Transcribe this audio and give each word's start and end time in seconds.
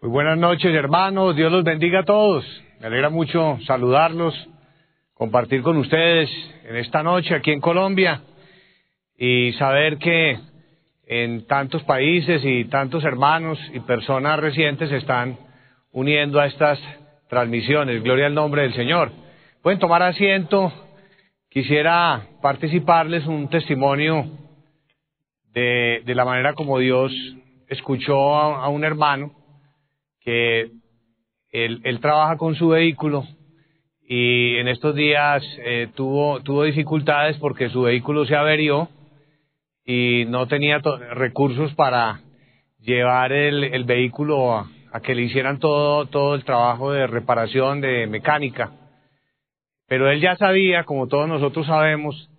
Muy 0.00 0.10
buenas 0.10 0.38
noches, 0.38 0.72
hermanos. 0.72 1.34
Dios 1.34 1.50
los 1.50 1.64
bendiga 1.64 2.00
a 2.00 2.04
todos. 2.04 2.44
Me 2.78 2.86
alegra 2.86 3.10
mucho 3.10 3.58
saludarlos, 3.66 4.32
compartir 5.12 5.60
con 5.62 5.76
ustedes 5.76 6.30
en 6.68 6.76
esta 6.76 7.02
noche 7.02 7.34
aquí 7.34 7.50
en 7.50 7.60
Colombia 7.60 8.22
y 9.16 9.52
saber 9.54 9.98
que 9.98 10.38
en 11.04 11.48
tantos 11.48 11.82
países 11.82 12.44
y 12.44 12.66
tantos 12.66 13.02
hermanos 13.02 13.58
y 13.74 13.80
personas 13.80 14.38
recientes 14.38 14.88
se 14.88 14.98
están 14.98 15.36
uniendo 15.90 16.38
a 16.38 16.46
estas 16.46 16.78
transmisiones. 17.28 18.00
Gloria 18.04 18.26
al 18.26 18.34
nombre 18.34 18.62
del 18.62 18.74
Señor. 18.74 19.10
Pueden 19.62 19.80
tomar 19.80 20.04
asiento. 20.04 20.72
Quisiera 21.50 22.24
participarles 22.40 23.26
un 23.26 23.48
testimonio 23.48 24.30
de, 25.52 26.04
la 26.06 26.24
manera 26.24 26.54
como 26.54 26.78
Dios 26.78 27.12
escuchó 27.66 28.36
a 28.36 28.68
un 28.68 28.84
hermano 28.84 29.37
que 30.20 30.70
él, 31.50 32.00
trabaja 32.00 32.36
con 32.36 32.54
su 32.54 32.68
vehículo 32.68 33.24
y 34.06 34.56
en 34.56 34.68
estos 34.68 34.94
días 34.94 35.42
eh, 35.64 35.88
tuvo, 35.94 36.40
tuvo 36.42 36.64
dificultades 36.64 37.36
porque 37.38 37.70
su 37.70 37.82
vehículo 37.82 38.24
se 38.26 38.36
averió 38.36 38.88
y 39.84 40.24
no 40.28 40.46
tenía 40.46 40.80
recursos 41.12 41.74
para 41.74 42.20
llevar 42.80 43.32
el, 43.32 43.64
el 43.64 43.84
vehículo 43.84 44.54
a, 44.54 44.70
a, 44.92 45.00
que 45.00 45.14
le 45.14 45.22
hicieran 45.22 45.58
todo, 45.58 46.06
todo 46.06 46.34
el 46.34 46.44
trabajo 46.44 46.92
de 46.92 47.06
reparación, 47.06 47.80
de 47.80 48.06
mecánica. 48.06 48.72
Pero 49.86 50.10
él 50.10 50.20
ya 50.20 50.36
sabía, 50.36 50.84
como 50.84 51.08
todos 51.08 51.26
nosotros 51.28 51.66
sabemos, 51.66 52.30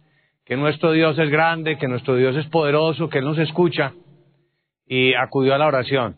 que 0.50 0.58
nuestro 0.58 0.94
Dios 0.94 1.18
es 1.20 1.30
grande, 1.30 1.78
que 1.78 1.88
nuestro 1.88 2.16
Dios 2.16 2.36
es 2.36 2.48
poderoso, 2.48 3.08
que 3.08 3.20
Él 3.20 3.26
nos 3.26 3.38
escucha 3.38 3.94
y 4.88 5.14
acudió 5.14 5.54
a 5.54 5.60
la 5.60 5.68
oración. 5.68 6.16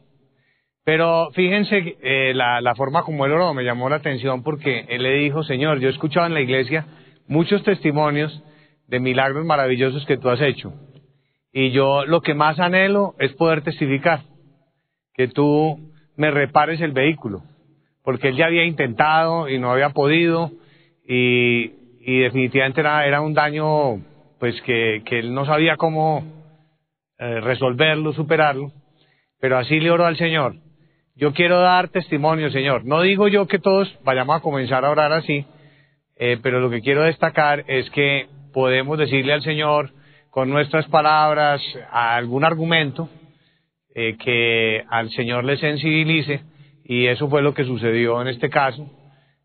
Pero 0.84 1.30
fíjense 1.32 1.98
eh, 2.02 2.34
la, 2.34 2.74
forma 2.76 3.04
como 3.04 3.26
él 3.26 3.34
oró 3.34 3.54
me 3.54 3.64
llamó 3.64 3.90
la 3.90 3.98
atención 3.98 4.42
porque 4.42 4.86
él 4.90 5.04
le 5.04 5.14
dijo, 5.20 5.44
Señor, 5.44 5.80
yo 5.80 5.88
he 5.88 5.92
escuchado 5.92 6.26
en 6.26 6.34
la 6.34 6.42
iglesia 6.42 6.86
muchos 7.28 7.64
testimonios 7.64 8.44
de 8.88 9.00
milagros 9.00 9.46
maravillosos 9.46 10.06
que 10.06 10.18
tú 10.18 10.30
has 10.30 10.42
hecho. 10.42 10.74
Y 11.54 11.72
yo 11.72 12.06
lo 12.06 12.22
que 12.22 12.34
más 12.34 12.60
anhelo 12.60 13.14
es 13.20 13.34
poder 13.34 13.62
testificar, 13.62 14.22
que 15.14 15.28
tú 15.28 15.92
me 16.16 16.32
repares 16.32 16.82
el 16.82 16.94
vehículo, 16.94 17.44
porque 18.04 18.30
él 18.30 18.38
ya 18.38 18.48
había 18.48 18.66
intentado 18.66 19.50
y 19.50 19.60
no 19.60 19.72
había 19.72 19.90
podido 19.90 20.52
y, 21.08 21.68
definitivamente 22.04 22.82
era, 22.82 23.22
un 23.22 23.34
daño 23.34 24.02
pues 24.40 24.60
que, 24.64 25.04
que 25.06 25.20
él 25.20 25.34
no 25.34 25.46
sabía 25.46 25.78
cómo 25.78 26.24
eh, 27.20 27.40
resolverlo, 27.42 28.14
superarlo, 28.14 28.72
pero 29.40 29.60
así 29.60 29.80
le 29.80 29.92
oró 29.92 30.06
al 30.06 30.18
Señor. 30.18 30.56
Yo 31.22 31.34
quiero 31.34 31.60
dar 31.60 31.90
testimonio, 31.90 32.50
Señor. 32.50 32.84
No 32.84 33.04
digo 33.04 33.28
yo 33.28 33.46
que 33.46 33.60
todos 33.60 33.96
vayamos 34.04 34.38
a 34.38 34.40
comenzar 34.40 34.84
a 34.84 34.90
orar 34.90 35.14
así, 35.14 35.46
eh, 36.18 36.40
pero 36.42 36.60
lo 36.60 36.72
que 36.72 36.82
quiero 36.82 37.04
destacar 37.04 37.64
es 37.68 37.88
que 37.92 38.26
podemos 38.52 38.98
decirle 38.98 39.34
al 39.34 39.44
Señor 39.44 39.92
con 40.32 40.50
nuestras 40.50 40.88
palabras 40.88 41.62
algún 41.92 42.44
argumento 42.44 43.08
eh, 43.94 44.18
que 44.18 44.84
al 44.90 45.12
Señor 45.12 45.44
le 45.44 45.58
sensibilice 45.58 46.42
y 46.86 47.06
eso 47.06 47.30
fue 47.30 47.44
lo 47.44 47.54
que 47.54 47.66
sucedió 47.66 48.20
en 48.20 48.28
este 48.28 48.50
caso. 48.50 48.90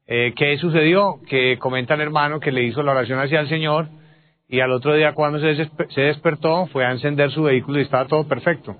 Eh, 0.06 0.32
¿Qué 0.34 0.56
sucedió? 0.56 1.20
Que 1.28 1.58
comenta 1.58 1.92
el 1.92 2.00
hermano 2.00 2.40
que 2.40 2.52
le 2.52 2.62
hizo 2.62 2.82
la 2.82 2.92
oración 2.92 3.18
hacia 3.18 3.40
el 3.40 3.50
Señor 3.50 3.90
y 4.48 4.60
al 4.60 4.72
otro 4.72 4.94
día 4.94 5.12
cuando 5.12 5.40
se, 5.40 5.68
se 5.90 6.00
despertó 6.00 6.68
fue 6.68 6.86
a 6.86 6.92
encender 6.92 7.30
su 7.32 7.42
vehículo 7.42 7.80
y 7.80 7.82
estaba 7.82 8.06
todo 8.06 8.26
perfecto. 8.26 8.78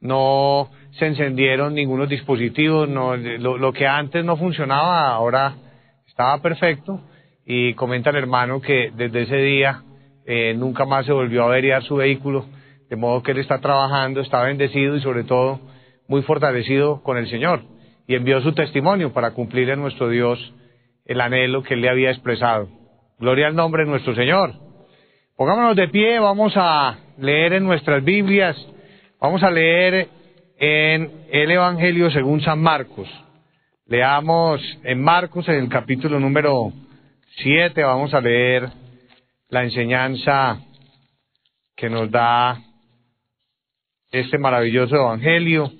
No 0.00 0.70
se 0.92 1.06
encendieron 1.06 1.74
ningunos 1.74 2.08
dispositivos, 2.08 2.88
no, 2.88 3.16
lo, 3.16 3.58
lo, 3.58 3.72
que 3.72 3.86
antes 3.86 4.24
no 4.24 4.36
funcionaba 4.36 5.08
ahora 5.10 5.54
estaba 6.06 6.40
perfecto 6.40 7.00
y 7.44 7.74
comenta 7.74 8.10
el 8.10 8.16
hermano 8.16 8.60
que 8.60 8.92
desde 8.94 9.22
ese 9.22 9.36
día 9.36 9.82
eh, 10.26 10.54
nunca 10.54 10.84
más 10.84 11.06
se 11.06 11.12
volvió 11.12 11.42
a 11.42 11.46
averiar 11.46 11.82
su 11.82 11.96
vehículo, 11.96 12.46
de 12.88 12.96
modo 12.96 13.22
que 13.22 13.32
él 13.32 13.38
está 13.38 13.60
trabajando, 13.60 14.20
está 14.20 14.42
bendecido 14.42 14.96
y 14.96 15.00
sobre 15.00 15.24
todo 15.24 15.60
muy 16.06 16.22
fortalecido 16.22 17.02
con 17.02 17.16
el 17.16 17.28
Señor 17.28 17.62
y 18.08 18.14
envió 18.14 18.40
su 18.40 18.52
testimonio 18.52 19.12
para 19.12 19.32
cumplir 19.32 19.68
en 19.68 19.80
nuestro 19.80 20.08
Dios 20.08 20.38
el 21.04 21.20
anhelo 21.20 21.62
que 21.62 21.74
él 21.74 21.82
le 21.82 21.90
había 21.90 22.10
expresado. 22.10 22.68
Gloria 23.18 23.46
al 23.46 23.54
nombre 23.54 23.84
de 23.84 23.90
nuestro 23.90 24.14
Señor. 24.14 24.54
Pongámonos 25.36 25.76
de 25.76 25.88
pie, 25.88 26.18
vamos 26.18 26.54
a 26.56 26.98
leer 27.18 27.52
en 27.52 27.64
nuestras 27.64 28.02
Biblias, 28.02 28.56
vamos 29.20 29.42
a 29.42 29.50
leer 29.50 30.08
en 30.58 31.26
el 31.30 31.50
Evangelio 31.50 32.10
según 32.10 32.40
San 32.40 32.60
Marcos. 32.60 33.08
Leamos 33.86 34.60
en 34.84 35.02
Marcos, 35.02 35.48
en 35.48 35.56
el 35.56 35.68
capítulo 35.68 36.20
número 36.20 36.72
7, 37.38 37.82
vamos 37.82 38.12
a 38.14 38.20
leer 38.20 38.68
la 39.48 39.64
enseñanza 39.64 40.60
que 41.76 41.88
nos 41.88 42.10
da 42.10 42.60
este 44.10 44.38
maravilloso 44.38 44.96
Evangelio. 44.96 45.72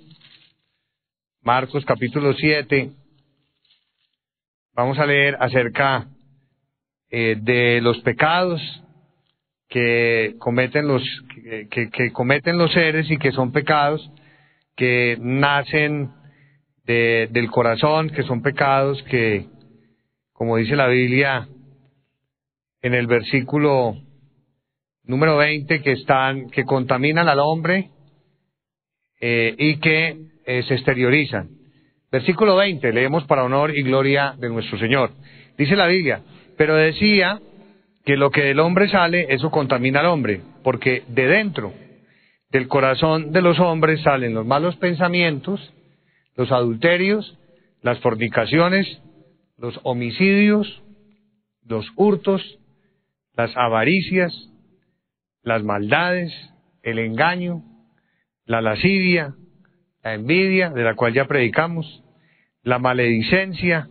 Marcos 1.42 1.84
capítulo 1.84 2.32
7. 2.34 2.92
Vamos 4.74 4.98
a 4.98 5.06
leer 5.06 5.36
acerca 5.40 6.06
eh, 7.10 7.36
de 7.40 7.80
los 7.80 7.98
pecados 8.00 8.60
que 9.68 10.34
cometen 10.38 10.88
los 10.88 11.02
que, 11.70 12.12
cometen 12.12 12.56
los 12.58 12.72
seres 12.72 13.10
y 13.10 13.18
que 13.18 13.32
son 13.32 13.52
pecados 13.52 14.10
que 14.76 15.16
nacen 15.20 16.10
de, 16.84 17.28
del 17.30 17.50
corazón, 17.50 18.10
que 18.10 18.22
son 18.22 18.42
pecados 18.42 19.02
que, 19.04 19.46
como 20.32 20.56
dice 20.56 20.76
la 20.76 20.86
Biblia 20.86 21.48
en 22.80 22.94
el 22.94 23.06
versículo 23.06 23.96
número 25.04 25.36
20, 25.36 25.82
que 25.82 25.92
están, 25.92 26.48
que 26.50 26.64
contaminan 26.64 27.28
al 27.28 27.40
hombre 27.40 27.90
eh, 29.20 29.54
y 29.58 29.76
que 29.78 30.16
eh, 30.46 30.62
se 30.62 30.74
exteriorizan. 30.74 31.50
Versículo 32.10 32.56
20, 32.56 32.92
leemos 32.92 33.24
para 33.24 33.44
honor 33.44 33.76
y 33.76 33.82
gloria 33.82 34.34
de 34.38 34.48
nuestro 34.48 34.78
Señor. 34.78 35.10
Dice 35.58 35.76
la 35.76 35.86
Biblia, 35.88 36.22
pero 36.56 36.76
decía 36.76 37.40
que 38.08 38.16
lo 38.16 38.30
que 38.30 38.40
del 38.40 38.60
hombre 38.60 38.88
sale, 38.88 39.26
eso 39.34 39.50
contamina 39.50 40.00
al 40.00 40.06
hombre, 40.06 40.40
porque 40.64 41.02
de 41.08 41.26
dentro, 41.26 41.74
del 42.50 42.66
corazón 42.66 43.32
de 43.32 43.42
los 43.42 43.60
hombres 43.60 44.00
salen 44.00 44.32
los 44.32 44.46
malos 44.46 44.76
pensamientos, 44.76 45.74
los 46.34 46.50
adulterios, 46.50 47.38
las 47.82 47.98
fornicaciones, 47.98 49.02
los 49.58 49.78
homicidios, 49.82 50.82
los 51.66 51.86
hurtos, 51.96 52.40
las 53.36 53.54
avaricias, 53.58 54.32
las 55.42 55.62
maldades, 55.62 56.32
el 56.82 57.00
engaño, 57.00 57.62
la 58.46 58.62
lascivia, 58.62 59.34
la 60.02 60.14
envidia, 60.14 60.70
de 60.70 60.82
la 60.82 60.94
cual 60.94 61.12
ya 61.12 61.26
predicamos, 61.26 62.02
la 62.62 62.78
maledicencia, 62.78 63.90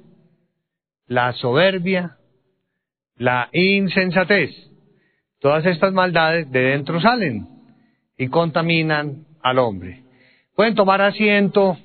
la 1.06 1.34
soberbia, 1.34 2.17
la 3.18 3.50
insensatez. 3.52 4.52
Todas 5.40 5.66
estas 5.66 5.94
maldades 5.94 6.52
de 6.52 6.60
dentro 6.62 7.00
salen 7.00 7.48
y 8.18 8.28
contaminan 8.28 9.26
al 9.42 9.60
hombre. 9.60 10.04
Pueden 10.56 10.76
tomar 10.76 11.02
asiento 11.02 11.78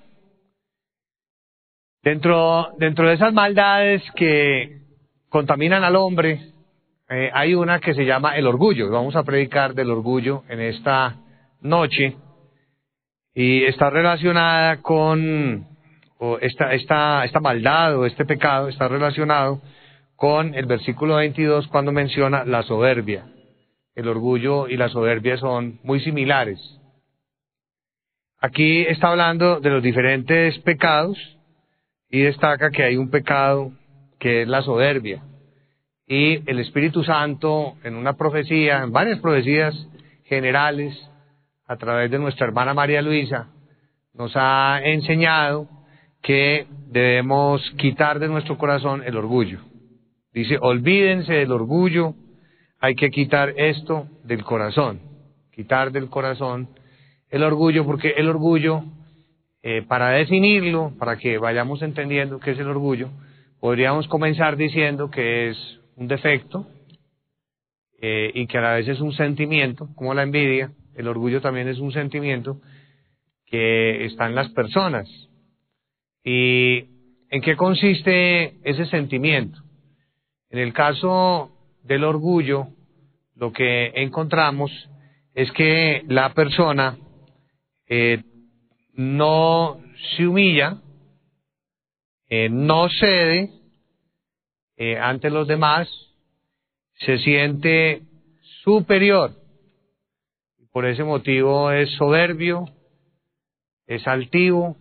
dentro, 2.02 2.70
dentro 2.78 3.08
de 3.08 3.14
esas 3.14 3.32
maldades 3.32 4.02
que 4.16 4.80
contaminan 5.28 5.84
al 5.84 5.96
hombre. 5.96 6.52
Eh, 7.10 7.30
hay 7.34 7.54
una 7.54 7.80
que 7.80 7.94
se 7.94 8.06
llama 8.06 8.36
el 8.36 8.46
orgullo. 8.46 8.90
Vamos 8.90 9.16
a 9.16 9.22
predicar 9.22 9.74
del 9.74 9.90
orgullo 9.90 10.44
en 10.48 10.60
esta 10.60 11.16
noche 11.60 12.16
y 13.34 13.64
está 13.64 13.90
relacionada 13.90 14.80
con 14.80 15.66
o 16.18 16.38
esta, 16.38 16.72
esta, 16.72 17.24
esta 17.24 17.40
maldad 17.40 17.98
o 17.98 18.06
este 18.06 18.24
pecado 18.24 18.68
está 18.68 18.86
relacionado 18.86 19.60
con 20.22 20.54
el 20.54 20.66
versículo 20.66 21.16
22 21.16 21.66
cuando 21.66 21.90
menciona 21.90 22.44
la 22.44 22.62
soberbia 22.62 23.24
el 23.96 24.06
orgullo 24.06 24.68
y 24.68 24.76
la 24.76 24.88
soberbia 24.88 25.36
son 25.36 25.80
muy 25.82 25.98
similares. 25.98 26.60
Aquí 28.38 28.82
está 28.82 29.08
hablando 29.08 29.58
de 29.58 29.70
los 29.70 29.82
diferentes 29.82 30.56
pecados 30.60 31.18
y 32.08 32.20
destaca 32.20 32.70
que 32.70 32.84
hay 32.84 32.96
un 32.96 33.10
pecado 33.10 33.72
que 34.20 34.42
es 34.42 34.48
la 34.48 34.62
soberbia. 34.62 35.24
Y 36.06 36.48
el 36.48 36.60
Espíritu 36.60 37.02
Santo 37.02 37.74
en 37.82 37.96
una 37.96 38.12
profecía, 38.12 38.84
en 38.84 38.92
varias 38.92 39.18
profecías 39.18 39.74
generales, 40.26 40.96
a 41.66 41.76
través 41.78 42.12
de 42.12 42.20
nuestra 42.20 42.46
hermana 42.46 42.74
María 42.74 43.02
Luisa, 43.02 43.48
nos 44.14 44.30
ha 44.36 44.82
enseñado 44.84 45.68
que 46.22 46.68
debemos 46.86 47.60
quitar 47.76 48.20
de 48.20 48.28
nuestro 48.28 48.56
corazón 48.56 49.02
el 49.04 49.16
orgullo. 49.16 49.71
Dice, 50.32 50.58
olvídense 50.60 51.32
del 51.34 51.52
orgullo, 51.52 52.14
hay 52.78 52.94
que 52.94 53.10
quitar 53.10 53.54
esto 53.56 54.08
del 54.24 54.42
corazón, 54.44 55.00
quitar 55.52 55.92
del 55.92 56.08
corazón 56.08 56.68
el 57.30 57.42
orgullo, 57.42 57.84
porque 57.84 58.10
el 58.16 58.28
orgullo 58.28 58.84
Eh, 59.64 59.82
para 59.86 60.10
definirlo, 60.10 60.92
para 60.98 61.16
que 61.16 61.38
vayamos 61.38 61.82
entendiendo 61.82 62.40
qué 62.40 62.50
es 62.50 62.58
el 62.58 62.66
orgullo, 62.66 63.10
podríamos 63.60 64.08
comenzar 64.08 64.56
diciendo 64.56 65.08
que 65.08 65.50
es 65.50 65.80
un 65.94 66.08
defecto 66.08 66.66
eh, 68.00 68.32
y 68.34 68.48
que 68.48 68.58
a 68.58 68.60
la 68.60 68.74
vez 68.74 68.88
es 68.88 69.00
un 69.00 69.12
sentimiento, 69.12 69.88
como 69.94 70.14
la 70.14 70.24
envidia, 70.24 70.72
el 70.96 71.06
orgullo 71.06 71.40
también 71.40 71.68
es 71.68 71.78
un 71.78 71.92
sentimiento 71.92 72.60
que 73.46 74.04
está 74.06 74.26
en 74.26 74.34
las 74.34 74.50
personas. 74.50 75.06
¿Y 76.24 76.86
en 77.30 77.40
qué 77.40 77.54
consiste 77.54 78.58
ese 78.68 78.86
sentimiento? 78.86 79.60
En 80.52 80.58
el 80.58 80.74
caso 80.74 81.50
del 81.82 82.04
orgullo, 82.04 82.68
lo 83.36 83.54
que 83.54 83.90
encontramos 83.94 84.70
es 85.32 85.50
que 85.52 86.04
la 86.08 86.34
persona 86.34 86.98
eh, 87.88 88.22
no 88.92 89.80
se 90.14 90.26
humilla, 90.26 90.76
eh, 92.28 92.50
no 92.50 92.90
cede 92.90 93.50
eh, 94.76 94.98
ante 94.98 95.30
los 95.30 95.48
demás, 95.48 95.88
se 96.98 97.16
siente 97.16 98.02
superior. 98.62 99.32
Por 100.70 100.84
ese 100.84 101.02
motivo 101.02 101.70
es 101.70 101.90
soberbio, 101.92 102.66
es 103.86 104.06
altivo 104.06 104.76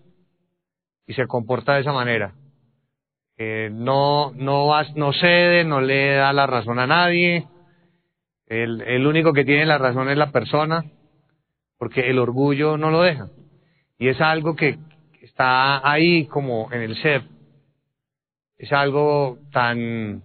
y 1.07 1.13
se 1.13 1.27
comporta 1.27 1.75
de 1.75 1.81
esa 1.81 1.94
manera. 1.94 2.35
Eh, 3.43 3.71
no, 3.71 4.31
no, 4.35 4.69
no 4.95 5.13
cede, 5.13 5.63
no 5.63 5.81
le 5.81 6.13
da 6.13 6.31
la 6.31 6.45
razón 6.45 6.77
a 6.77 6.85
nadie. 6.85 7.47
El, 8.45 8.81
el 8.81 9.07
único 9.07 9.33
que 9.33 9.43
tiene 9.43 9.65
la 9.65 9.79
razón 9.79 10.09
es 10.09 10.17
la 10.17 10.29
persona, 10.31 10.85
porque 11.79 12.01
el 12.11 12.19
orgullo 12.19 12.77
no 12.77 12.91
lo 12.91 13.01
deja. 13.01 13.29
Y 13.97 14.09
es 14.09 14.21
algo 14.21 14.55
que 14.55 14.77
está 15.23 15.89
ahí 15.89 16.27
como 16.27 16.71
en 16.71 16.81
el 16.83 16.95
ser. 17.01 17.23
Es 18.59 18.71
algo 18.71 19.39
tan 19.51 20.21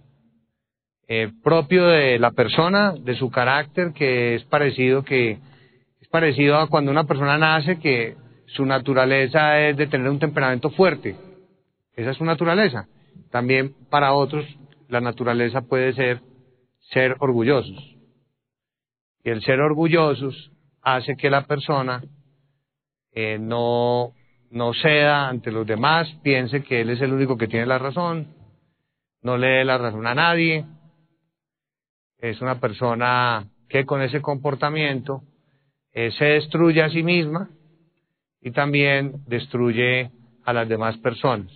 eh, 1.07 1.31
propio 1.43 1.87
de 1.87 2.19
la 2.19 2.29
persona, 2.33 2.93
de 2.99 3.15
su 3.15 3.31
carácter, 3.31 3.93
que 3.93 4.35
es 4.35 4.43
parecido 4.43 5.03
que 5.03 5.39
es 5.99 6.07
parecido 6.09 6.57
a 6.57 6.67
cuando 6.67 6.91
una 6.91 7.05
persona 7.05 7.35
nace 7.39 7.79
que 7.79 8.15
su 8.45 8.63
naturaleza 8.63 9.59
es 9.61 9.75
de 9.75 9.87
tener 9.87 10.07
un 10.07 10.19
temperamento 10.19 10.69
fuerte. 10.69 11.15
Esa 11.95 12.11
es 12.11 12.17
su 12.17 12.23
naturaleza. 12.23 12.87
También 13.31 13.75
para 13.89 14.13
otros 14.13 14.45
la 14.89 15.01
naturaleza 15.01 15.61
puede 15.61 15.93
ser 15.93 16.21
ser 16.91 17.15
orgullosos. 17.19 17.95
Y 19.23 19.29
el 19.29 19.41
ser 19.43 19.59
orgullosos 19.59 20.51
hace 20.81 21.17
que 21.17 21.29
la 21.29 21.45
persona 21.45 22.03
eh, 23.11 23.37
no, 23.39 24.13
no 24.51 24.73
ceda 24.73 25.27
ante 25.27 25.51
los 25.51 25.67
demás, 25.67 26.07
piense 26.23 26.63
que 26.63 26.81
él 26.81 26.91
es 26.91 27.01
el 27.01 27.13
único 27.13 27.37
que 27.37 27.47
tiene 27.47 27.65
la 27.65 27.77
razón, 27.77 28.27
no 29.21 29.37
le 29.37 29.47
dé 29.47 29.65
la 29.65 29.77
razón 29.77 30.07
a 30.07 30.15
nadie. 30.15 30.65
Es 32.19 32.41
una 32.41 32.59
persona 32.59 33.47
que 33.67 33.85
con 33.85 34.01
ese 34.01 34.21
comportamiento 34.21 35.23
eh, 35.91 36.11
se 36.11 36.25
destruye 36.25 36.81
a 36.81 36.89
sí 36.89 37.03
misma 37.03 37.49
y 38.41 38.51
también 38.51 39.23
destruye 39.27 40.11
a 40.45 40.53
las 40.53 40.69
demás 40.69 40.97
personas. 40.97 41.51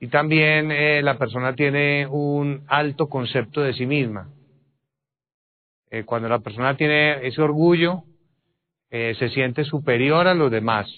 Y 0.00 0.08
también 0.08 0.70
eh, 0.70 1.02
la 1.02 1.18
persona 1.18 1.54
tiene 1.54 2.06
un 2.06 2.64
alto 2.68 3.08
concepto 3.08 3.60
de 3.60 3.74
sí 3.74 3.86
misma. 3.86 4.28
cuando 6.04 6.28
la 6.28 6.40
persona 6.40 6.76
tiene 6.76 7.26
ese 7.26 7.40
orgullo, 7.40 8.04
eh, 8.90 9.14
se 9.18 9.28
siente 9.28 9.64
superior 9.64 10.26
a 10.26 10.34
los 10.34 10.50
demás. 10.50 10.88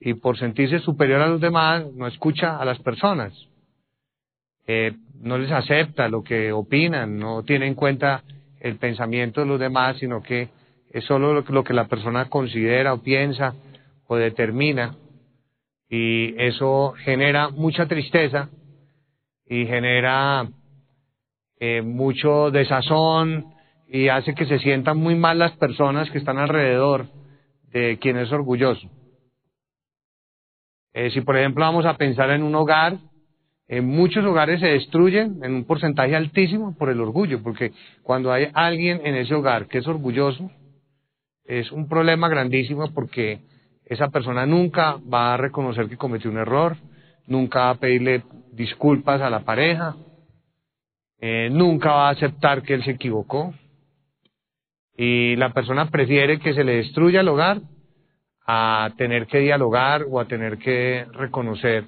Y 0.00 0.14
por 0.14 0.36
sentirse 0.36 0.80
superior 0.80 1.20
a 1.20 1.28
los 1.28 1.40
demás, 1.40 1.86
no 1.94 2.08
escucha 2.08 2.58
a 2.58 2.64
las 2.64 2.80
personas. 2.80 3.32
Eh, 4.66 4.92
no 5.20 5.38
les 5.38 5.52
acepta 5.52 6.08
lo 6.08 6.24
que 6.24 6.50
opinan, 6.50 7.18
no 7.18 7.44
tiene 7.44 7.68
en 7.68 7.74
cuenta 7.74 8.24
el 8.58 8.76
pensamiento 8.76 9.40
de 9.40 9.46
los 9.46 9.60
demás, 9.60 9.96
sino 9.98 10.22
que 10.22 10.48
es 10.90 11.04
solo 11.04 11.40
lo 11.40 11.64
que 11.64 11.72
la 11.72 11.86
persona 11.86 12.28
considera 12.28 12.94
o 12.94 13.02
piensa 13.02 13.54
o 14.08 14.16
determina. 14.16 14.96
Y 15.94 16.34
eso 16.42 16.94
genera 17.04 17.50
mucha 17.50 17.84
tristeza 17.84 18.48
y 19.46 19.66
genera 19.66 20.48
eh, 21.60 21.82
mucho 21.82 22.50
desazón, 22.50 23.44
y 23.88 24.08
hace 24.08 24.34
que 24.34 24.46
se 24.46 24.58
sientan 24.60 24.96
muy 24.96 25.14
mal 25.16 25.38
las 25.38 25.52
personas 25.58 26.10
que 26.10 26.16
están 26.16 26.38
alrededor 26.38 27.08
de 27.74 27.98
quien 27.98 28.16
es 28.16 28.32
orgulloso. 28.32 28.88
Eh, 30.94 31.10
si 31.10 31.20
por 31.20 31.36
ejemplo 31.36 31.62
vamos 31.62 31.84
a 31.84 31.98
pensar 31.98 32.30
en 32.30 32.42
un 32.42 32.54
hogar, 32.54 32.96
en 33.68 33.84
muchos 33.84 34.24
hogares 34.24 34.60
se 34.60 34.68
destruyen 34.68 35.40
en 35.42 35.52
un 35.52 35.64
porcentaje 35.66 36.16
altísimo 36.16 36.74
por 36.74 36.88
el 36.88 37.02
orgullo, 37.02 37.42
porque 37.42 37.72
cuando 38.02 38.32
hay 38.32 38.48
alguien 38.54 39.02
en 39.04 39.14
ese 39.16 39.34
hogar 39.34 39.68
que 39.68 39.78
es 39.78 39.86
orgulloso, 39.86 40.50
es 41.44 41.70
un 41.70 41.86
problema 41.86 42.30
grandísimo 42.30 42.90
porque 42.94 43.40
esa 43.92 44.08
persona 44.08 44.46
nunca 44.46 44.96
va 45.12 45.34
a 45.34 45.36
reconocer 45.36 45.88
que 45.88 45.96
cometió 45.96 46.30
un 46.30 46.38
error, 46.38 46.76
nunca 47.26 47.60
va 47.60 47.70
a 47.70 47.74
pedirle 47.76 48.22
disculpas 48.52 49.20
a 49.20 49.30
la 49.30 49.40
pareja, 49.40 49.96
eh, 51.20 51.48
nunca 51.50 51.90
va 51.92 52.08
a 52.08 52.12
aceptar 52.12 52.62
que 52.62 52.74
él 52.74 52.84
se 52.84 52.92
equivocó, 52.92 53.54
y 54.96 55.36
la 55.36 55.52
persona 55.52 55.90
prefiere 55.90 56.38
que 56.38 56.54
se 56.54 56.64
le 56.64 56.76
destruya 56.76 57.20
el 57.20 57.28
hogar 57.28 57.60
a 58.46 58.90
tener 58.96 59.26
que 59.26 59.38
dialogar 59.38 60.04
o 60.08 60.20
a 60.20 60.26
tener 60.26 60.58
que 60.58 61.06
reconocer 61.12 61.84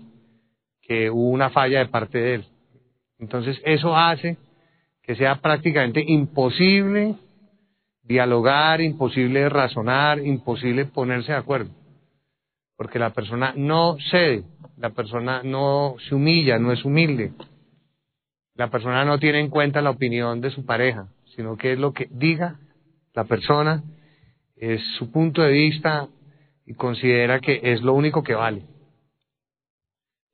que 0.83 1.11
hubo 1.11 1.31
una 1.31 1.51
falla 1.51 1.81
de 1.81 1.87
parte 1.87 2.19
de 2.19 2.35
él. 2.35 2.45
Entonces 3.19 3.61
eso 3.65 3.97
hace 3.97 4.37
que 5.03 5.17
sea 5.17 5.37
prácticamente 5.37 6.03
imposible 6.07 7.17
dialogar, 8.03 8.81
imposible 8.81 9.49
razonar, 9.49 10.19
imposible 10.19 10.85
ponerse 10.87 11.33
de 11.33 11.39
acuerdo. 11.39 11.71
Porque 12.77 12.99
la 12.99 13.11
persona 13.11 13.53
no 13.57 13.97
cede, 14.11 14.45
la 14.77 14.91
persona 14.91 15.43
no 15.45 15.97
se 16.09 16.15
humilla, 16.15 16.59
no 16.59 16.73
es 16.73 16.85
humilde. 16.85 17.33
La 18.55 18.71
persona 18.71 19.05
no 19.05 19.19
tiene 19.19 19.41
en 19.41 19.51
cuenta 19.51 19.83
la 19.83 19.91
opinión 19.91 20.41
de 20.41 20.51
su 20.51 20.65
pareja, 20.65 21.09
sino 21.37 21.57
que 21.57 21.73
es 21.73 21.79
lo 21.79 21.93
que 21.93 22.09
diga 22.11 22.59
la 23.15 23.25
persona, 23.25 23.83
es 24.57 24.81
su 24.99 25.11
punto 25.11 25.43
de 25.43 25.53
vista 25.53 26.09
y 26.67 26.75
considera 26.75 27.41
que 27.41 27.61
es 27.63 27.83
lo 27.83 27.95
único 27.95 28.23
que 28.23 28.35
vale. 28.35 28.63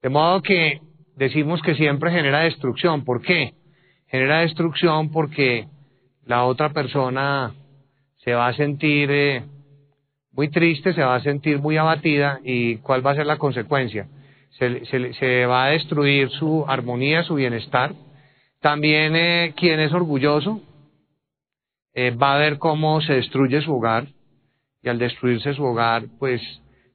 De 0.03 0.09
modo 0.09 0.41
que 0.41 0.81
decimos 1.17 1.61
que 1.63 1.75
siempre 1.75 2.11
genera 2.11 2.41
destrucción. 2.41 3.05
¿Por 3.05 3.21
qué? 3.21 3.55
Genera 4.09 4.41
destrucción 4.41 5.11
porque 5.11 5.69
la 6.25 6.45
otra 6.45 6.71
persona 6.71 7.55
se 8.19 8.33
va 8.33 8.49
a 8.49 8.55
sentir 8.55 9.11
eh, 9.11 9.45
muy 10.33 10.49
triste, 10.49 10.93
se 10.93 11.03
va 11.03 11.17
a 11.17 11.23
sentir 11.23 11.59
muy 11.59 11.77
abatida 11.77 12.41
y 12.45 12.77
¿cuál 12.77 13.05
va 13.05 13.13
a 13.13 13.17
ser 13.17 13.27
la 13.27 13.39
consecuencia? 13.39 14.09
Se, 14.51 14.85
se, 15.15 15.47
va 15.47 15.67
a 15.67 15.71
destruir 15.71 16.29
su 16.31 16.65
armonía, 16.67 17.23
su 17.23 17.35
bienestar. 17.35 17.95
También 18.61 19.17
eh, 19.17 19.55
quien 19.57 19.81
es 19.81 19.93
orgulloso 19.93 20.61
eh, 21.95 22.11
va 22.11 22.35
a 22.35 22.39
ver 22.39 22.59
cómo 22.59 23.01
se 23.01 23.15
destruye 23.15 23.61
su 23.63 23.75
hogar 23.75 24.09
y 24.83 24.89
al 24.89 24.99
destruirse 24.99 25.55
su 25.55 25.65
hogar, 25.65 26.05
pues 26.19 26.41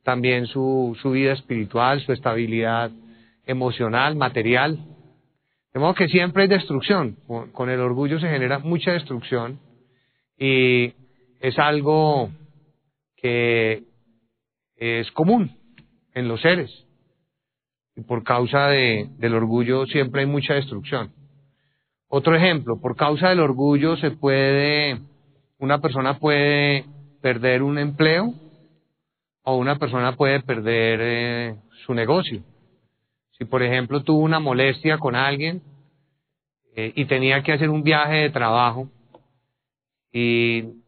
también 0.04 0.48
su, 0.48 0.98
su 1.02 1.12
vida 1.12 1.34
espiritual, 1.34 2.02
su 2.02 2.14
estabilidad 2.14 2.92
emocional, 3.46 4.16
material. 4.16 4.80
De 5.74 5.80
modo 5.80 5.94
que 5.94 6.08
siempre 6.08 6.44
hay 6.44 6.50
destrucción. 6.50 7.18
Con 7.52 7.70
el 7.70 7.80
orgullo 7.80 8.20
se 8.20 8.30
genera 8.30 8.60
mucha 8.60 8.92
destrucción 8.92 9.60
y 10.38 10.94
es 11.42 11.60
algo 11.60 12.30
que 13.26 13.82
es 14.76 15.12
común 15.14 15.58
en 16.14 16.28
los 16.28 16.42
seres. 16.42 16.70
Y 17.96 18.02
por 18.02 18.24
causa 18.24 18.68
de, 18.68 19.10
del 19.18 19.34
orgullo 19.34 19.88
siempre 19.88 20.22
hay 20.22 20.28
mucha 20.28 20.54
destrucción. 20.54 21.12
Otro 22.08 22.36
ejemplo, 22.36 22.80
por 22.80 22.96
causa 22.96 23.30
del 23.30 23.40
orgullo 23.40 23.98
se 23.98 24.12
puede, 24.12 25.00
una 25.58 25.82
persona 25.82 26.20
puede 26.20 26.86
perder 27.20 27.64
un 27.64 27.80
empleo 27.80 28.32
o 29.42 29.58
una 29.58 29.80
persona 29.80 30.16
puede 30.16 30.42
perder 30.42 31.00
eh, 31.02 31.56
su 31.84 31.96
negocio. 31.96 32.44
Si 33.40 33.46
por 33.46 33.64
ejemplo 33.64 34.04
tuvo 34.04 34.20
una 34.20 34.40
molestia 34.40 35.00
con 35.00 35.16
alguien 35.16 35.64
eh, 36.76 36.94
y 36.96 37.06
tenía 37.06 37.42
que 37.42 37.54
hacer 37.54 37.72
un 37.72 37.82
viaje 37.82 38.18
de 38.18 38.30
trabajo 38.30 38.88
y 40.12 40.85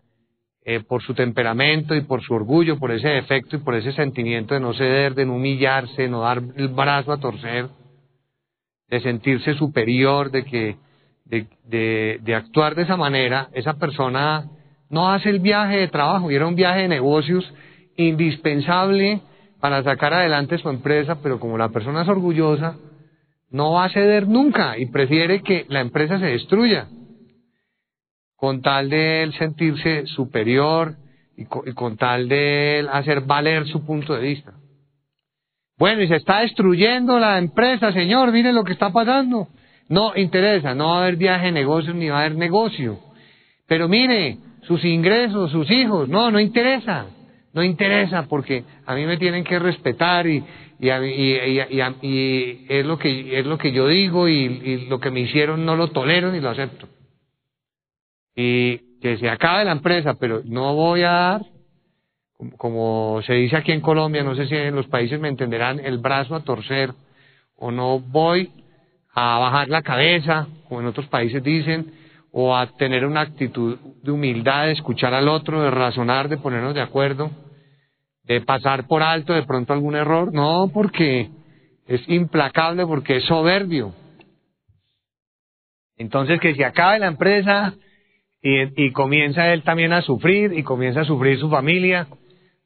eh, 0.69 0.81
por 0.81 1.01
su 1.01 1.13
temperamento 1.13 1.95
y 1.95 2.01
por 2.01 2.21
su 2.21 2.33
orgullo, 2.33 2.77
por 2.77 2.91
ese 2.91 3.07
defecto 3.07 3.55
y 3.55 3.59
por 3.59 3.73
ese 3.75 3.93
sentimiento 3.93 4.53
de 4.53 4.59
no 4.59 4.73
ceder, 4.73 5.15
de 5.15 5.25
no 5.25 5.35
humillarse, 5.35 6.09
no 6.09 6.23
dar 6.23 6.41
el 6.57 6.67
brazo 6.67 7.13
a 7.13 7.21
torcer, 7.21 7.69
de 8.89 8.99
sentirse 8.99 9.53
superior, 9.53 10.29
de 10.29 10.43
que 10.43 10.75
de, 11.23 12.19
de, 12.21 12.35
actuar 12.35 12.75
de 12.75 12.81
esa 12.81 12.97
manera, 12.97 13.47
esa 13.53 13.75
persona 13.75 14.49
no 14.89 15.09
hace 15.09 15.29
el 15.29 15.39
viaje 15.39 15.77
de 15.77 15.87
trabajo 15.87 16.29
y 16.29 16.35
era 16.35 16.47
un 16.47 16.55
viaje 16.55 16.81
de 16.81 16.89
negocios 16.89 17.49
indispensable 17.95 19.21
para 19.61 19.83
sacar 19.83 20.13
adelante 20.13 20.57
su 20.57 20.67
empresa, 20.67 21.21
pero 21.23 21.39
como 21.39 21.57
la 21.57 21.69
persona 21.69 22.01
es 22.01 22.09
orgullosa, 22.09 22.75
no 23.51 23.71
va 23.71 23.85
a 23.85 23.89
ceder 23.89 24.27
nunca 24.27 24.77
y 24.77 24.87
prefiere 24.87 25.41
que 25.43 25.65
la 25.69 25.79
empresa 25.79 26.19
se 26.19 26.25
destruya 26.25 26.89
con 28.37 28.61
tal 28.61 28.89
de 28.89 29.23
él 29.23 29.33
sentirse 29.33 30.05
superior 30.05 30.95
y 31.35 31.45
con, 31.73 31.97
tal 31.97 32.29
de 32.29 32.79
él 32.79 32.87
hacer 32.91 33.21
valer 33.21 33.67
su 33.67 33.85
punto 33.85 34.13
de 34.13 34.21
vista. 34.21 34.53
Bueno, 35.77 36.01
y 36.01 36.07
se 36.07 36.15
está 36.15 36.39
destruyendo 36.39 37.19
la 37.19 37.37
empresa, 37.37 37.91
señor, 37.91 38.31
miren 38.31 38.55
lo 38.55 38.63
que 38.63 38.73
está 38.73 38.91
pasando. 38.91 39.47
No 39.89 40.13
interesa, 40.15 40.73
no 40.73 40.87
va 40.89 40.95
a 40.99 41.01
haber 41.03 41.17
viaje 41.17 41.47
de 41.47 41.51
negocios 41.51 41.95
ni 41.95 42.09
va 42.09 42.17
a 42.17 42.21
haber 42.21 42.35
negocio. 42.35 42.99
Pero 43.67 43.87
mire, 43.87 44.37
sus 44.63 44.83
ingresos, 44.85 45.51
sus 45.51 45.69
hijos, 45.69 46.07
no, 46.07 46.31
no 46.31 46.39
interesa. 46.39 47.05
No 47.53 47.63
interesa 47.63 48.27
porque 48.27 48.63
a 48.85 48.95
mí 48.95 49.05
me 49.05 49.17
tienen 49.17 49.43
que 49.43 49.57
respetar 49.57 50.27
y, 50.27 50.43
y, 50.79 50.89
y, 52.01 52.65
es, 52.69 52.85
lo 52.85 52.99
que, 52.99 53.39
es 53.39 53.45
lo 53.45 53.57
que 53.57 53.71
yo 53.71 53.87
digo 53.87 54.27
y, 54.27 54.85
lo 54.87 54.99
que 54.99 55.09
me 55.09 55.21
hicieron 55.21 55.65
no 55.65 55.75
lo 55.75 55.89
tolero 55.89 56.31
ni 56.31 56.39
lo 56.39 56.49
acepto. 56.49 56.87
Y 58.39 58.99
que 59.01 59.17
se 59.17 59.27
acabe 59.27 59.65
la 59.65 59.71
empresa, 59.71 60.13
pero 60.13 60.43
no 60.45 60.75
voy 60.75 61.01
a 61.01 61.09
dar, 61.11 61.41
como 62.57 63.19
se 63.25 63.33
dice 63.33 63.57
aquí 63.57 63.71
en 63.71 63.81
Colombia, 63.81 64.23
no 64.23 64.35
sé 64.35 64.45
si 64.45 64.55
en 64.55 64.75
los 64.75 64.85
países 64.85 65.19
me 65.19 65.27
entenderán, 65.27 65.79
el 65.79 65.97
brazo 65.97 66.35
a 66.35 66.43
torcer, 66.43 66.93
o 67.55 67.71
no 67.71 67.99
voy 67.99 68.51
a 69.11 69.39
bajar 69.39 69.69
la 69.69 69.81
cabeza, 69.81 70.47
como 70.69 70.81
en 70.81 70.85
otros 70.85 71.07
países 71.07 71.41
dicen, 71.41 71.91
o 72.31 72.55
a 72.55 72.67
tener 72.77 73.07
una 73.07 73.21
actitud 73.21 73.79
de 74.03 74.11
humildad, 74.11 74.65
de 74.65 74.73
escuchar 74.73 75.15
al 75.15 75.27
otro, 75.27 75.63
de 75.63 75.71
razonar, 75.71 76.29
de 76.29 76.37
ponernos 76.37 76.75
de 76.75 76.81
acuerdo, 76.81 77.31
de 78.23 78.41
pasar 78.41 78.85
por 78.85 79.01
alto 79.01 79.33
de 79.33 79.41
pronto 79.47 79.73
algún 79.73 79.95
error, 79.95 80.31
no, 80.31 80.69
porque 80.71 81.31
es 81.87 82.07
implacable, 82.07 82.85
porque 82.85 83.17
es 83.17 83.23
soberbio. 83.23 83.95
Entonces 85.97 86.39
que 86.39 86.53
se 86.53 86.63
acabe 86.63 86.99
la 86.99 87.07
empresa 87.07 87.73
y, 88.47 88.85
y 88.85 88.91
comienza 88.91 89.51
él 89.51 89.63
también 89.63 89.91
a 89.91 90.01
sufrir 90.01 90.53
y 90.53 90.63
comienza 90.63 91.01
a 91.01 91.05
sufrir 91.05 91.37
su 91.37 91.49
familia, 91.49 92.07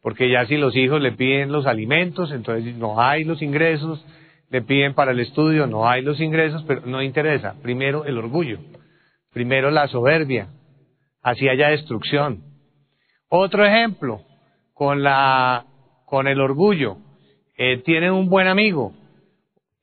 porque 0.04 0.30
ya 0.30 0.46
si 0.46 0.58
los 0.58 0.76
hijos 0.76 1.02
le 1.02 1.14
piden 1.14 1.52
los 1.52 1.66
alimentos, 1.66 2.32
entonces 2.32 2.76
no 2.76 3.02
hay 3.02 3.24
los 3.24 3.42
ingresos, 3.42 4.06
le 4.52 4.62
piden 4.62 4.94
para 4.94 5.12
el 5.12 5.20
estudio, 5.20 5.66
no 5.66 5.90
hay 5.90 6.04
los 6.04 6.20
ingresos, 6.20 6.64
pero 6.68 6.82
no 6.86 7.02
interesa. 7.02 7.56
Primero 7.64 8.06
el 8.06 8.20
orgullo. 8.20 8.60
Primero 9.34 9.72
la 9.72 9.88
soberbia, 9.88 10.50
así 11.24 11.50
haya 11.50 11.70
destrucción. 11.70 12.44
Otro 13.28 13.66
ejemplo, 13.66 14.22
con, 14.76 15.02
la, 15.02 15.66
con 16.06 16.28
el 16.28 16.40
orgullo. 16.42 16.98
Eh, 17.58 17.78
tienen 17.78 18.12
un 18.12 18.30
buen 18.30 18.48
amigo 18.48 18.94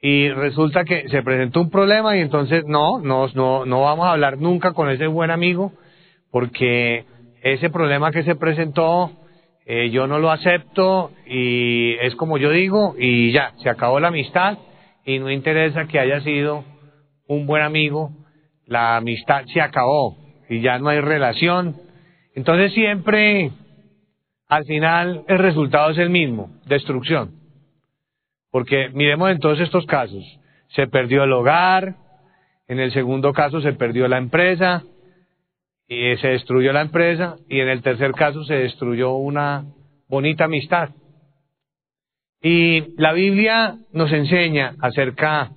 y 0.01 0.29
resulta 0.29 0.85
que 0.85 1.09
se 1.09 1.25
presentó 1.25 1.61
un 1.61 1.71
problema 1.71 2.17
y 2.17 2.21
entonces 2.21 2.67
no, 2.67 3.01
no, 3.01 3.27
no, 3.35 3.65
no 3.67 3.81
vamos 3.81 4.07
a 4.07 4.13
hablar 4.13 4.39
nunca 4.39 4.75
con 4.75 4.91
ese 4.91 5.09
buen 5.09 5.33
amigo 5.33 5.73
porque 6.31 7.05
ese 7.43 7.71
problema 7.71 8.11
que 8.11 8.23
se 8.23 8.35
presentó 8.35 9.13
eh, 9.67 9.91
yo 9.91 10.07
no 10.07 10.19
lo 10.19 10.31
acepto 10.31 11.13
y 11.27 11.95
es 12.01 12.15
como 12.17 12.39
yo 12.39 12.51
digo 12.51 12.95
y 12.99 13.33
ya, 13.33 13.53
se 13.63 13.69
acabó 13.69 14.01
la 14.01 14.09
amistad 14.09 14.59
y 15.05 15.19
no 15.19 15.31
interesa 15.31 15.87
que 15.87 15.99
haya 15.99 16.21
sido 16.21 16.65
un 17.27 17.47
buen 17.47 17.63
amigo 17.63 18.13
la 18.69 18.99
amistad 18.99 19.45
se 19.47 19.61
acabó 19.61 20.17
y 20.49 20.61
ya 20.61 20.79
no 20.79 20.91
hay 20.91 21.01
relación. 21.01 21.77
Entonces 22.35 22.73
siempre, 22.75 23.51
al 24.47 24.65
final, 24.65 25.25
el 25.27 25.39
resultado 25.39 25.91
es 25.91 25.99
el 25.99 26.11
mismo, 26.11 26.51
destrucción. 26.67 27.33
Porque 28.51 28.91
miremos 28.93 29.31
en 29.31 29.41
todos 29.41 29.59
estos 29.61 29.87
casos, 29.87 30.25
se 30.69 30.87
perdió 30.87 31.25
el 31.25 31.33
hogar, 31.33 31.97
en 32.69 32.79
el 32.79 32.93
segundo 32.93 33.33
caso 33.33 33.61
se 33.61 33.73
perdió 33.73 34.07
la 34.07 34.19
empresa, 34.19 34.85
y 35.89 36.17
se 36.19 36.29
destruyó 36.29 36.73
la 36.73 36.83
empresa, 36.83 37.37
y 37.49 37.61
en 37.61 37.69
el 37.69 37.83
tercer 37.83 38.13
caso 38.13 38.45
se 38.45 38.55
destruyó 38.55 39.15
una 39.15 39.65
bonita 40.07 40.45
amistad. 40.45 40.91
Y 42.43 42.95
la 43.01 43.13
Biblia 43.15 43.79
nos 43.93 44.13
enseña 44.13 44.77
acerca 44.81 45.51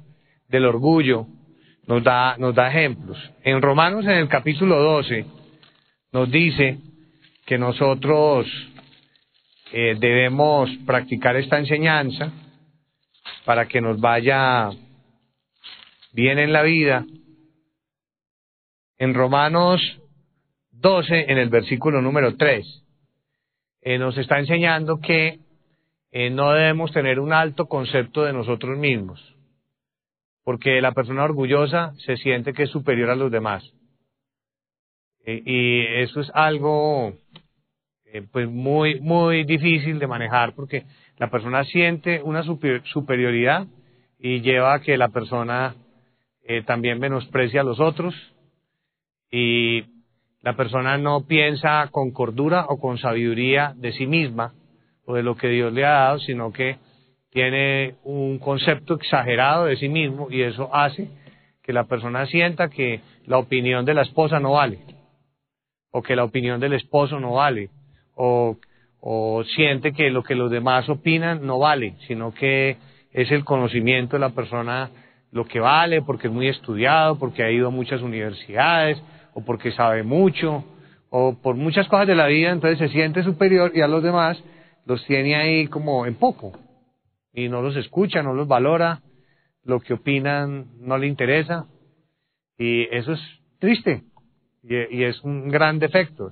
del 0.47 0.65
orgullo, 0.65 1.27
nos 1.85 2.03
da, 2.03 2.38
nos 2.38 2.55
da 2.55 2.69
ejemplos. 2.69 3.17
En 3.43 3.61
Romanos, 3.61 4.05
en 4.05 4.11
el 4.11 4.29
capítulo 4.29 4.77
12, 4.81 5.25
nos 6.13 6.31
dice 6.31 6.79
que 7.45 7.57
nosotros 7.57 8.47
eh, 9.73 9.95
debemos 10.00 10.69
practicar 10.85 11.35
esta 11.35 11.59
enseñanza 11.59 12.31
para 13.43 13.67
que 13.67 13.81
nos 13.81 14.00
vaya 14.00 14.69
bien 16.13 16.39
en 16.39 16.53
la 16.53 16.61
vida. 16.61 17.05
En 18.97 19.13
Romanos 19.13 20.00
12, 20.81 21.31
en 21.31 21.38
el 21.38 21.50
versículo 21.50 22.01
número 22.01 22.35
3, 22.35 22.83
eh, 23.81 23.97
nos 23.97 24.17
está 24.17 24.39
enseñando 24.39 25.00
que 25.00 25.39
eh, 26.11 26.29
no 26.29 26.51
debemos 26.51 26.91
tener 26.91 27.19
un 27.19 27.31
alto 27.31 27.67
concepto 27.67 28.23
de 28.23 28.33
nosotros 28.33 28.77
mismos 28.77 29.31
porque 30.43 30.81
la 30.81 30.91
persona 30.91 31.23
orgullosa 31.23 31.93
se 32.05 32.17
siente 32.17 32.53
que 32.53 32.63
es 32.63 32.69
superior 32.69 33.09
a 33.09 33.15
los 33.15 33.31
demás. 33.31 33.63
Y, 35.25 35.81
eso 36.01 36.19
es 36.19 36.31
algo 36.33 37.13
eh, 38.05 38.23
pues 38.31 38.50
muy, 38.50 39.00
muy 39.00 39.43
difícil 39.43 40.00
de 40.00 40.07
manejar 40.07 40.55
porque 40.55 40.85
la 41.17 41.29
persona 41.29 41.63
siente 41.65 42.21
una 42.23 42.43
superioridad 42.43 43.67
y 44.17 44.41
lleva 44.41 44.73
a 44.73 44.81
que 44.81 44.97
la 44.97 45.09
persona 45.09 45.75
eh, 46.43 46.63
también 46.63 47.00
menosprecia 47.00 47.61
a 47.61 47.63
los 47.63 47.79
otros 47.79 48.15
y 49.31 49.83
la 50.41 50.55
persona 50.55 50.98
no 50.98 51.25
piensa 51.27 51.88
con 51.91 52.12
cordura 52.12 52.65
o 52.67 52.79
con 52.79 52.98
sabiduría 52.98 53.74
de 53.75 53.91
sí 53.93 54.07
misma 54.07 54.53
o 55.05 55.15
de 55.15 55.24
lo 55.24 55.36
que 55.36 55.50
Dios 55.50 55.71
le 55.74 55.86
ha 55.86 55.91
dado, 55.91 56.19
sino 56.19 56.51
que 56.51 56.77
tiene 57.31 57.95
un 58.03 58.39
concepto 58.39 58.95
exagerado 58.95 59.65
de 59.65 59.77
sí 59.77 59.88
mismo 59.88 60.27
y 60.29 60.41
eso 60.41 60.74
hace 60.74 61.10
que 61.63 61.74
la 61.74 61.86
persona 61.86 62.25
sienta 62.25 62.69
que 62.69 63.01
la 63.25 63.38
opinión 63.38 63.86
de 63.86 63.93
la 63.93 64.01
esposa 64.01 64.39
no 64.39 64.53
vale, 64.53 64.79
o 65.91 66.01
que 66.01 66.15
la 66.15 66.24
opinión 66.24 66.60
del 66.60 66.74
esposo 66.74 67.19
no 67.19 67.33
vale, 67.33 67.69
o, 68.15 68.57
siente 69.55 69.93
que 69.93 70.12
lo 70.12 70.24
que 70.24 70.36
los 70.36 70.51
demás 70.51 70.88
opinan 70.89 71.45
no 71.45 71.57
vale, 71.57 71.95
sino 72.07 72.33
que 72.33 72.77
es 73.12 73.31
el 73.31 73.43
conocimiento 73.43 74.15
de 74.15 74.19
la 74.19 74.29
persona 74.29 74.91
lo 75.31 75.45
que 75.45 75.60
vale, 75.60 76.01
porque 76.01 76.27
es 76.27 76.33
muy 76.33 76.48
estudiado, 76.48 77.17
porque 77.17 77.43
ha 77.43 77.50
ido 77.50 77.67
a 77.67 77.71
muchas 77.71 78.01
universidades, 78.01 79.01
o 79.33 79.43
porque 79.43 79.71
sabe 79.71 80.03
mucho, 80.03 80.63
o 81.09 81.38
por 81.41 81.55
muchas 81.55 81.88
cosas 81.88 82.07
de 82.07 82.15
la 82.15 82.27
vida, 82.27 82.51
entonces 82.51 82.79
se 82.79 82.89
siente 82.89 83.23
superior 83.23 83.71
y 83.75 83.81
a 83.81 83.88
los 83.88 84.01
demás 84.01 84.41
los 84.85 85.05
tiene 85.05 85.35
ahí 85.35 85.67
como 85.67 86.05
en 86.05 86.15
poco 86.15 86.53
y 87.33 87.50
no 87.50 87.61
los 87.61 87.75
escucha, 87.75 88.23
no 88.23 88.33
los 88.33 88.47
valora, 88.47 89.01
lo 89.63 89.79
que 89.79 89.93
opinan 89.93 90.67
no 90.79 90.97
le 90.97 91.07
interesa 91.07 91.67
y 92.57 92.83
eso 92.95 93.13
es 93.13 93.19
triste 93.59 94.03
y, 94.63 95.03
es 95.03 95.21
un 95.23 95.50
gran 95.50 95.79
defecto. 95.79 96.31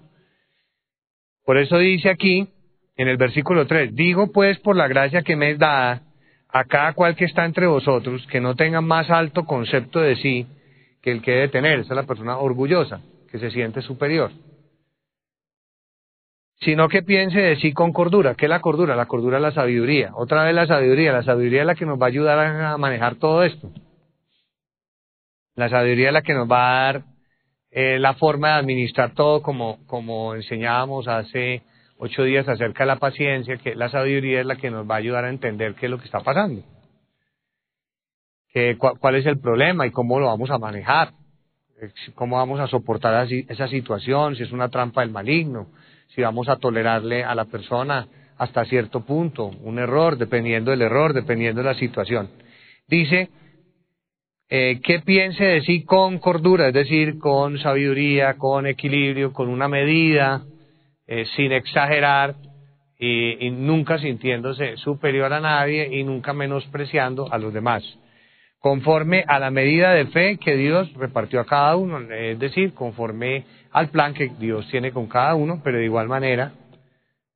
Por 1.46 1.58
eso 1.58 1.78
dice 1.78 2.10
aquí 2.10 2.48
en 2.96 3.08
el 3.08 3.18
versículo 3.18 3.66
3, 3.66 3.96
digo 3.96 4.32
pues 4.32 4.60
por 4.60 4.76
la 4.76 4.88
gracia 4.88 5.24
que 5.24 5.36
me 5.36 5.52
es 5.52 5.60
dada 5.60 6.04
a 6.48 6.64
cada 6.66 6.94
cual 6.94 7.16
que 7.16 7.26
está 7.26 7.46
entre 7.46 7.68
vosotros 7.68 8.26
que 8.28 8.42
no 8.42 8.56
tenga 8.56 8.82
más 8.82 9.10
alto 9.10 9.46
concepto 9.46 10.00
de 10.00 10.16
sí 10.16 10.48
que 11.02 11.12
el 11.12 11.22
que 11.22 11.32
debe 11.32 11.48
tener, 11.50 11.80
esa 11.80 11.94
es 11.94 11.96
la 11.96 12.08
persona 12.08 12.38
orgullosa, 12.38 13.02
que 13.32 13.40
se 13.40 13.52
siente 13.52 13.82
superior 13.82 14.32
sino 16.62 16.90
que 16.90 17.04
piense 17.04 17.40
de 17.40 17.56
sí 17.58 17.72
con 17.72 17.94
cordura. 17.94 18.36
¿Qué 18.36 18.46
es 18.46 18.50
la 18.50 18.60
cordura? 18.60 18.96
La 18.96 19.06
cordura 19.06 19.38
es 19.38 19.44
la 19.44 19.52
sabiduría. 19.52 20.12
Otra 20.16 20.44
vez 20.44 20.54
la 20.54 20.68
sabiduría. 20.68 21.14
La 21.14 21.24
sabiduría 21.24 21.62
es 21.62 21.68
la 21.68 21.76
que 21.76 21.86
nos 21.86 22.00
va 22.00 22.06
a 22.06 22.10
ayudar 22.10 22.40
a 22.40 22.78
manejar 22.78 23.16
todo 23.16 23.44
esto. 23.44 23.72
La 25.56 25.70
sabiduría 25.70 26.08
es 26.08 26.14
la 26.14 26.22
que 26.22 26.34
nos 26.34 26.50
va 26.50 26.68
a 26.68 26.84
dar 26.84 27.04
eh, 27.72 28.00
la 28.00 28.14
forma 28.16 28.50
de 28.50 28.54
administrar 28.56 29.14
todo 29.14 29.42
como, 29.42 29.80
como 29.88 30.36
enseñábamos 30.36 31.08
hace 31.08 31.64
ocho 31.98 32.24
días 32.24 32.48
acerca 32.48 32.84
de 32.84 32.88
la 32.88 32.96
paciencia, 32.98 33.58
que 33.58 33.76
la 33.76 33.90
sabiduría 33.90 34.42
es 34.42 34.46
la 34.46 34.56
que 34.56 34.72
nos 34.72 34.90
va 34.90 34.96
a 34.96 35.00
ayudar 35.00 35.26
a 35.26 35.30
entender 35.30 35.76
qué 35.76 35.86
es 35.86 35.90
lo 35.90 35.98
que 35.98 36.06
está 36.06 36.22
pasando. 36.22 36.64
Que, 38.52 38.78
cuál 38.78 39.16
es 39.16 39.26
el 39.26 39.40
problema 39.40 39.86
y 39.86 39.92
cómo 39.92 40.20
lo 40.20 40.26
vamos 40.28 40.50
a 40.50 40.58
manejar. 40.58 41.12
Cómo 42.16 42.38
vamos 42.38 42.60
a 42.60 42.68
soportar 42.68 43.28
esa 43.32 43.68
situación, 43.68 44.36
si 44.36 44.44
es 44.44 44.52
una 44.52 44.70
trampa 44.70 45.02
del 45.02 45.12
maligno, 45.12 45.68
si 46.10 46.22
vamos 46.22 46.50
a 46.50 46.58
tolerarle 46.58 47.24
a 47.24 47.34
la 47.36 47.46
persona 47.46 48.08
hasta 48.38 48.66
cierto 48.66 49.06
punto, 49.06 49.52
un 49.64 49.80
error, 49.80 50.18
dependiendo 50.18 50.72
del 50.72 50.82
error, 50.82 51.14
dependiendo 51.14 51.62
de 51.62 51.68
la 51.68 51.76
situación. 51.76 52.30
Dice 52.88 53.30
eh, 54.50 54.80
que 54.84 55.00
piense 55.00 55.44
de 55.44 55.62
sí 55.62 55.84
con 55.84 56.18
cordura, 56.20 56.70
es 56.70 56.74
decir, 56.74 57.20
con 57.20 57.60
sabiduría, 57.60 58.36
con 58.38 58.66
equilibrio, 58.66 59.32
con 59.32 59.50
una 59.50 59.68
medida, 59.68 60.42
eh, 61.06 61.26
sin 61.36 61.52
exagerar 61.52 62.36
y 63.02 63.50
nunca 63.52 63.98
sintiéndose 63.98 64.76
superior 64.76 65.32
a 65.32 65.40
nadie 65.40 65.88
y 65.98 66.04
nunca 66.04 66.34
menospreciando 66.34 67.32
a 67.32 67.38
los 67.38 67.54
demás 67.54 67.82
conforme 68.60 69.24
a 69.28 69.40
la 69.40 69.52
medida 69.52 69.94
de 69.94 70.08
fe 70.08 70.38
que 70.38 70.56
Dios 70.56 70.94
repartió 70.94 71.40
a 71.40 71.46
cada 71.46 71.76
uno, 71.76 72.00
es 72.12 72.38
decir, 72.38 72.74
conforme 72.74 73.46
al 73.72 73.90
plan 73.90 74.14
que 74.14 74.32
Dios 74.38 74.68
tiene 74.70 74.92
con 74.92 75.08
cada 75.08 75.36
uno, 75.36 75.62
pero 75.64 75.78
de 75.78 75.86
igual 75.86 76.08
manera 76.08 76.52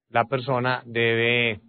la 0.09 0.25
persona 0.25 0.83
debe 0.85 1.61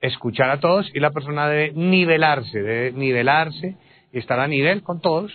escuchar 0.00 0.50
a 0.50 0.60
todos 0.60 0.90
y 0.94 1.00
la 1.00 1.10
persona 1.10 1.48
debe 1.48 1.72
nivelarse, 1.72 2.60
debe 2.60 2.92
nivelarse 2.92 3.76
y 4.12 4.18
estar 4.18 4.40
a 4.40 4.48
nivel 4.48 4.82
con 4.82 5.00
todos 5.00 5.32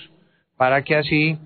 para 0.57 0.83
que 0.83 0.95
así 0.95 1.37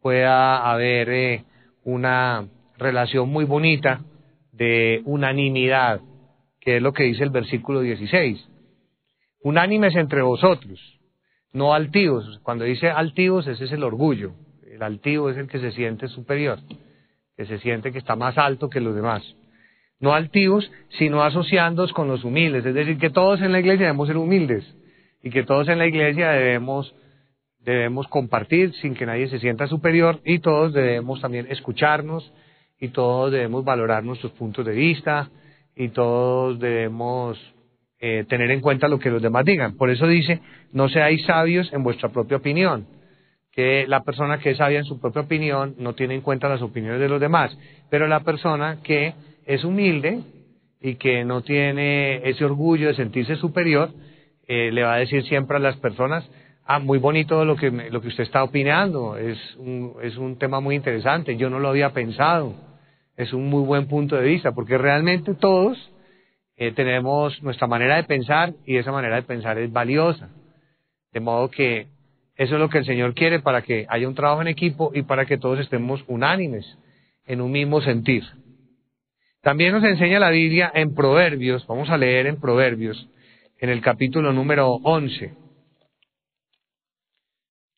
pueda 0.00 0.70
haber 0.70 1.10
eh, 1.10 1.44
una 1.84 2.46
relación 2.76 3.28
muy 3.28 3.44
bonita 3.44 4.00
de 4.52 5.00
unanimidad, 5.04 6.00
que 6.60 6.76
es 6.76 6.82
lo 6.82 6.92
que 6.92 7.04
dice 7.04 7.24
el 7.24 7.30
versículo 7.30 7.80
16. 7.80 8.48
Unánimes 9.42 9.96
entre 9.96 10.22
vosotros, 10.22 10.78
no 11.52 11.74
altivos. 11.74 12.40
Cuando 12.42 12.64
dice 12.64 12.88
altivos, 12.88 13.46
ese 13.46 13.64
es 13.64 13.72
el 13.72 13.84
orgullo. 13.84 14.32
El 14.70 14.82
altivo 14.82 15.30
es 15.30 15.36
el 15.36 15.48
que 15.48 15.60
se 15.60 15.72
siente 15.72 16.08
superior, 16.08 16.58
que 17.36 17.44
se 17.44 17.58
siente 17.58 17.92
que 17.92 17.98
está 17.98 18.16
más 18.16 18.38
alto 18.38 18.70
que 18.70 18.80
los 18.80 18.94
demás. 18.94 19.22
No 20.00 20.14
altivos, 20.14 20.70
sino 20.98 21.22
asociándonos 21.22 21.92
con 21.92 22.08
los 22.08 22.24
humildes. 22.24 22.64
Es 22.64 22.74
decir, 22.74 22.98
que 22.98 23.10
todos 23.10 23.40
en 23.40 23.52
la 23.52 23.60
iglesia 23.60 23.86
debemos 23.86 24.08
ser 24.08 24.16
humildes 24.16 24.64
y 25.22 25.30
que 25.30 25.44
todos 25.44 25.68
en 25.68 25.78
la 25.78 25.86
iglesia 25.86 26.30
debemos, 26.30 26.94
debemos 27.60 28.08
compartir 28.08 28.74
sin 28.74 28.94
que 28.94 29.06
nadie 29.06 29.28
se 29.28 29.38
sienta 29.38 29.68
superior 29.68 30.20
y 30.24 30.40
todos 30.40 30.72
debemos 30.72 31.20
también 31.20 31.46
escucharnos 31.50 32.32
y 32.80 32.88
todos 32.88 33.30
debemos 33.30 33.64
valorar 33.64 34.02
nuestros 34.02 34.32
puntos 34.32 34.66
de 34.66 34.72
vista 34.72 35.30
y 35.76 35.90
todos 35.90 36.58
debemos 36.58 37.38
eh, 38.04 38.24
tener 38.28 38.50
en 38.50 38.60
cuenta 38.60 38.88
lo 38.88 38.98
que 38.98 39.10
los 39.10 39.22
demás 39.22 39.44
digan. 39.44 39.76
Por 39.76 39.88
eso 39.88 40.08
dice, 40.08 40.40
no 40.72 40.88
seáis 40.88 41.24
sabios 41.24 41.72
en 41.72 41.84
vuestra 41.84 42.08
propia 42.08 42.38
opinión, 42.38 42.84
que 43.52 43.86
la 43.86 44.02
persona 44.02 44.38
que 44.38 44.50
es 44.50 44.56
sabia 44.56 44.80
en 44.80 44.84
su 44.84 45.00
propia 45.00 45.22
opinión 45.22 45.76
no 45.78 45.94
tiene 45.94 46.16
en 46.16 46.20
cuenta 46.20 46.48
las 46.48 46.62
opiniones 46.62 46.98
de 46.98 47.08
los 47.08 47.20
demás, 47.20 47.56
pero 47.90 48.08
la 48.08 48.24
persona 48.24 48.78
que 48.82 49.14
es 49.46 49.62
humilde 49.62 50.18
y 50.80 50.96
que 50.96 51.24
no 51.24 51.42
tiene 51.42 52.28
ese 52.28 52.44
orgullo 52.44 52.88
de 52.88 52.94
sentirse 52.94 53.36
superior, 53.36 53.90
eh, 54.48 54.72
le 54.72 54.82
va 54.82 54.94
a 54.94 54.98
decir 54.98 55.22
siempre 55.26 55.58
a 55.58 55.60
las 55.60 55.76
personas, 55.76 56.28
ah, 56.66 56.80
muy 56.80 56.98
bonito 56.98 57.44
lo 57.44 57.54
que, 57.54 57.70
lo 57.70 58.00
que 58.00 58.08
usted 58.08 58.24
está 58.24 58.42
opinando, 58.42 59.16
es 59.16 59.38
un, 59.58 59.92
es 60.02 60.16
un 60.16 60.38
tema 60.38 60.58
muy 60.58 60.74
interesante, 60.74 61.36
yo 61.36 61.48
no 61.50 61.60
lo 61.60 61.68
había 61.68 61.90
pensado, 61.90 62.56
es 63.16 63.32
un 63.32 63.48
muy 63.48 63.64
buen 63.64 63.86
punto 63.86 64.16
de 64.16 64.24
vista, 64.24 64.50
porque 64.50 64.76
realmente 64.76 65.34
todos 65.34 65.91
eh, 66.62 66.70
tenemos 66.70 67.42
nuestra 67.42 67.66
manera 67.66 67.96
de 67.96 68.04
pensar 68.04 68.54
y 68.64 68.76
esa 68.76 68.92
manera 68.92 69.16
de 69.16 69.22
pensar 69.22 69.58
es 69.58 69.72
valiosa. 69.72 70.30
De 71.12 71.18
modo 71.18 71.50
que 71.50 71.88
eso 72.36 72.54
es 72.54 72.60
lo 72.60 72.68
que 72.68 72.78
el 72.78 72.84
Señor 72.84 73.14
quiere 73.14 73.40
para 73.40 73.62
que 73.62 73.84
haya 73.88 74.06
un 74.06 74.14
trabajo 74.14 74.42
en 74.42 74.46
equipo 74.46 74.92
y 74.94 75.02
para 75.02 75.26
que 75.26 75.38
todos 75.38 75.58
estemos 75.58 76.04
unánimes 76.06 76.64
en 77.26 77.40
un 77.40 77.50
mismo 77.50 77.80
sentir. 77.80 78.22
También 79.40 79.72
nos 79.72 79.82
enseña 79.82 80.20
la 80.20 80.30
Biblia 80.30 80.70
en 80.72 80.94
Proverbios, 80.94 81.66
vamos 81.66 81.90
a 81.90 81.98
leer 81.98 82.28
en 82.28 82.38
Proverbios, 82.38 83.08
en 83.58 83.68
el 83.68 83.80
capítulo 83.80 84.32
número 84.32 84.70
11. 84.84 85.34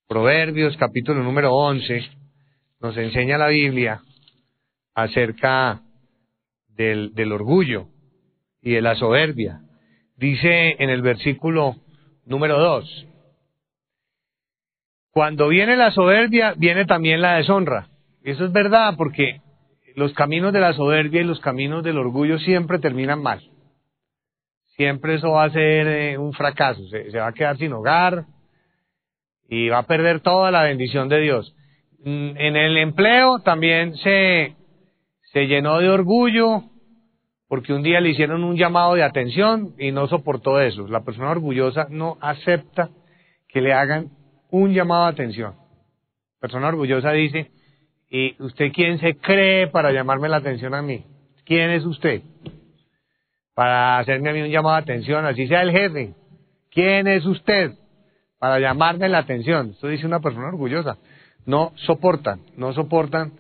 Proverbios, 0.07 0.77
capítulo 0.77 1.23
número 1.23 1.55
11, 1.55 2.07
nos 2.81 2.95
enseña 2.99 3.39
la 3.39 3.49
Biblia 3.49 4.03
acerca 4.95 5.81
del, 6.69 7.15
del 7.15 7.33
orgullo 7.33 7.94
y 8.65 8.73
de 8.73 8.83
la 8.83 8.97
soberbia. 8.97 9.61
Dice 10.17 10.83
en 10.83 10.91
el 10.91 11.03
versículo 11.03 11.77
número 12.25 12.59
2, 12.59 13.07
cuando 15.11 15.49
viene 15.49 15.77
la 15.77 15.93
soberbia, 15.93 16.55
viene 16.57 16.87
también 16.87 17.21
la 17.21 17.37
deshonra. 17.37 17.89
Eso 18.25 18.47
es 18.47 18.53
verdad 18.53 18.95
porque 18.97 19.43
los 19.95 20.13
caminos 20.15 20.53
de 20.53 20.61
la 20.61 20.73
soberbia 20.73 21.21
y 21.21 21.25
los 21.25 21.41
caminos 21.41 21.85
del 21.85 21.99
orgullo 21.99 22.39
siempre 22.39 22.79
terminan 22.81 23.23
mal. 23.23 23.43
Siempre 24.77 25.17
eso 25.17 25.31
va 25.31 25.45
a 25.45 25.51
ser 25.51 25.87
eh, 25.87 26.19
un 26.19 26.33
fracaso, 26.33 26.85
se, 26.89 27.13
se 27.13 27.19
va 27.19 27.29
a 27.29 27.33
quedar 27.33 27.57
sin 27.59 27.73
hogar 27.73 28.25
y 29.49 29.69
va 29.69 29.79
a 29.79 29.87
perder 29.87 30.21
toda 30.21 30.51
la 30.51 30.65
bendición 30.65 31.09
de 31.09 31.21
Dios. 31.21 31.55
Mm, 32.01 32.37
en 32.37 32.57
el 32.57 32.77
empleo 32.79 33.39
también 33.41 33.95
se, 33.99 34.57
se 35.33 35.47
llenó 35.47 35.79
de 35.79 35.91
orgullo, 35.91 36.65
porque 37.49 37.73
un 37.73 37.83
día 37.83 38.01
le 38.01 38.11
hicieron 38.11 38.43
un 38.45 38.57
llamado 38.57 38.95
de 38.95 39.03
atención 39.03 39.75
y 39.79 39.93
no 39.93 40.09
soportó 40.09 40.61
eso. 40.61 40.89
La 40.89 41.05
persona 41.05 41.31
orgullosa 41.31 41.87
no 41.91 42.17
acepta 42.21 42.91
que 43.49 43.61
le 43.61 43.73
hagan 43.73 44.11
un 44.51 44.73
llamado 44.73 45.05
de 45.05 45.13
atención. 45.13 45.53
La 45.53 46.41
persona 46.41 46.69
orgullosa 46.69 47.13
dice, 47.13 47.51
¿y 48.11 48.41
usted 48.43 48.73
quién 48.73 48.99
se 48.99 49.17
cree 49.17 49.69
para 49.69 49.93
llamarme 49.93 50.29
la 50.29 50.39
atención 50.39 50.75
a 50.75 50.83
mí? 50.83 51.05
¿Quién 51.45 51.71
es 51.71 51.85
usted? 51.85 52.23
Para 53.55 53.99
hacerme 53.99 54.31
a 54.31 54.33
mí 54.33 54.41
un 54.43 54.51
llamado 54.51 54.77
de 54.77 54.83
atención, 54.83 55.25
así 55.25 55.47
sea 55.47 55.63
el 55.63 55.71
jefe. 55.71 56.15
¿Quién 56.71 57.07
es 57.07 57.25
usted? 57.25 57.73
Para 58.39 58.59
llamarme 58.59 59.09
la 59.09 59.19
atención. 59.19 59.71
Esto 59.71 59.89
dice 59.89 60.07
una 60.07 60.21
persona 60.21 60.49
orgullosa. 60.49 60.99
No 61.47 61.73
soportan, 61.77 62.41
no 62.57 62.73
soportan 62.73 63.33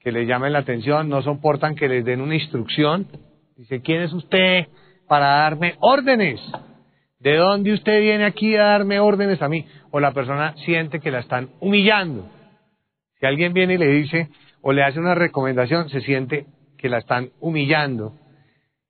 que 0.00 0.12
le 0.12 0.26
llamen 0.26 0.52
la 0.52 0.60
atención, 0.60 1.08
no 1.08 1.22
soportan 1.22 1.74
que 1.74 1.88
les 1.88 2.04
den 2.04 2.20
una 2.20 2.36
instrucción, 2.36 3.08
Dice, 3.56 3.80
¿quién 3.80 4.02
es 4.02 4.12
usted 4.12 4.66
para 5.08 5.38
darme 5.38 5.76
órdenes? 5.80 6.40
¿De 7.18 7.36
dónde 7.36 7.72
usted 7.72 8.00
viene 8.00 8.26
aquí 8.26 8.54
a 8.54 8.64
darme 8.64 9.00
órdenes 9.00 9.40
a 9.40 9.48
mí? 9.48 9.66
O 9.90 9.98
la 9.98 10.12
persona 10.12 10.54
siente 10.66 11.00
que 11.00 11.10
la 11.10 11.20
están 11.20 11.48
humillando. 11.60 12.28
Si 13.18 13.24
alguien 13.24 13.54
viene 13.54 13.74
y 13.74 13.78
le 13.78 13.86
dice 13.86 14.28
o 14.60 14.72
le 14.72 14.82
hace 14.82 15.00
una 15.00 15.14
recomendación, 15.14 15.88
se 15.88 16.02
siente 16.02 16.46
que 16.76 16.90
la 16.90 16.98
están 16.98 17.30
humillando 17.40 18.18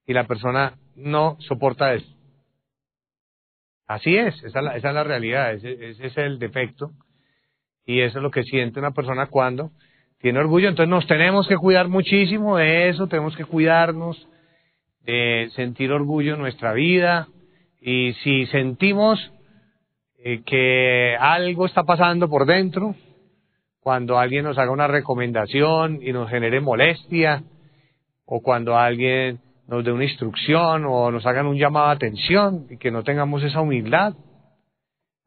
y 0.05 0.12
la 0.12 0.24
persona 0.24 0.74
no 0.96 1.37
soporta 1.38 1.94
eso. 1.94 2.12
Así 3.87 4.16
es, 4.16 4.35
esa 4.42 4.59
es 4.59 4.64
la, 4.64 4.76
esa 4.76 4.88
es 4.88 4.94
la 4.94 5.05
realidad, 5.05 5.52
ese, 5.52 5.90
ese 5.90 6.07
es 6.07 6.18
el 6.18 6.40
defecto 6.40 6.90
y 7.85 8.00
eso 8.00 8.18
es 8.18 8.22
lo 8.22 8.33
que 8.33 8.42
siente 8.42 8.81
una 8.81 8.90
persona 8.90 9.26
cuando 9.26 9.70
tiene 10.18 10.40
orgullo. 10.40 10.68
Entonces 10.68 10.90
nos 10.90 11.07
tenemos 11.07 11.46
que 11.46 11.57
cuidar 11.57 11.87
muchísimo 11.87 12.57
de 12.57 12.88
eso, 12.88 13.07
tenemos 13.07 13.37
que 13.37 13.44
cuidarnos 13.44 14.26
de 15.06 15.48
sentir 15.54 15.92
orgullo 15.92 16.34
en 16.34 16.40
nuestra 16.40 16.72
vida. 16.72 17.28
Y 17.80 18.12
si 18.24 18.46
sentimos 18.46 19.32
eh, 20.18 20.42
que 20.44 21.16
algo 21.18 21.66
está 21.66 21.84
pasando 21.84 22.28
por 22.28 22.46
dentro, 22.46 22.94
cuando 23.80 24.18
alguien 24.18 24.44
nos 24.44 24.58
haga 24.58 24.72
una 24.72 24.88
recomendación 24.88 26.00
y 26.02 26.12
nos 26.12 26.28
genere 26.28 26.60
molestia, 26.60 27.44
o 28.24 28.42
cuando 28.42 28.76
alguien 28.76 29.38
nos 29.68 29.84
dé 29.84 29.92
una 29.92 30.04
instrucción 30.04 30.84
o 30.84 31.10
nos 31.12 31.24
hagan 31.26 31.46
un 31.46 31.56
llamado 31.56 31.86
de 31.88 31.94
atención 31.94 32.66
y 32.68 32.76
que 32.76 32.90
no 32.90 33.04
tengamos 33.04 33.44
esa 33.44 33.60
humildad, 33.60 34.14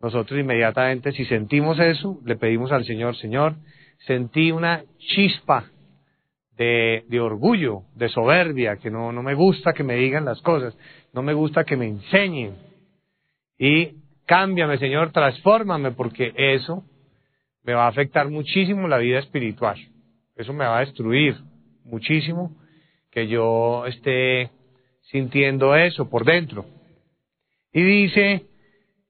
nosotros 0.02 0.40
inmediatamente 0.40 1.14
si 1.14 1.26
sentimos 1.26 1.80
eso, 1.80 2.20
le 2.26 2.36
pedimos 2.36 2.72
al 2.74 2.86
Señor, 2.86 3.16
Señor, 3.16 3.56
sentí 4.06 4.52
una 4.52 4.84
chispa 4.98 5.66
de, 6.60 7.20
orgullo, 7.22 7.84
de 7.96 8.10
soberbia, 8.10 8.76
que 8.76 8.92
no, 8.92 9.14
no 9.14 9.24
me 9.24 9.34
gusta 9.34 9.72
que 9.72 9.84
me 9.84 9.96
digan 9.96 10.26
las 10.26 10.42
cosas, 10.42 10.78
no 11.14 11.22
me 11.22 11.34
gusta 11.34 11.64
que 11.64 11.78
me 11.78 11.88
enseñen. 11.88 12.56
Y 13.58 13.94
cámbiame, 14.26 14.78
Señor, 14.78 15.14
transfórmame, 15.14 15.92
porque 15.92 16.34
eso 16.36 16.84
me 17.64 17.74
va 17.74 17.86
a 17.86 17.90
afectar 17.90 18.30
muchísimo 18.30 18.90
la 18.90 18.98
vida 18.98 19.20
espiritual. 19.20 19.78
Eso 20.36 20.52
me 20.52 20.66
va 20.66 20.78
a 20.78 20.82
destruir 20.82 21.38
muchísimo 21.86 22.52
que 23.10 23.28
yo 23.28 23.86
esté 23.86 24.52
sintiendo 25.04 25.76
eso 25.76 26.10
por 26.10 26.26
dentro. 26.26 26.66
Y 27.72 27.82
dice, 27.82 28.48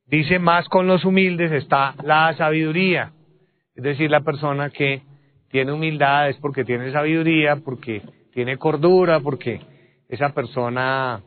dice 0.06 0.38
más 0.38 0.70
con 0.70 0.86
los 0.86 1.04
humildes 1.04 1.52
está 1.52 1.96
la 2.04 2.32
sabiduría, 2.38 3.12
es 3.74 3.84
decir, 3.84 4.12
la 4.12 4.22
persona 4.22 4.70
que 4.70 5.02
tiene 5.50 5.72
humildad 5.72 6.30
es 6.30 6.38
porque 6.38 6.64
tiene 6.64 6.92
sabiduría, 6.92 7.58
porque 7.58 8.02
tiene 8.34 8.58
cordura, 8.58 9.20
porque 9.20 9.60
esa 10.08 10.30
persona 10.30 11.22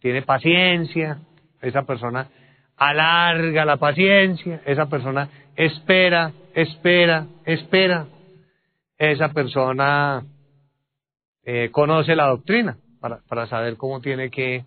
tiene 0.00 0.22
paciencia, 0.22 1.18
esa 1.60 1.82
persona 1.82 2.28
alarga 2.76 3.64
la 3.64 3.76
paciencia, 3.78 4.60
esa 4.66 4.86
persona 4.86 5.28
espera, 5.54 6.32
espera, 6.54 7.26
espera, 7.44 8.06
esa 8.98 9.32
persona 9.32 10.24
eh, 11.44 11.70
conoce 11.70 12.14
la 12.14 12.26
doctrina 12.26 12.76
para, 13.00 13.20
para 13.28 13.46
saber 13.46 13.76
cómo 13.76 14.00
tiene 14.00 14.30
que 14.30 14.64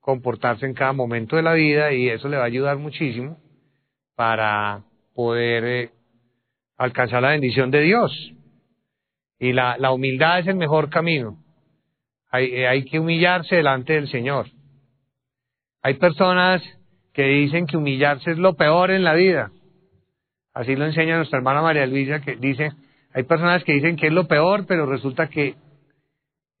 comportarse 0.00 0.66
en 0.66 0.74
cada 0.74 0.92
momento 0.92 1.36
de 1.36 1.42
la 1.42 1.54
vida 1.54 1.92
y 1.92 2.08
eso 2.08 2.28
le 2.28 2.36
va 2.36 2.44
a 2.44 2.46
ayudar 2.46 2.78
muchísimo 2.78 3.38
para 4.14 4.82
poder 5.14 5.64
eh, 5.64 5.90
alcanzar 6.76 7.22
la 7.22 7.30
bendición 7.30 7.70
de 7.70 7.80
Dios. 7.80 8.32
Y 9.38 9.52
la, 9.52 9.76
la 9.78 9.92
humildad 9.92 10.40
es 10.40 10.46
el 10.46 10.56
mejor 10.56 10.88
camino 10.88 11.38
Hay, 12.30 12.46
eh, 12.46 12.66
hay 12.66 12.84
que 12.84 12.98
humillarse 12.98 13.56
delante 13.56 13.94
del 13.94 14.08
Señor. 14.08 14.46
Hay 15.82 15.94
personas 15.94 16.62
que 17.12 17.24
dicen 17.24 17.66
que 17.66 17.76
humillarse 17.76 18.32
es 18.32 18.38
lo 18.38 18.54
peor 18.54 18.90
en 18.90 19.04
la 19.04 19.14
vida. 19.14 19.50
Así 20.52 20.74
lo 20.74 20.86
enseña 20.86 21.16
nuestra 21.16 21.38
hermana 21.38 21.62
María 21.62 21.86
Luisa, 21.86 22.20
que 22.20 22.36
dice, 22.36 22.72
hay 23.12 23.22
personas 23.24 23.62
que 23.64 23.74
dicen 23.74 23.96
que 23.96 24.08
es 24.08 24.12
lo 24.12 24.26
peor, 24.26 24.66
pero 24.66 24.86
resulta 24.86 25.28
que 25.28 25.54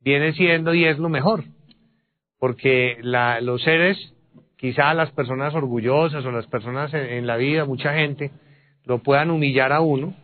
viene 0.00 0.32
siendo 0.34 0.74
y 0.74 0.84
es 0.84 0.98
lo 0.98 1.08
mejor. 1.08 1.44
Porque 2.38 2.98
la, 3.00 3.40
los 3.40 3.62
seres, 3.62 3.98
quizá 4.56 4.94
las 4.94 5.10
personas 5.12 5.54
orgullosas 5.54 6.24
o 6.24 6.30
las 6.30 6.46
personas 6.46 6.92
en 6.94 7.26
la 7.26 7.36
vida, 7.36 7.64
mucha 7.64 7.94
gente, 7.94 8.30
lo 8.84 9.02
puedan 9.02 9.30
humillar 9.30 9.72
a 9.72 9.80
uno, 9.80 10.14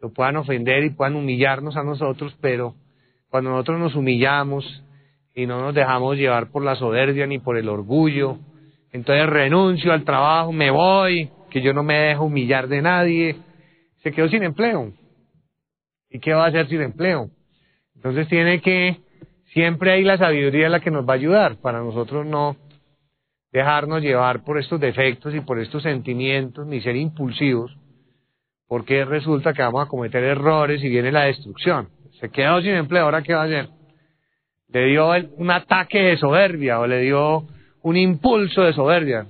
lo 0.00 0.12
puedan 0.12 0.36
ofender 0.36 0.84
y 0.84 0.90
puedan 0.90 1.16
humillarnos 1.16 1.76
a 1.76 1.82
nosotros, 1.82 2.36
pero 2.40 2.74
cuando 3.28 3.50
nosotros 3.50 3.78
nos 3.78 3.94
humillamos 3.94 4.82
y 5.34 5.46
no 5.46 5.60
nos 5.60 5.74
dejamos 5.74 6.16
llevar 6.16 6.50
por 6.50 6.64
la 6.64 6.74
soberbia 6.74 7.26
ni 7.26 7.38
por 7.38 7.56
el 7.56 7.68
orgullo, 7.68 8.38
entonces 8.92 9.26
renuncio 9.28 9.92
al 9.92 10.04
trabajo, 10.04 10.52
me 10.52 10.70
voy, 10.70 11.30
que 11.50 11.60
yo 11.60 11.72
no 11.72 11.82
me 11.82 11.98
dejo 11.98 12.24
humillar 12.24 12.68
de 12.68 12.82
nadie, 12.82 13.36
se 14.02 14.12
quedó 14.12 14.28
sin 14.28 14.42
empleo. 14.42 14.92
¿Y 16.08 16.18
qué 16.18 16.32
va 16.32 16.46
a 16.46 16.48
hacer 16.48 16.68
sin 16.68 16.80
empleo? 16.80 17.30
Entonces 17.94 18.26
tiene 18.28 18.60
que, 18.60 18.96
siempre 19.52 19.92
hay 19.92 20.02
la 20.02 20.18
sabiduría 20.18 20.68
la 20.68 20.80
que 20.80 20.90
nos 20.90 21.08
va 21.08 21.12
a 21.12 21.16
ayudar 21.16 21.56
para 21.56 21.80
nosotros 21.80 22.26
no 22.26 22.56
dejarnos 23.52 24.02
llevar 24.02 24.44
por 24.44 24.58
estos 24.58 24.80
defectos 24.80 25.34
y 25.34 25.40
por 25.40 25.58
estos 25.60 25.82
sentimientos, 25.82 26.66
ni 26.66 26.80
ser 26.80 26.96
impulsivos, 26.96 27.76
porque 28.70 29.04
resulta 29.04 29.52
que 29.52 29.62
vamos 29.62 29.84
a 29.84 29.88
cometer 29.88 30.22
errores 30.22 30.80
y 30.84 30.88
viene 30.88 31.10
la 31.10 31.24
destrucción. 31.24 31.88
Se 32.20 32.30
quedó 32.30 32.60
sin 32.60 32.70
empleo, 32.70 33.02
¿ahora 33.02 33.20
qué 33.20 33.34
va 33.34 33.42
a 33.42 33.46
hacer? 33.46 33.68
Le 34.68 34.84
dio 34.86 35.10
un 35.38 35.50
ataque 35.50 36.00
de 36.00 36.16
soberbia 36.16 36.78
o 36.78 36.86
le 36.86 37.00
dio 37.00 37.48
un 37.82 37.96
impulso 37.96 38.62
de 38.62 38.72
soberbia. 38.72 39.26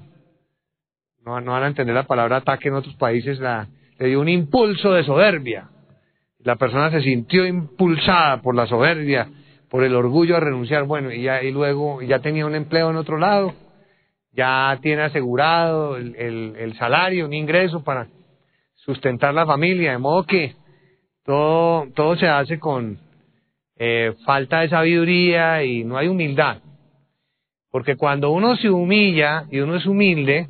No, 1.24 1.33
van 1.33 1.62
a 1.62 1.68
entender 1.68 1.94
la 1.94 2.03
palabra 2.03 2.37
ataque 2.37 2.68
en 2.68 2.74
otros 2.74 2.94
países, 2.96 3.40
la, 3.40 3.66
le 3.98 4.09
dio 4.09 4.20
un 4.20 4.29
impulso 4.29 4.92
de 4.92 5.05
soberbia. 5.05 5.70
La 6.40 6.57
persona 6.57 6.90
se 6.90 7.00
sintió 7.00 7.46
impulsada 7.46 8.42
por 8.42 8.55
la 8.55 8.66
soberbia, 8.66 9.26
por 9.70 9.85
el 9.85 9.94
orgullo 9.94 10.37
a 10.37 10.40
renunciar, 10.40 10.85
bueno, 10.85 11.11
y, 11.11 11.22
ya, 11.22 11.42
y 11.42 11.50
luego 11.50 12.03
ya 12.03 12.18
tenía 12.18 12.44
un 12.44 12.57
empleo 12.57 12.90
en 12.90 12.96
otro 12.96 13.16
lado, 13.16 13.55
ya 14.33 14.79
tiene 14.83 15.00
asegurado 15.00 15.96
el, 15.96 16.14
el 16.14 16.76
salario, 16.76 17.24
un 17.24 17.33
ingreso 17.33 17.83
para 17.83 18.07
sustentar 18.84 19.34
la 19.34 19.46
familia, 19.46 19.92
de 19.92 19.98
modo 19.98 20.24
que 20.24 20.54
todo, 21.24 21.86
todo 21.94 22.16
se 22.16 22.28
hace 22.28 22.58
con 22.58 22.98
eh, 23.76 24.14
falta 24.24 24.60
de 24.60 24.68
sabiduría 24.68 25.62
y 25.64 25.84
no 25.84 25.96
hay 25.96 26.08
humildad. 26.08 26.58
Porque 27.70 27.96
cuando 27.96 28.30
uno 28.30 28.56
se 28.56 28.68
humilla 28.68 29.44
y 29.50 29.60
uno 29.60 29.76
es 29.76 29.86
humilde, 29.86 30.48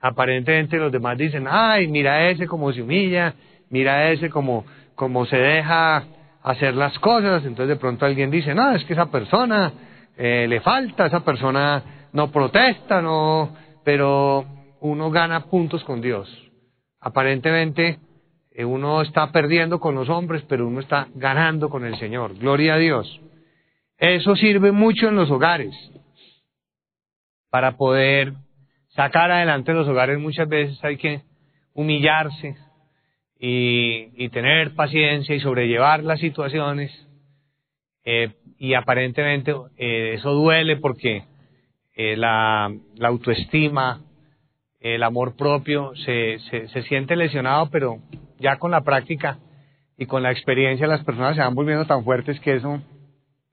aparentemente 0.00 0.76
los 0.76 0.92
demás 0.92 1.16
dicen, 1.16 1.46
ay, 1.48 1.88
mira 1.88 2.28
ese 2.28 2.46
como 2.46 2.72
se 2.72 2.82
humilla, 2.82 3.34
mira 3.70 4.10
ese 4.10 4.28
como, 4.28 4.66
como 4.94 5.24
se 5.26 5.36
deja 5.36 6.04
hacer 6.42 6.74
las 6.74 6.98
cosas. 6.98 7.44
Entonces 7.44 7.68
de 7.68 7.76
pronto 7.76 8.04
alguien 8.04 8.30
dice, 8.30 8.54
no, 8.54 8.72
es 8.72 8.84
que 8.84 8.92
esa 8.92 9.10
persona 9.10 9.72
eh, 10.16 10.46
le 10.48 10.60
falta, 10.60 11.06
esa 11.06 11.20
persona 11.20 12.08
no 12.12 12.30
protesta, 12.30 13.00
no, 13.00 13.56
pero 13.84 14.44
uno 14.80 15.10
gana 15.10 15.44
puntos 15.46 15.82
con 15.84 16.00
Dios. 16.00 16.49
Aparentemente 17.00 17.98
eh, 18.52 18.64
uno 18.64 19.00
está 19.00 19.32
perdiendo 19.32 19.80
con 19.80 19.94
los 19.94 20.08
hombres, 20.08 20.44
pero 20.48 20.66
uno 20.66 20.80
está 20.80 21.08
ganando 21.14 21.70
con 21.70 21.84
el 21.86 21.96
Señor. 21.98 22.36
Gloria 22.38 22.74
a 22.74 22.78
Dios. 22.78 23.20
Eso 23.96 24.36
sirve 24.36 24.70
mucho 24.72 25.08
en 25.08 25.16
los 25.16 25.30
hogares. 25.30 25.74
Para 27.48 27.76
poder 27.76 28.34
sacar 28.88 29.30
adelante 29.30 29.72
los 29.72 29.88
hogares 29.88 30.18
muchas 30.18 30.48
veces 30.48 30.82
hay 30.84 30.96
que 30.96 31.22
humillarse 31.74 32.56
y, 33.38 34.28
tener 34.28 34.74
paciencia 34.74 35.34
y 35.34 35.40
sobrellevar 35.40 36.04
las 36.04 36.20
situaciones. 36.20 36.92
Eh, 38.04 38.34
y 38.58 38.74
aparentemente 38.74 39.54
eh, 39.78 40.14
eso 40.14 40.32
duele 40.32 40.76
porque 40.76 41.24
la, 41.96 42.72
la 42.96 43.08
autoestima, 43.08 44.02
el 44.80 45.02
amor 45.02 45.36
propio 45.36 45.92
se, 45.94 46.38
se, 46.48 46.82
siente 46.84 47.14
lesionado, 47.14 47.68
pero 47.70 47.98
ya 48.38 48.56
con 48.56 48.70
la 48.70 48.80
práctica 48.80 49.38
y 49.98 50.06
con 50.06 50.22
la 50.22 50.32
experiencia 50.32 50.86
las 50.86 51.04
personas 51.04 51.36
se 51.36 51.42
van 51.42 51.54
volviendo 51.54 51.84
tan 51.84 52.02
fuertes 52.02 52.40
que 52.40 52.54
eso 52.54 52.80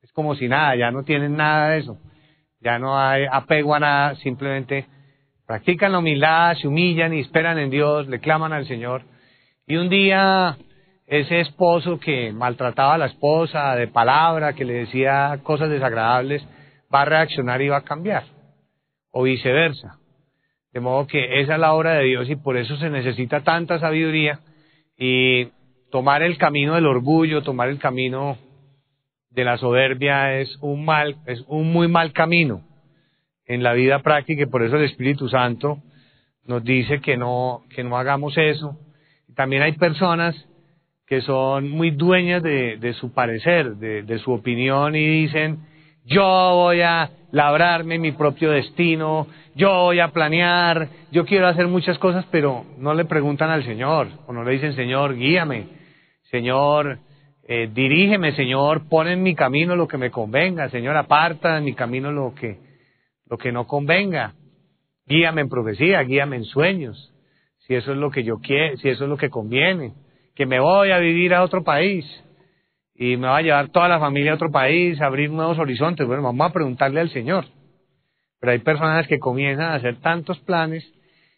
es 0.01 0.11
como 0.13 0.35
si 0.35 0.47
nada, 0.47 0.75
ya 0.77 0.89
no 0.89 1.03
tienen 1.03 1.35
nada 1.35 1.71
de 1.71 1.79
eso, 1.79 1.97
ya 2.61 2.79
no 2.79 2.97
hay 2.97 3.25
apego 3.29 3.75
a 3.75 3.79
nada, 3.79 4.15
simplemente 4.15 4.87
practican 5.45 5.91
la 5.91 5.99
humildad, 5.99 6.55
se 6.55 6.67
humillan 6.67 7.13
y 7.13 7.19
esperan 7.19 7.59
en 7.59 7.69
Dios, 7.69 8.07
le 8.07 8.19
claman 8.19 8.53
al 8.53 8.65
Señor. 8.65 9.03
Y 9.65 9.75
un 9.75 9.89
día 9.89 10.57
ese 11.05 11.41
esposo 11.41 11.99
que 11.99 12.31
maltrataba 12.31 12.95
a 12.95 12.97
la 12.97 13.05
esposa 13.07 13.75
de 13.75 13.87
palabra, 13.87 14.53
que 14.53 14.65
le 14.65 14.73
decía 14.73 15.39
cosas 15.43 15.69
desagradables, 15.69 16.45
va 16.93 17.01
a 17.01 17.05
reaccionar 17.05 17.61
y 17.61 17.67
va 17.67 17.77
a 17.77 17.83
cambiar, 17.83 18.23
o 19.11 19.23
viceversa 19.23 19.97
de 20.73 20.79
modo 20.79 21.07
que 21.07 21.41
esa 21.41 21.55
es 21.55 21.59
la 21.59 21.73
obra 21.73 21.93
de 21.93 22.05
Dios 22.05 22.29
y 22.29 22.35
por 22.35 22.57
eso 22.57 22.77
se 22.77 22.89
necesita 22.89 23.41
tanta 23.41 23.79
sabiduría 23.79 24.39
y 24.97 25.47
tomar 25.91 26.23
el 26.23 26.37
camino 26.37 26.75
del 26.75 26.85
orgullo, 26.85 27.43
tomar 27.43 27.69
el 27.69 27.79
camino 27.79 28.37
de 29.29 29.43
la 29.43 29.57
soberbia 29.57 30.39
es 30.39 30.57
un 30.61 30.85
mal, 30.85 31.17
es 31.25 31.43
un 31.47 31.71
muy 31.71 31.87
mal 31.87 32.11
camino 32.13 32.63
en 33.45 33.63
la 33.63 33.73
vida 33.73 33.99
práctica 33.99 34.43
y 34.43 34.47
por 34.47 34.63
eso 34.63 34.75
el 34.75 34.83
Espíritu 34.83 35.29
Santo 35.29 35.81
nos 36.45 36.63
dice 36.63 36.99
que 37.01 37.17
no, 37.17 37.63
que 37.69 37.83
no 37.83 37.97
hagamos 37.97 38.37
eso. 38.37 38.77
También 39.35 39.61
hay 39.61 39.73
personas 39.73 40.35
que 41.05 41.21
son 41.21 41.69
muy 41.69 41.91
dueñas 41.91 42.43
de, 42.43 42.95
su 42.99 43.13
parecer, 43.13 43.75
de 43.75 44.19
su 44.19 44.31
opinión 44.31 44.95
y 44.95 45.21
dicen, 45.21 45.59
yo 46.07 46.23
voy 46.23 46.81
a 46.81 47.09
labrarme 47.31 47.99
mi 47.99 48.13
propio 48.13 48.51
destino, 48.51 49.27
yo 49.55 49.69
voy 49.69 49.99
a 49.99 50.07
planear, 50.07 50.87
yo 51.11 51.25
quiero 51.25 51.47
hacer 51.47 51.67
muchas 51.67 51.99
cosas, 51.99 52.25
pero 52.31 52.65
no 52.77 52.93
le 52.93 53.03
preguntan 53.03 53.49
al 53.49 53.65
Señor, 53.65 54.07
o 54.25 54.31
no 54.31 54.43
le 54.43 54.53
dicen, 54.53 54.73
Señor, 54.73 55.15
guíame, 55.15 55.67
Señor, 56.31 56.99
eh, 57.45 57.69
dirígeme, 57.73 58.31
Señor, 58.33 58.87
pon 58.87 59.09
en 59.09 59.21
mi 59.21 59.35
camino 59.35 59.75
lo 59.75 59.87
que 59.87 59.97
me 59.97 60.09
convenga, 60.09 60.69
Señor, 60.69 60.95
aparta 60.95 61.57
en 61.57 61.65
mi 61.65 61.73
camino 61.73 62.09
lo 62.09 62.33
que, 62.33 62.57
lo 63.25 63.37
que 63.37 63.51
no 63.51 63.67
convenga, 63.67 64.33
guíame 65.05 65.41
en 65.41 65.49
profecía, 65.49 66.01
guíame 66.03 66.37
en 66.37 66.45
sueños, 66.45 67.13
si 67.65 67.75
eso 67.75 67.91
es 67.91 67.97
lo 67.97 68.11
que 68.11 68.23
yo 68.23 68.37
quiero, 68.37 68.77
si 68.77 68.87
eso 68.87 69.03
es 69.03 69.09
lo 69.09 69.17
que 69.17 69.29
conviene, 69.29 69.93
que 70.35 70.45
me 70.45 70.61
voy 70.61 70.91
a 70.91 70.99
vivir 70.99 71.33
a 71.33 71.43
otro 71.43 71.65
país, 71.65 72.05
y 72.97 73.15
me 73.15 73.27
va 73.27 73.37
a 73.37 73.41
llevar 73.41 73.69
toda 73.69 73.87
la 73.87 73.99
familia 73.99 74.31
a 74.31 74.35
otro 74.35 74.51
país, 74.51 74.99
a 74.99 75.05
abrir 75.05 75.29
nuevos 75.29 75.59
horizontes. 75.59 76.07
Bueno, 76.07 76.23
vamos 76.23 76.49
a 76.49 76.53
preguntarle 76.53 76.99
al 76.99 77.11
Señor. 77.11 77.45
Pero 78.39 78.51
hay 78.51 78.59
personas 78.59 79.07
que 79.07 79.19
comienzan 79.19 79.65
a 79.65 79.75
hacer 79.75 79.97
tantos 79.97 80.39
planes 80.39 80.83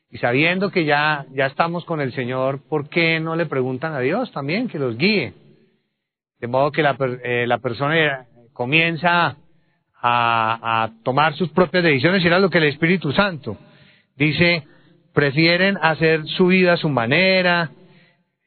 y 0.09 0.17
sabiendo 0.17 0.71
que 0.71 0.85
ya, 0.85 1.25
ya 1.33 1.45
estamos 1.45 1.85
con 1.85 2.01
el 2.01 2.13
Señor, 2.13 2.61
¿por 2.67 2.89
qué 2.89 3.19
no 3.19 3.35
le 3.35 3.45
preguntan 3.45 3.93
a 3.93 3.99
Dios 3.99 4.31
también 4.31 4.67
que 4.67 4.79
los 4.79 4.97
guíe? 4.97 5.33
De 6.39 6.47
modo 6.47 6.71
que 6.71 6.81
la, 6.81 6.97
eh, 7.23 7.45
la 7.45 7.59
persona 7.59 8.25
comienza 8.53 9.37
a, 10.01 10.83
a, 10.83 10.91
tomar 11.03 11.35
sus 11.35 11.49
propias 11.49 11.83
decisiones 11.83 12.23
y 12.23 12.27
era 12.27 12.39
lo 12.39 12.49
que 12.49 12.57
el 12.57 12.63
Espíritu 12.65 13.11
Santo 13.11 13.57
dice, 14.15 14.63
prefieren 15.13 15.77
hacer 15.81 16.25
su 16.25 16.47
vida 16.47 16.73
a 16.73 16.77
su 16.77 16.89
manera, 16.89 17.71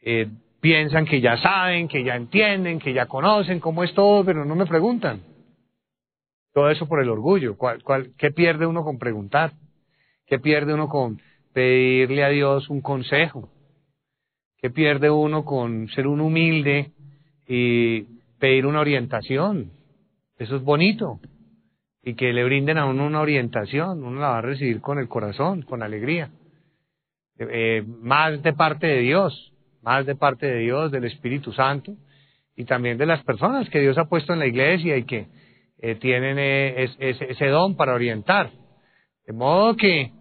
eh, 0.03 0.29
piensan 0.63 1.07
que 1.07 1.21
ya 1.21 1.37
saben, 1.39 1.89
que 1.89 2.05
ya 2.05 2.15
entienden, 2.15 2.79
que 2.79 2.95
ya 2.95 3.07
conocen 3.07 3.59
cómo 3.59 3.83
es 3.83 3.93
todo, 3.95 4.25
pero 4.25 4.45
no 4.45 4.55
me 4.55 4.65
preguntan. 4.65 5.21
Todo 6.55 6.71
eso 6.71 6.87
por 6.87 7.03
el 7.03 7.11
orgullo. 7.11 7.57
¿Cuál, 7.59 7.83
cuál, 7.83 8.13
¿Qué 8.17 8.31
pierde 8.31 8.65
uno 8.65 8.85
con 8.85 8.97
preguntar? 8.97 9.55
¿Qué 10.25 10.39
pierde 10.39 10.73
uno 10.73 10.89
con 10.89 11.21
pedirle 11.53 12.23
a 12.23 12.29
Dios 12.29 12.71
un 12.71 12.81
consejo? 12.81 13.51
¿Qué 14.59 14.71
pierde 14.71 15.11
uno 15.11 15.45
con 15.45 15.89
ser 15.89 16.07
un 16.07 16.21
humilde 16.21 16.93
y 17.49 18.03
pedir 18.39 18.65
una 18.65 18.81
orientación? 18.81 19.73
Eso 20.39 20.57
es 20.57 20.63
bonito. 20.63 21.19
Y 22.05 22.15
que 22.15 22.33
le 22.33 22.45
brinden 22.45 22.79
a 22.79 22.87
uno 22.87 23.05
una 23.05 23.21
orientación, 23.21 24.05
uno 24.05 24.21
la 24.21 24.29
va 24.29 24.39
a 24.39 24.43
recibir 24.43 24.81
con 24.81 25.01
el 25.01 25.09
corazón, 25.09 25.63
con 25.63 25.83
alegría. 25.83 26.31
Eh, 27.37 27.85
más 28.01 28.41
de 28.45 28.53
parte 28.53 28.87
de 28.87 29.01
Dios 29.01 29.52
más 29.83 30.07
de 30.07 30.15
parte 30.15 30.47
de 30.47 30.61
Dios, 30.61 30.91
del 30.91 31.05
Espíritu 31.05 31.53
Santo 31.53 31.95
y 32.57 32.65
también 32.65 32.99
de 32.99 33.07
las 33.07 33.23
personas 33.25 33.69
que 33.69 33.81
Dios 33.81 33.99
ha 33.99 34.09
puesto 34.09 34.33
en 34.33 34.39
la 34.39 34.47
iglesia 34.47 34.97
y 34.97 35.05
que 35.05 35.27
eh, 35.81 35.97
tienen 35.97 36.39
eh, 36.39 36.89
ese 36.99 37.47
don 37.49 37.77
para 37.77 37.95
orientar. 37.95 38.51
De 39.27 39.33
modo 39.33 39.77
que 39.77 40.13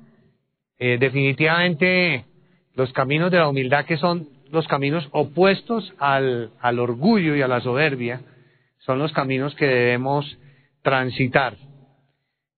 eh, 0.80 0.98
definitivamente 1.00 2.26
los 2.74 2.92
caminos 2.94 3.32
de 3.32 3.38
la 3.38 3.50
humildad 3.50 3.86
que 3.86 3.98
son 3.98 4.28
los 4.50 4.68
caminos 4.68 5.08
opuestos 5.12 5.94
al, 6.00 6.52
al 6.60 6.80
orgullo 6.80 7.36
y 7.36 7.42
a 7.42 7.48
la 7.48 7.62
soberbia 7.62 8.22
son 8.80 8.98
los 8.98 9.14
caminos 9.14 9.54
que 9.56 9.68
debemos 9.68 10.38
transitar. 10.82 11.56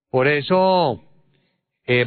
Por 0.10 0.28
eso 0.28 1.04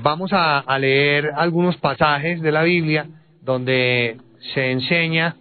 vamos 0.00 0.30
a 0.32 0.78
leer 0.78 1.32
algunos 1.36 1.76
pasajes 1.76 2.40
de 2.40 2.52
la 2.52 2.62
Biblia 2.62 3.06
donde 3.42 4.16
se 4.54 4.70
enseña 4.70 5.36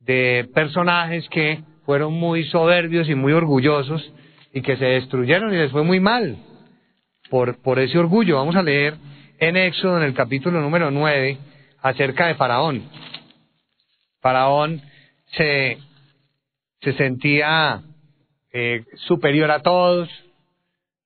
de 0.00 0.48
personajes 0.54 1.28
que 1.28 1.62
fueron 1.84 2.14
muy 2.14 2.44
soberbios 2.44 3.08
y 3.08 3.14
muy 3.14 3.32
orgullosos 3.32 4.12
y 4.52 4.62
que 4.62 4.76
se 4.76 4.84
destruyeron 4.84 5.52
y 5.52 5.58
les 5.58 5.72
fue 5.72 5.82
muy 5.82 6.00
mal 6.00 6.38
por, 7.30 7.60
por 7.62 7.78
ese 7.78 7.98
orgullo. 7.98 8.36
Vamos 8.36 8.56
a 8.56 8.62
leer 8.62 8.94
en 9.38 9.56
Éxodo, 9.56 9.98
en 9.98 10.04
el 10.04 10.14
capítulo 10.14 10.60
número 10.60 10.90
9, 10.90 11.38
acerca 11.82 12.26
de 12.26 12.34
Faraón. 12.34 12.88
Faraón 14.20 14.80
se, 15.36 15.78
se 16.80 16.92
sentía 16.94 17.82
eh, 18.52 18.84
superior 19.06 19.50
a 19.50 19.60
todos. 19.60 20.08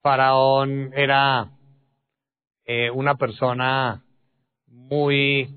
Faraón 0.02 0.92
era 0.94 1.50
eh, 2.64 2.90
una 2.90 3.16
persona 3.16 4.04
muy 4.66 5.48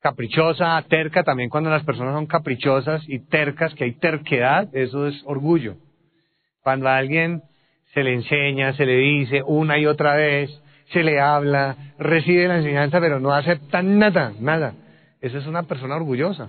caprichosa, 0.00 0.82
terca, 0.88 1.22
también 1.22 1.50
cuando 1.50 1.70
las 1.70 1.84
personas 1.84 2.14
son 2.14 2.26
caprichosas 2.26 3.02
y 3.06 3.18
tercas, 3.20 3.74
que 3.74 3.84
hay 3.84 3.92
terquedad, 3.92 4.74
eso 4.74 5.06
es 5.06 5.22
orgullo. 5.26 5.76
Cuando 6.62 6.88
a 6.88 6.96
alguien 6.96 7.42
se 7.92 8.02
le 8.02 8.14
enseña, 8.14 8.72
se 8.74 8.86
le 8.86 8.96
dice 8.96 9.42
una 9.44 9.78
y 9.78 9.86
otra 9.86 10.14
vez, 10.14 10.50
se 10.92 11.02
le 11.02 11.20
habla, 11.20 11.76
recibe 11.98 12.48
la 12.48 12.58
enseñanza, 12.58 13.00
pero 13.00 13.20
no 13.20 13.32
acepta 13.32 13.82
nada, 13.82 14.32
nada. 14.40 14.74
Esa 15.20 15.38
es 15.38 15.46
una 15.46 15.64
persona 15.64 15.96
orgullosa, 15.96 16.48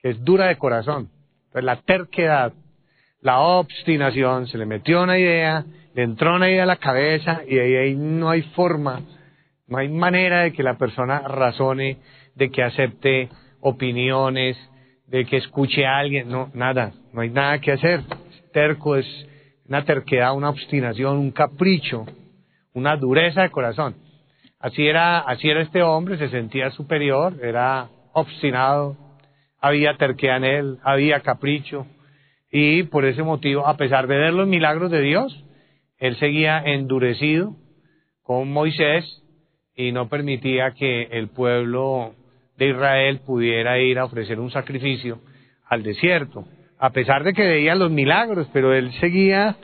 que 0.00 0.10
es 0.10 0.24
dura 0.24 0.46
de 0.46 0.56
corazón. 0.56 1.10
Entonces 1.46 1.64
la 1.64 1.76
terquedad, 1.76 2.52
la 3.20 3.40
obstinación, 3.40 4.46
se 4.46 4.58
le 4.58 4.66
metió 4.66 5.02
una 5.02 5.18
idea, 5.18 5.64
le 5.94 6.02
entró 6.02 6.36
una 6.36 6.50
idea 6.50 6.62
a 6.62 6.66
la 6.66 6.76
cabeza 6.76 7.42
y 7.48 7.58
ahí, 7.58 7.74
ahí 7.74 7.94
no 7.96 8.30
hay 8.30 8.42
forma, 8.42 9.00
no 9.66 9.78
hay 9.78 9.88
manera 9.88 10.42
de 10.42 10.52
que 10.52 10.62
la 10.62 10.76
persona 10.76 11.20
razone 11.20 11.98
de 12.34 12.50
que 12.50 12.62
acepte 12.62 13.28
opiniones, 13.60 14.56
de 15.06 15.24
que 15.24 15.36
escuche 15.36 15.86
a 15.86 15.98
alguien, 15.98 16.28
no, 16.28 16.50
nada, 16.54 16.92
no 17.12 17.20
hay 17.20 17.30
nada 17.30 17.60
que 17.60 17.72
hacer. 17.72 18.02
Terco 18.52 18.96
es 18.96 19.06
una 19.66 19.84
terquedad, 19.84 20.34
una 20.34 20.50
obstinación, 20.50 21.18
un 21.18 21.30
capricho, 21.30 22.06
una 22.72 22.96
dureza 22.96 23.42
de 23.42 23.50
corazón. 23.50 23.96
Así 24.58 24.86
era, 24.86 25.18
así 25.20 25.48
era 25.48 25.62
este 25.62 25.82
hombre, 25.82 26.16
se 26.18 26.28
sentía 26.28 26.70
superior, 26.70 27.34
era 27.42 27.88
obstinado, 28.12 28.96
había 29.60 29.96
terquedad 29.96 30.38
en 30.38 30.44
él, 30.44 30.78
había 30.82 31.20
capricho, 31.20 31.86
y 32.56 32.84
por 32.84 33.04
ese 33.04 33.24
motivo, 33.24 33.66
a 33.66 33.76
pesar 33.76 34.06
de 34.06 34.16
ver 34.16 34.32
los 34.32 34.46
milagros 34.46 34.90
de 34.90 35.00
Dios, 35.00 35.44
él 35.98 36.16
seguía 36.18 36.62
endurecido 36.64 37.56
con 38.22 38.52
Moisés 38.52 39.22
y 39.74 39.90
no 39.90 40.08
permitía 40.08 40.70
que 40.70 41.02
el 41.10 41.28
pueblo 41.28 42.14
de 42.56 42.68
Israel 42.68 43.20
pudiera 43.26 43.78
ir 43.78 43.98
a 43.98 44.04
ofrecer 44.04 44.38
un 44.38 44.50
sacrificio 44.50 45.20
al 45.68 45.82
desierto, 45.82 46.44
a 46.78 46.90
pesar 46.90 47.24
de 47.24 47.32
que 47.32 47.46
veía 47.46 47.74
los 47.74 47.90
milagros, 47.90 48.48
pero 48.52 48.74
él 48.74 48.92
seguía 49.00 49.56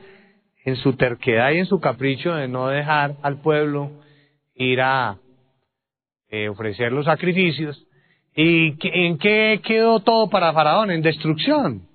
en 0.64 0.76
su 0.76 0.94
terquedad 0.94 1.50
y 1.52 1.58
en 1.58 1.66
su 1.66 1.80
capricho 1.80 2.34
de 2.34 2.48
no 2.48 2.68
dejar 2.68 3.16
al 3.22 3.40
pueblo 3.40 3.90
ir 4.54 4.80
a 4.80 5.18
eh, 6.28 6.48
ofrecer 6.48 6.92
los 6.92 7.06
sacrificios. 7.06 7.86
¿Y 8.34 8.76
en 8.82 9.18
qué 9.18 9.60
quedó 9.64 10.00
todo 10.00 10.30
para 10.30 10.52
Faraón? 10.52 10.90
En 10.90 11.02
destrucción. 11.02 11.88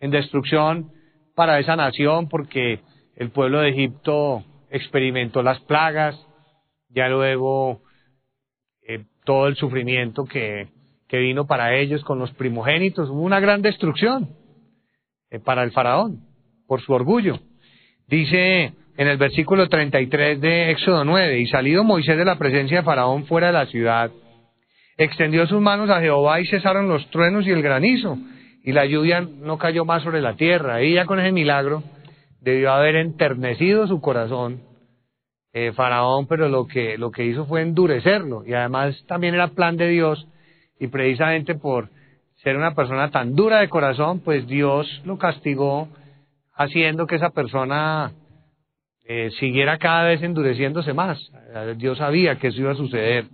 En 0.00 0.10
destrucción 0.10 0.90
para 1.34 1.58
esa 1.60 1.76
nación 1.76 2.28
porque 2.28 2.80
el 3.16 3.30
pueblo 3.30 3.60
de 3.60 3.70
Egipto 3.70 4.44
experimentó 4.70 5.42
las 5.42 5.60
plagas, 5.60 6.18
ya 6.88 7.08
luego 7.08 7.82
todo 9.28 9.46
el 9.46 9.56
sufrimiento 9.56 10.24
que, 10.24 10.68
que 11.06 11.18
vino 11.18 11.46
para 11.46 11.74
ellos 11.74 12.02
con 12.02 12.18
los 12.18 12.32
primogénitos. 12.32 13.10
Hubo 13.10 13.20
una 13.20 13.40
gran 13.40 13.60
destrucción 13.60 14.30
eh, 15.30 15.38
para 15.38 15.64
el 15.64 15.70
faraón 15.70 16.20
por 16.66 16.80
su 16.80 16.94
orgullo. 16.94 17.38
Dice 18.06 18.72
en 18.96 19.06
el 19.06 19.18
versículo 19.18 19.68
33 19.68 20.40
de 20.40 20.70
Éxodo 20.70 21.04
9, 21.04 21.40
y 21.40 21.46
salido 21.46 21.84
Moisés 21.84 22.16
de 22.16 22.24
la 22.24 22.38
presencia 22.38 22.78
de 22.78 22.84
Faraón 22.84 23.26
fuera 23.26 23.48
de 23.48 23.52
la 23.52 23.66
ciudad, 23.66 24.10
extendió 24.96 25.46
sus 25.46 25.60
manos 25.60 25.90
a 25.90 26.00
Jehová 26.00 26.40
y 26.40 26.46
cesaron 26.46 26.88
los 26.88 27.10
truenos 27.10 27.46
y 27.46 27.50
el 27.50 27.60
granizo, 27.60 28.16
y 28.64 28.72
la 28.72 28.86
lluvia 28.86 29.20
no 29.20 29.58
cayó 29.58 29.84
más 29.84 30.02
sobre 30.04 30.22
la 30.22 30.36
tierra. 30.36 30.82
Y 30.82 30.94
ya 30.94 31.04
con 31.04 31.20
ese 31.20 31.32
milagro 31.32 31.82
debió 32.40 32.72
haber 32.72 32.96
enternecido 32.96 33.86
su 33.88 34.00
corazón 34.00 34.62
eh, 35.66 35.72
Faraón, 35.72 36.26
pero 36.28 36.48
lo 36.48 36.68
que, 36.68 36.96
lo 36.98 37.10
que 37.10 37.24
hizo 37.24 37.44
fue 37.46 37.62
endurecerlo 37.62 38.44
y 38.46 38.54
además 38.54 39.02
también 39.08 39.34
era 39.34 39.48
plan 39.48 39.76
de 39.76 39.88
Dios 39.88 40.28
y 40.78 40.86
precisamente 40.86 41.56
por 41.56 41.88
ser 42.44 42.56
una 42.56 42.76
persona 42.76 43.10
tan 43.10 43.34
dura 43.34 43.58
de 43.58 43.68
corazón, 43.68 44.20
pues 44.20 44.46
Dios 44.46 44.86
lo 45.04 45.18
castigó 45.18 45.88
haciendo 46.54 47.08
que 47.08 47.16
esa 47.16 47.30
persona 47.30 48.12
eh, 49.04 49.30
siguiera 49.40 49.78
cada 49.78 50.04
vez 50.04 50.22
endureciéndose 50.22 50.92
más. 50.92 51.18
Dios 51.76 51.98
sabía 51.98 52.36
que 52.36 52.48
eso 52.48 52.60
iba 52.60 52.72
a 52.72 52.76
suceder. 52.76 53.24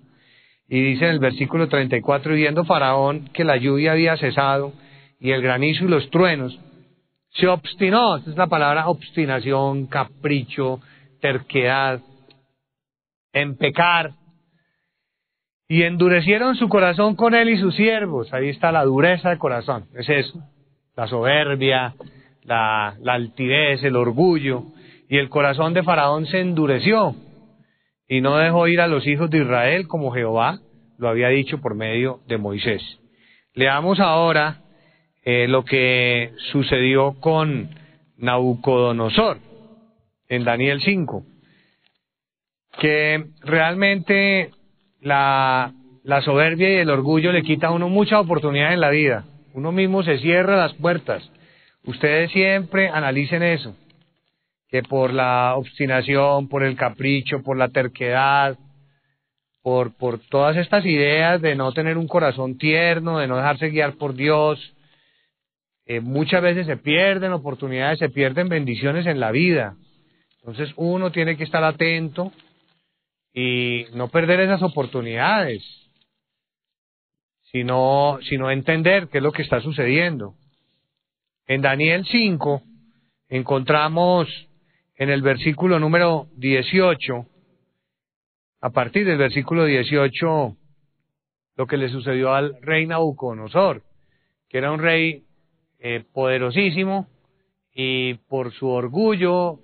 Y 0.67 0.81
dice 0.81 1.05
en 1.05 1.11
el 1.11 1.19
versículo 1.19 1.69
34, 1.69 2.33
y 2.33 2.37
viendo 2.37 2.65
Faraón 2.65 3.29
que 3.35 3.45
la 3.45 3.59
lluvia 3.59 3.93
había 3.93 4.17
cesado 4.17 4.73
y 5.21 5.33
el 5.33 5.43
granizo 5.43 5.85
y 5.85 5.89
los 5.89 6.09
truenos, 6.09 6.59
se 7.35 7.49
obstinó, 7.49 8.17
esta 8.17 8.31
es 8.31 8.37
la 8.37 8.47
palabra 8.47 8.89
obstinación, 8.89 9.89
capricho, 9.89 10.81
terquedad, 11.21 12.01
en 13.35 13.57
pecar, 13.57 14.13
y 15.69 15.83
endurecieron 15.83 16.57
su 16.57 16.69
corazón 16.69 17.17
con 17.17 17.35
él 17.35 17.51
y 17.51 17.59
sus 17.59 17.75
siervos. 17.75 18.33
Ahí 18.33 18.49
está 18.49 18.73
la 18.73 18.85
dureza 18.85 19.31
de 19.31 19.39
corazón, 19.39 19.87
es 19.95 20.09
eso, 20.09 20.41
la 20.97 21.07
soberbia, 21.07 21.95
la, 22.43 22.97
la 23.01 23.15
altivez, 23.15 23.83
el 23.85 23.97
orgullo, 23.97 24.63
y 25.09 25.19
el 25.19 25.29
corazón 25.29 25.75
de 25.75 25.83
Faraón 25.83 26.27
se 26.27 26.41
endureció. 26.41 27.15
Y 28.09 28.21
no 28.21 28.37
dejó 28.37 28.69
ir 28.69 28.81
a 28.81 28.87
los 28.87 29.07
hijos 29.07 29.31
de 29.31 29.39
Israel 29.39 29.89
como 29.89 30.13
Jehová 30.13 30.61
lo 30.99 31.09
había 31.09 31.29
dicho 31.29 31.61
por 31.61 31.75
medio 31.75 32.21
de 32.27 32.39
Moisés. 32.39 32.83
Leamos 33.55 34.01
ahora 34.01 34.63
eh, 35.23 35.49
lo 35.49 35.65
que 35.65 36.33
sucedió 36.53 37.15
con 37.21 37.71
Nabucodonosor 38.19 39.39
en 40.29 40.45
Daniel 40.45 40.81
5, 40.83 41.25
que 42.81 43.25
realmente 43.43 44.51
la, 45.01 45.73
soberbia 46.25 46.71
y 46.71 46.77
el 46.77 46.91
orgullo 46.91 47.33
le 47.33 47.43
quita 47.43 47.69
a 47.69 47.73
uno 47.73 47.89
mucha 47.89 48.21
oportunidad 48.21 48.73
en 48.73 48.81
la 48.81 48.91
vida. 48.91 49.25
Uno 49.53 49.73
mismo 49.73 50.03
se 50.03 50.19
cierra 50.19 50.57
las 50.57 50.75
puertas. 50.75 51.31
Ustedes 51.85 52.33
siempre 52.33 52.89
analicen 52.89 53.43
eso, 53.43 53.77
que 54.69 54.83
por 54.83 55.13
la 55.13 55.55
obstinación, 55.57 56.49
por 56.49 56.65
el 56.65 56.77
capricho, 56.77 57.43
por 57.43 57.57
la 57.57 57.69
terquedad, 57.69 58.57
por, 59.63 59.95
por 59.97 60.19
todas 60.19 60.57
estas 60.57 60.85
ideas 60.85 61.41
de 61.41 61.55
no 61.55 61.73
tener 61.73 61.99
un 61.99 62.09
corazón 62.09 62.59
tierno, 62.59 63.19
de 63.19 63.29
no 63.29 63.37
dejarse 63.37 63.71
guiar 63.71 63.95
por 63.95 64.15
Dios, 64.15 64.75
eh, 65.87 66.01
muchas 66.01 66.43
veces 66.43 66.67
se 66.67 66.79
pierden 66.79 67.33
oportunidades, 67.33 67.99
se 67.99 68.09
pierden 68.09 68.49
bendiciones 68.49 69.07
en 69.07 69.21
la 69.21 69.31
vida. 69.31 69.77
Entonces 70.39 70.73
uno 70.77 71.13
tiene 71.13 71.37
que 71.37 71.45
estar 71.45 71.63
atento 71.63 72.33
y 73.35 73.87
no 73.95 74.09
perder 74.09 74.41
esas 74.41 74.63
oportunidades, 74.63 75.63
sino, 77.51 78.19
sino 78.23 78.51
entender 78.51 79.09
qué 79.09 79.19
es 79.19 79.25
lo 79.25 79.33
que 79.33 79.43
está 79.43 79.61
sucediendo. 79.61 80.35
En 81.47 81.61
Daniel 81.61 82.07
5 82.07 82.63
encontramos 83.29 84.29
en 84.97 85.11
el 85.11 85.21
versículo 85.21 85.81
número 85.81 86.29
18, 86.37 87.27
a 88.61 88.71
partir 88.71 89.05
del 89.05 89.19
versículo 89.19 89.65
18, 89.65 90.57
lo 91.57 91.67
que 91.67 91.77
le 91.77 91.89
sucedió 91.89 92.33
al 92.33 92.57
rey 92.63 92.87
Nabucodonosor, 92.87 93.83
que 94.49 94.59
era 94.59 94.71
un 94.71 94.81
rey 94.81 95.25
eh, 95.81 96.05
poderosísimo 96.13 97.09
y 97.75 98.15
por 98.15 98.53
su 98.53 98.69
orgullo 98.69 99.59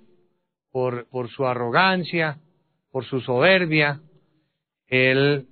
por, 0.71 1.07
por 1.09 1.29
su 1.29 1.45
arrogancia, 1.45 2.37
por 2.91 3.05
su 3.05 3.21
soberbia, 3.21 4.01
él, 4.87 5.47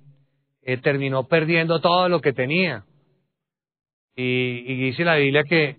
terminó 0.82 1.26
perdiendo 1.26 1.80
todo 1.80 2.08
lo 2.08 2.20
que 2.20 2.32
tenía. 2.32 2.84
Y, 4.14 4.74
dice 4.76 5.04
la 5.04 5.16
Biblia 5.16 5.44
que, 5.44 5.78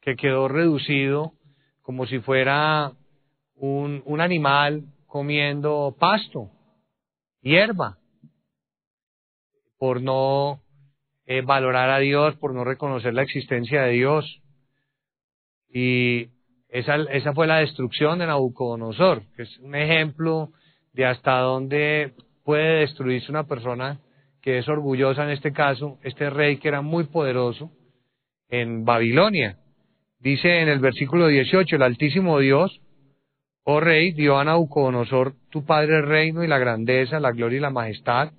que 0.00 0.16
quedó 0.16 0.48
reducido 0.48 1.32
como 1.82 2.06
si 2.06 2.18
fuera 2.18 2.92
un, 3.54 4.02
un 4.04 4.20
animal 4.20 4.84
comiendo 5.06 5.96
pasto, 5.98 6.50
hierba, 7.40 7.98
por 9.78 10.02
no 10.02 10.60
eh, 11.26 11.42
valorar 11.42 11.90
a 11.90 11.98
Dios, 11.98 12.36
por 12.36 12.54
no 12.54 12.64
reconocer 12.64 13.14
la 13.14 13.22
existencia 13.22 13.82
de 13.82 13.92
Dios. 13.92 14.42
Y 15.68 16.28
esa, 16.68 16.96
esa 16.96 17.32
fue 17.34 17.46
la 17.46 17.58
destrucción 17.58 18.18
de 18.18 18.26
Nabucodonosor, 18.26 19.22
que 19.36 19.42
es 19.42 19.58
un 19.58 19.74
ejemplo 19.74 20.50
de 20.96 21.04
hasta 21.04 21.38
dónde 21.40 22.14
puede 22.42 22.80
destruirse 22.80 23.30
una 23.30 23.44
persona 23.44 24.00
que 24.40 24.58
es 24.58 24.68
orgullosa 24.68 25.24
en 25.24 25.30
este 25.30 25.52
caso, 25.52 25.98
este 26.02 26.30
rey 26.30 26.56
que 26.56 26.68
era 26.68 26.80
muy 26.80 27.04
poderoso 27.04 27.70
en 28.48 28.84
Babilonia. 28.84 29.58
Dice 30.18 30.62
en 30.62 30.68
el 30.68 30.78
versículo 30.78 31.26
18, 31.28 31.76
el 31.76 31.82
Altísimo 31.82 32.38
Dios, 32.38 32.80
oh 33.64 33.80
rey, 33.80 34.12
dio 34.12 34.38
a 34.38 34.44
Nabucodonosor, 34.44 35.34
tu 35.50 35.66
padre 35.66 35.98
el 35.98 36.06
reino 36.06 36.42
y 36.42 36.46
la 36.46 36.58
grandeza, 36.58 37.20
la 37.20 37.32
gloria 37.32 37.58
y 37.58 37.60
la 37.60 37.70
majestad. 37.70 38.32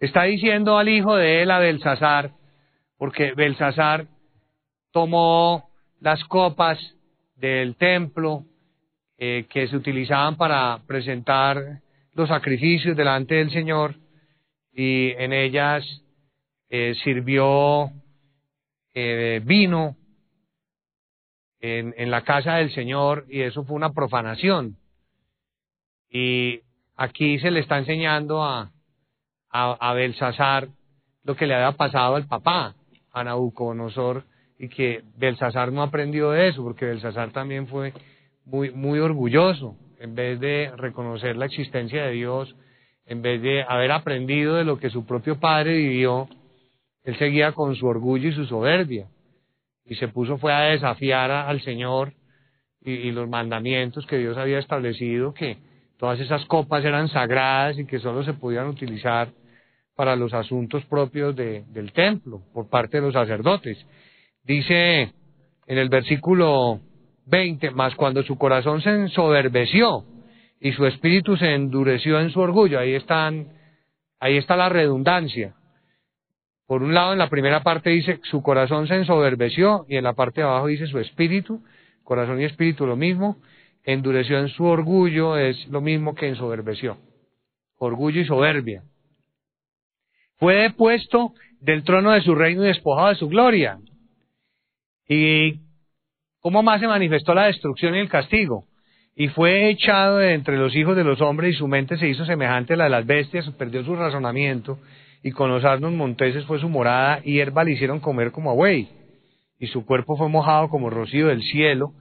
Está 0.00 0.22
diciendo 0.22 0.78
al 0.78 0.88
hijo 0.88 1.16
de 1.16 1.42
él, 1.42 1.50
a 1.50 1.58
Belsasar, 1.58 2.30
porque 2.96 3.32
Belsasar 3.34 4.06
tomó 4.92 5.68
las 6.00 6.24
copas 6.24 6.78
del 7.36 7.76
templo 7.76 8.44
eh, 9.18 9.46
que 9.50 9.66
se 9.66 9.76
utilizaban 9.76 10.36
para 10.36 10.80
presentar 10.86 11.80
los 12.14 12.28
sacrificios 12.28 12.96
delante 12.96 13.34
del 13.34 13.50
Señor 13.50 13.96
y 14.72 15.10
en 15.18 15.32
ellas 15.32 15.84
eh, 16.70 16.94
sirvió 17.02 17.90
eh, 18.94 19.40
vino 19.44 19.96
en, 21.60 22.10
la 22.12 22.22
casa 22.22 22.54
del 22.54 22.70
Señor 22.70 23.26
y 23.28 23.40
eso 23.40 23.64
fue 23.64 23.74
una 23.74 23.92
profanación. 23.92 24.76
Y 26.08 26.60
aquí 26.94 27.40
se 27.40 27.50
le 27.50 27.58
está 27.58 27.78
enseñando 27.78 28.44
a, 28.44 28.70
a, 29.50 29.72
a 29.72 29.94
Belsasar 29.94 30.68
lo 31.24 31.34
que 31.34 31.48
le 31.48 31.54
había 31.54 31.76
pasado 31.76 32.14
al 32.14 32.28
papá, 32.28 32.76
a 33.12 33.24
Nabucodonosor, 33.24 34.24
y 34.60 34.68
que 34.68 35.02
Belsasar 35.16 35.72
no 35.72 35.82
aprendió 35.82 36.30
de 36.30 36.48
eso, 36.48 36.62
porque 36.62 36.86
Belsasar 36.86 37.32
también 37.32 37.66
fue 37.66 37.92
muy, 38.48 38.70
muy 38.70 38.98
orgulloso, 38.98 39.76
en 40.00 40.14
vez 40.14 40.40
de 40.40 40.72
reconocer 40.76 41.36
la 41.36 41.46
existencia 41.46 42.04
de 42.06 42.12
Dios, 42.12 42.54
en 43.06 43.22
vez 43.22 43.40
de 43.42 43.62
haber 43.62 43.92
aprendido 43.92 44.56
de 44.56 44.64
lo 44.64 44.78
que 44.78 44.90
su 44.90 45.04
propio 45.06 45.38
padre 45.38 45.76
vivió, 45.76 46.28
él 47.04 47.16
seguía 47.18 47.52
con 47.52 47.76
su 47.76 47.86
orgullo 47.86 48.28
y 48.28 48.32
su 48.32 48.46
soberbia, 48.46 49.08
y 49.84 49.94
se 49.94 50.08
puso 50.08 50.38
fue 50.38 50.52
a 50.52 50.60
desafiar 50.60 51.30
al 51.30 51.60
Señor 51.62 52.12
y, 52.82 52.92
y 52.92 53.12
los 53.12 53.28
mandamientos 53.28 54.06
que 54.06 54.18
Dios 54.18 54.36
había 54.36 54.58
establecido, 54.58 55.34
que 55.34 55.58
todas 55.98 56.18
esas 56.20 56.44
copas 56.46 56.84
eran 56.84 57.08
sagradas 57.08 57.78
y 57.78 57.86
que 57.86 57.98
solo 57.98 58.24
se 58.24 58.34
podían 58.34 58.68
utilizar 58.68 59.28
para 59.94 60.14
los 60.16 60.32
asuntos 60.32 60.84
propios 60.84 61.34
de, 61.34 61.64
del 61.68 61.92
templo 61.92 62.42
por 62.54 62.68
parte 62.68 62.98
de 62.98 63.02
los 63.02 63.14
sacerdotes. 63.14 63.84
Dice 64.44 65.12
en 65.66 65.78
el 65.78 65.88
versículo 65.88 66.80
20, 67.28 67.70
más 67.72 67.94
cuando 67.94 68.22
su 68.22 68.36
corazón 68.38 68.80
se 68.80 68.90
ensoberbeció 68.90 70.04
y 70.60 70.72
su 70.72 70.86
espíritu 70.86 71.36
se 71.36 71.54
endureció 71.54 72.20
en 72.20 72.30
su 72.30 72.40
orgullo, 72.40 72.78
ahí 72.78 72.94
están, 72.94 73.48
ahí 74.18 74.36
está 74.36 74.56
la 74.56 74.68
redundancia. 74.68 75.54
Por 76.66 76.82
un 76.82 76.94
lado, 76.94 77.12
en 77.12 77.18
la 77.18 77.30
primera 77.30 77.62
parte 77.62 77.90
dice 77.90 78.20
su 78.24 78.42
corazón 78.42 78.86
se 78.88 78.96
ensoberbeció 78.96 79.86
y 79.88 79.96
en 79.96 80.04
la 80.04 80.14
parte 80.14 80.40
de 80.40 80.46
abajo 80.46 80.66
dice 80.66 80.86
su 80.86 80.98
espíritu, 80.98 81.62
corazón 82.02 82.40
y 82.40 82.44
espíritu 82.44 82.86
lo 82.86 82.96
mismo, 82.96 83.36
endureció 83.84 84.38
en 84.38 84.48
su 84.48 84.64
orgullo 84.64 85.36
es 85.38 85.66
lo 85.68 85.80
mismo 85.80 86.14
que 86.14 86.28
ensoberbeció, 86.28 86.98
orgullo 87.78 88.20
y 88.20 88.26
soberbia. 88.26 88.82
Fue 90.38 90.54
depuesto 90.56 91.32
del 91.60 91.84
trono 91.84 92.12
de 92.12 92.22
su 92.22 92.34
reino 92.34 92.64
y 92.64 92.68
despojado 92.68 93.08
de 93.08 93.14
su 93.16 93.28
gloria. 93.28 93.78
¿Y 95.08 95.67
cómo 96.40 96.62
más 96.62 96.80
se 96.80 96.86
manifestó 96.86 97.34
la 97.34 97.46
destrucción 97.46 97.94
y 97.94 97.98
el 97.98 98.08
castigo? 98.08 98.64
Y 99.14 99.28
fue 99.28 99.68
echado 99.70 100.18
de 100.18 100.34
entre 100.34 100.56
los 100.56 100.76
hijos 100.76 100.96
de 100.96 101.04
los 101.04 101.20
hombres 101.20 101.54
y 101.54 101.58
su 101.58 101.66
mente 101.66 101.96
se 101.96 102.08
hizo 102.08 102.24
semejante 102.24 102.74
a 102.74 102.76
la 102.76 102.84
de 102.84 102.90
las 102.90 103.06
bestias, 103.06 103.50
perdió 103.58 103.84
su 103.84 103.96
razonamiento 103.96 104.78
y 105.22 105.32
con 105.32 105.50
los 105.50 105.64
asnos 105.64 105.92
monteses 105.92 106.44
fue 106.44 106.60
su 106.60 106.68
morada 106.68 107.20
y 107.24 107.34
hierba 107.34 107.64
le 107.64 107.72
hicieron 107.72 108.00
comer 108.00 108.30
como 108.30 108.50
a 108.50 108.54
buey. 108.54 108.88
Y 109.58 109.66
su 109.66 109.84
cuerpo 109.84 110.16
fue 110.16 110.28
mojado 110.28 110.68
como 110.68 110.88
rocío 110.90 111.28
del 111.28 111.42
cielo 111.42 111.92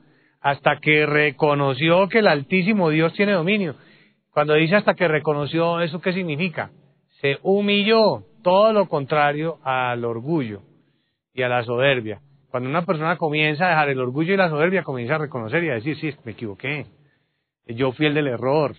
hasta 0.42 0.80
que 0.80 1.06
reconoció 1.06 2.08
que 2.08 2.20
el 2.20 2.28
Altísimo 2.28 2.90
Dios 2.90 3.14
tiene 3.14 3.32
dominio. 3.32 3.76
Cuando 4.32 4.54
dice 4.54 4.76
hasta 4.76 4.94
que 4.94 5.08
reconoció, 5.08 5.82
¿eso 5.82 6.00
qué 6.00 6.14
significa? 6.14 6.70
Se 7.22 7.40
humilló, 7.42 8.24
todo 8.44 8.72
lo 8.72 8.88
contrario 8.88 9.58
al 9.64 10.06
orgullo 10.06 10.62
y 11.34 11.42
a 11.42 11.50
la 11.50 11.64
soberbia. 11.64 12.22
Cuando 12.50 12.70
una 12.70 12.86
persona 12.86 13.18
comienza 13.18 13.66
a 13.66 13.70
dejar 13.70 13.90
el 13.90 14.00
orgullo 14.00 14.34
y 14.34 14.38
la 14.38 14.50
soberbia, 14.50 14.84
comienza 14.84 15.16
a 15.16 15.20
reconocer 15.20 15.64
y 15.64 15.70
a 15.70 15.76
decir, 15.76 15.98
sí, 15.98 16.14
me 16.24 16.32
equivoqué, 16.32 16.86
yo 17.66 17.92
fui 17.92 18.06
el 18.06 18.14
del 18.14 18.28
error, 18.28 18.76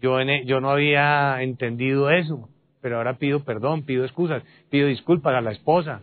yo, 0.00 0.20
e, 0.20 0.44
no 0.44 0.70
había 0.70 1.42
entendido 1.42 2.10
eso, 2.10 2.48
pero 2.80 2.98
ahora 2.98 3.14
pido 3.14 3.44
perdón, 3.44 3.84
pido 3.84 4.04
excusas, 4.04 4.42
pido 4.70 4.88
disculpas 4.88 5.34
a 5.34 5.40
la 5.40 5.52
esposa, 5.52 6.00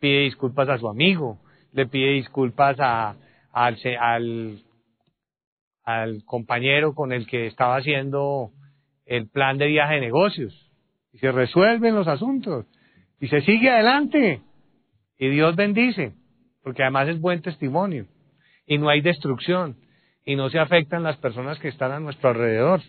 pide 0.00 0.20
disculpas 0.20 0.68
a 0.68 0.78
su 0.78 0.88
amigo, 0.88 1.38
le 1.72 1.86
pide 1.86 2.12
disculpas 2.12 2.76
a, 2.80 3.16
al, 3.52 3.78
al, 4.00 4.62
al 5.84 6.24
compañero 6.24 6.94
con 6.94 7.12
el 7.12 7.26
que 7.26 7.46
estaba 7.46 7.76
haciendo 7.76 8.50
el 9.06 9.28
plan 9.28 9.58
de 9.58 9.66
viaje 9.66 9.94
de 9.94 10.00
negocios. 10.00 10.70
Y 11.12 11.18
se 11.18 11.30
resuelven 11.32 11.94
los 11.94 12.08
asuntos. 12.08 12.66
Y 13.20 13.28
se 13.28 13.42
sigue 13.42 13.70
adelante. 13.70 14.40
Y 15.22 15.28
Dios 15.28 15.54
bendice, 15.54 16.14
porque 16.64 16.82
además 16.82 17.06
es 17.06 17.20
buen 17.20 17.42
testimonio. 17.42 18.06
Y 18.66 18.78
no 18.78 18.88
hay 18.88 19.02
destrucción. 19.02 19.76
Y 20.24 20.34
no 20.34 20.50
se 20.50 20.58
afectan 20.58 21.04
las 21.04 21.16
personas 21.18 21.60
que 21.60 21.68
están 21.68 21.92
a 21.92 22.00
nuestro 22.00 22.30
alrededor. 22.30 22.80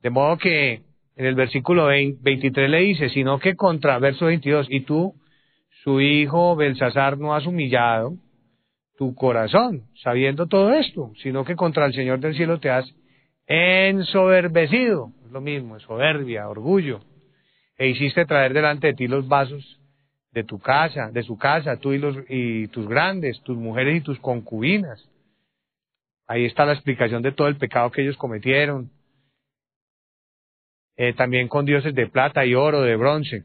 De 0.00 0.10
modo 0.10 0.36
que 0.36 0.82
en 1.14 1.26
el 1.26 1.36
versículo 1.36 1.86
23 1.86 2.68
le 2.68 2.78
dice, 2.80 3.08
sino 3.10 3.38
que 3.38 3.54
contra, 3.54 4.00
verso 4.00 4.26
22, 4.26 4.66
y 4.68 4.80
tú, 4.80 5.14
su 5.84 6.00
hijo 6.00 6.56
Belsasar, 6.56 7.16
no 7.18 7.32
has 7.32 7.46
humillado 7.46 8.14
tu 8.98 9.14
corazón, 9.14 9.84
sabiendo 10.02 10.48
todo 10.48 10.74
esto, 10.74 11.12
sino 11.22 11.44
que 11.44 11.54
contra 11.54 11.86
el 11.86 11.94
Señor 11.94 12.18
del 12.18 12.34
cielo 12.34 12.58
te 12.58 12.70
has 12.70 12.92
ensoberbecido, 13.46 15.12
es 15.24 15.30
lo 15.30 15.40
mismo, 15.40 15.78
soberbia, 15.78 16.48
orgullo, 16.48 17.04
e 17.82 17.88
hiciste 17.88 18.24
traer 18.26 18.52
delante 18.52 18.86
de 18.86 18.94
ti 18.94 19.08
los 19.08 19.26
vasos 19.26 19.80
de 20.30 20.44
tu 20.44 20.60
casa, 20.60 21.10
de 21.10 21.24
su 21.24 21.36
casa, 21.36 21.78
tú 21.78 21.92
y, 21.92 21.98
los, 21.98 22.16
y 22.28 22.68
tus 22.68 22.86
grandes, 22.86 23.42
tus 23.42 23.58
mujeres 23.58 23.96
y 23.96 24.00
tus 24.02 24.20
concubinas. 24.20 25.04
Ahí 26.28 26.44
está 26.44 26.64
la 26.64 26.74
explicación 26.74 27.22
de 27.22 27.32
todo 27.32 27.48
el 27.48 27.56
pecado 27.56 27.90
que 27.90 28.02
ellos 28.02 28.16
cometieron. 28.16 28.92
Eh, 30.96 31.12
también 31.14 31.48
con 31.48 31.64
dioses 31.64 31.92
de 31.92 32.06
plata 32.06 32.46
y 32.46 32.54
oro, 32.54 32.82
de 32.82 32.94
bronce. 32.94 33.42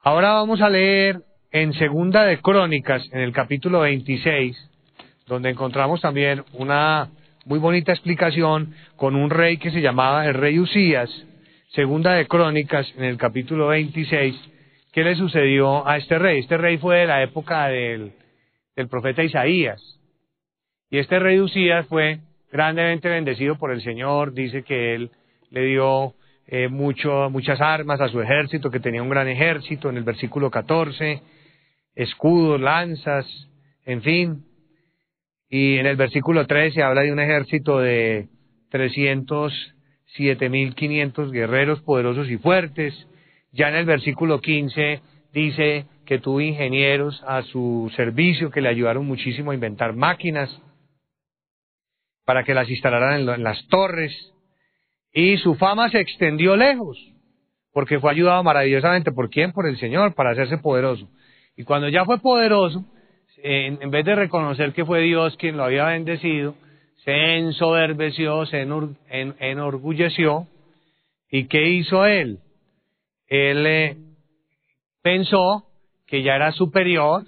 Ahora 0.00 0.32
vamos 0.32 0.60
a 0.60 0.68
leer 0.68 1.20
en 1.52 1.72
Segunda 1.74 2.24
de 2.24 2.40
Crónicas, 2.40 3.08
en 3.12 3.20
el 3.20 3.32
capítulo 3.32 3.78
26, 3.82 4.56
donde 5.28 5.50
encontramos 5.50 6.00
también 6.00 6.42
una 6.54 7.12
muy 7.44 7.60
bonita 7.60 7.92
explicación 7.92 8.74
con 8.96 9.14
un 9.14 9.30
rey 9.30 9.58
que 9.58 9.70
se 9.70 9.82
llamaba 9.82 10.26
el 10.26 10.34
rey 10.34 10.58
Usías, 10.58 11.10
segunda 11.74 12.12
de 12.12 12.26
Crónicas, 12.28 12.86
en 12.96 13.04
el 13.04 13.16
capítulo 13.16 13.68
26, 13.68 14.34
¿qué 14.92 15.02
le 15.02 15.16
sucedió 15.16 15.86
a 15.86 15.96
este 15.96 16.18
rey? 16.18 16.38
Este 16.38 16.56
rey 16.56 16.78
fue 16.78 16.98
de 16.98 17.06
la 17.06 17.22
época 17.22 17.66
del, 17.66 18.12
profeta 18.88 19.24
Isaías. 19.24 19.82
Y 20.88 20.98
este 20.98 21.18
rey 21.18 21.40
Usías 21.40 21.86
fue 21.88 22.20
grandemente 22.52 23.08
bendecido 23.08 23.56
por 23.58 23.72
el 23.72 23.82
Señor, 23.82 24.34
dice 24.34 24.62
que 24.62 24.94
él 24.94 25.10
le 25.50 25.64
dio 25.64 26.14
eh, 26.46 26.68
mucho, 26.68 27.28
muchas 27.30 27.60
armas 27.60 28.00
a 28.00 28.08
su 28.08 28.20
ejército, 28.20 28.70
que 28.70 28.78
tenía 28.78 29.02
un 29.02 29.08
gran 29.08 29.26
ejército, 29.26 29.90
en 29.90 29.96
el 29.96 30.04
versículo 30.04 30.52
14, 30.52 31.22
escudos, 31.96 32.60
lanzas, 32.60 33.26
en 33.84 34.02
fin, 34.02 34.44
y 35.48 35.78
en 35.78 35.86
el 35.86 35.96
versículo 35.96 36.46
13 36.46 36.84
habla 36.84 37.02
de 37.02 37.12
un 37.12 37.18
ejército 37.18 37.80
de 37.80 38.28
307.500 40.16 41.30
guerreros 41.30 41.80
poderosos 41.82 42.28
y 42.28 42.36
fuertes. 42.38 42.94
Ya 43.52 43.68
en 43.68 43.76
el 43.76 43.84
versículo 43.84 44.40
15 44.40 45.00
dice 45.32 45.86
que 46.06 46.18
tuvo 46.18 46.40
ingenieros 46.40 47.22
a 47.26 47.42
su 47.42 47.90
servicio 47.96 48.50
que 48.50 48.60
le 48.60 48.68
ayudaron 48.68 49.06
muchísimo 49.06 49.50
a 49.50 49.54
inventar 49.54 49.94
máquinas 49.94 50.50
para 52.24 52.44
que 52.44 52.54
las 52.54 52.68
instalaran 52.68 53.28
en, 53.28 53.42
las 53.42 53.66
torres. 53.68 54.12
Y 55.12 55.36
su 55.38 55.54
fama 55.54 55.90
se 55.90 56.00
extendió 56.00 56.56
lejos, 56.56 56.98
porque 57.72 58.00
fue 58.00 58.10
ayudado 58.10 58.42
maravillosamente. 58.42 59.12
¿Por 59.12 59.30
quién? 59.30 59.52
Por 59.52 59.66
el 59.66 59.78
Señor, 59.78 60.14
para 60.14 60.30
hacerse 60.30 60.58
poderoso. 60.58 61.08
Y 61.56 61.64
cuando 61.64 61.88
ya 61.88 62.04
fue 62.04 62.18
poderoso, 62.18 62.84
en, 63.36 63.90
vez 63.90 64.04
de 64.04 64.14
reconocer 64.14 64.72
que 64.72 64.84
fue 64.84 65.02
Dios 65.02 65.36
quien 65.36 65.56
lo 65.56 65.64
había 65.64 65.86
bendecido, 65.86 66.54
se 67.04 67.36
ensoberbeció, 67.36 68.46
se 68.46 68.66
enorgulleció. 69.10 70.46
¿Y 71.30 71.46
qué 71.46 71.68
hizo 71.68 72.06
él? 72.06 72.38
Él 73.26 73.66
eh, 73.66 73.96
pensó 75.02 75.66
que 76.06 76.22
ya 76.22 76.36
era 76.36 76.52
superior, 76.52 77.24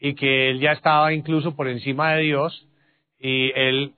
y 0.00 0.14
que 0.14 0.50
él 0.50 0.60
ya 0.60 0.72
estaba 0.72 1.12
incluso 1.12 1.54
por 1.54 1.68
encima 1.68 2.14
de 2.14 2.22
Dios 2.22 2.66
y 3.18 3.52
él 3.54 3.92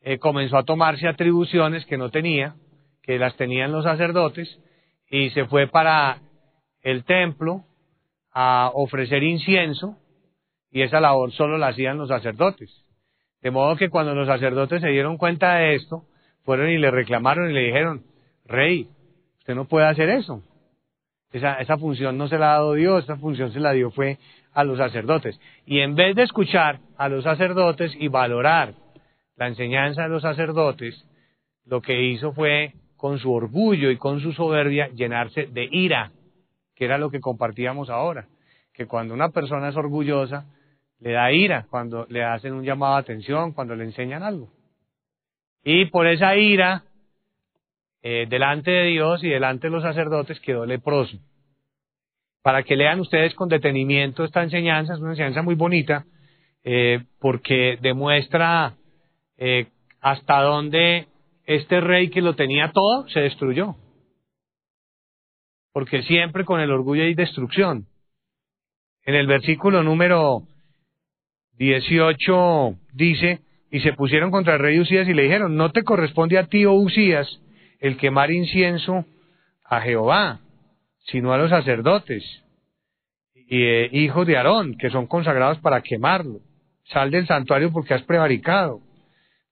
eh, 0.00 0.18
comenzó 0.18 0.56
a 0.56 0.64
tomarse 0.64 1.06
atribuciones 1.06 1.84
que 1.84 1.98
no 1.98 2.10
tenía, 2.10 2.56
que 3.02 3.18
las 3.18 3.36
tenían 3.36 3.70
los 3.70 3.84
sacerdotes, 3.84 4.58
y 5.10 5.28
se 5.30 5.44
fue 5.44 5.66
para 5.68 6.22
el 6.80 7.04
templo 7.04 7.64
a 8.32 8.70
ofrecer 8.72 9.22
incienso, 9.22 9.98
y 10.70 10.80
esa 10.80 11.00
labor 11.00 11.32
solo 11.32 11.58
la 11.58 11.68
hacían 11.68 11.98
los 11.98 12.08
sacerdotes. 12.08 12.81
De 13.42 13.50
modo 13.50 13.76
que 13.76 13.90
cuando 13.90 14.14
los 14.14 14.28
sacerdotes 14.28 14.80
se 14.80 14.88
dieron 14.88 15.18
cuenta 15.18 15.56
de 15.56 15.74
esto, 15.74 16.04
fueron 16.44 16.70
y 16.70 16.78
le 16.78 16.90
reclamaron 16.90 17.50
y 17.50 17.52
le 17.52 17.60
dijeron, 17.60 18.02
Rey, 18.46 18.88
usted 19.38 19.54
no 19.54 19.66
puede 19.66 19.86
hacer 19.86 20.08
eso. 20.08 20.42
Esa, 21.32 21.78
función 21.78 22.18
no 22.18 22.28
se 22.28 22.38
la 22.38 22.50
ha 22.50 22.54
dado 22.54 22.74
Dios, 22.74 23.04
esa 23.04 23.16
función 23.16 23.52
se 23.52 23.60
la 23.60 23.72
dio 23.72 23.90
fue 23.90 24.18
a 24.52 24.64
los 24.64 24.78
sacerdotes. 24.78 25.40
Y 25.64 25.80
en 25.80 25.94
vez 25.94 26.14
de 26.14 26.24
escuchar 26.24 26.80
a 26.98 27.08
los 27.08 27.24
sacerdotes 27.24 27.92
y 27.98 28.08
valorar 28.08 28.74
la 29.36 29.48
enseñanza 29.48 30.02
de 30.02 30.08
los 30.10 30.22
sacerdotes, 30.22 31.08
lo 31.64 31.80
que 31.80 32.02
hizo 32.02 32.32
fue, 32.32 32.74
con 32.96 33.18
su 33.18 33.32
orgullo 33.32 33.90
y 33.90 33.96
con 33.96 34.20
su 34.20 34.32
soberbia, 34.32 34.88
llenarse 34.88 35.46
de 35.46 35.68
ira, 35.72 36.12
que 36.76 36.84
era 36.84 36.98
lo 36.98 37.10
que 37.10 37.20
compartíamos 37.20 37.88
ahora, 37.88 38.26
que 38.74 38.86
cuando 38.86 39.14
una 39.14 39.30
persona 39.30 39.68
es 39.68 39.76
orgullosa, 39.76 40.46
le 41.02 41.12
da 41.12 41.32
ira 41.32 41.66
cuando 41.68 42.06
le 42.08 42.22
hacen 42.22 42.52
un 42.52 42.64
llamado 42.64 42.94
de 42.94 43.00
atención, 43.00 43.52
cuando 43.52 43.74
le 43.74 43.84
enseñan 43.84 44.22
algo. 44.22 44.50
Y 45.64 45.86
por 45.86 46.06
esa 46.06 46.36
ira, 46.36 46.84
eh, 48.02 48.26
delante 48.28 48.70
de 48.70 48.86
Dios 48.86 49.22
y 49.24 49.28
delante 49.28 49.66
de 49.66 49.72
los 49.72 49.82
sacerdotes, 49.82 50.38
quedó 50.40 50.64
leproso. 50.64 51.18
Para 52.42 52.62
que 52.62 52.76
lean 52.76 53.00
ustedes 53.00 53.34
con 53.34 53.48
detenimiento 53.48 54.24
esta 54.24 54.42
enseñanza, 54.42 54.94
es 54.94 55.00
una 55.00 55.10
enseñanza 55.10 55.42
muy 55.42 55.56
bonita, 55.56 56.04
eh, 56.62 57.04
porque 57.20 57.78
demuestra 57.80 58.74
eh, 59.38 59.66
hasta 60.00 60.40
dónde 60.40 61.08
este 61.46 61.80
rey 61.80 62.10
que 62.10 62.22
lo 62.22 62.36
tenía 62.36 62.70
todo 62.72 63.08
se 63.08 63.20
destruyó. 63.20 63.74
Porque 65.72 66.02
siempre 66.02 66.44
con 66.44 66.60
el 66.60 66.70
orgullo 66.70 67.02
hay 67.02 67.14
destrucción. 67.14 67.86
En 69.04 69.16
el 69.16 69.26
versículo 69.26 69.82
número 69.82 70.46
18 71.58 72.76
dice, 72.92 73.40
y 73.70 73.80
se 73.80 73.92
pusieron 73.92 74.30
contra 74.30 74.54
el 74.54 74.60
rey 74.60 74.80
Usías 74.80 75.08
y 75.08 75.14
le 75.14 75.22
dijeron, 75.22 75.56
no 75.56 75.70
te 75.70 75.82
corresponde 75.82 76.38
a 76.38 76.46
ti, 76.46 76.66
oh 76.66 76.74
Usías, 76.74 77.40
el 77.80 77.96
quemar 77.96 78.30
incienso 78.30 79.04
a 79.64 79.80
Jehová, 79.80 80.40
sino 81.06 81.32
a 81.32 81.38
los 81.38 81.50
sacerdotes 81.50 82.24
y 83.52 83.64
eh, 83.64 83.90
hijos 83.92 84.26
de 84.26 84.38
Aarón, 84.38 84.78
que 84.78 84.88
son 84.88 85.06
consagrados 85.06 85.58
para 85.58 85.82
quemarlo. 85.82 86.40
Sal 86.84 87.10
del 87.10 87.26
santuario 87.26 87.70
porque 87.70 87.92
has 87.92 88.02
prevaricado. 88.02 88.80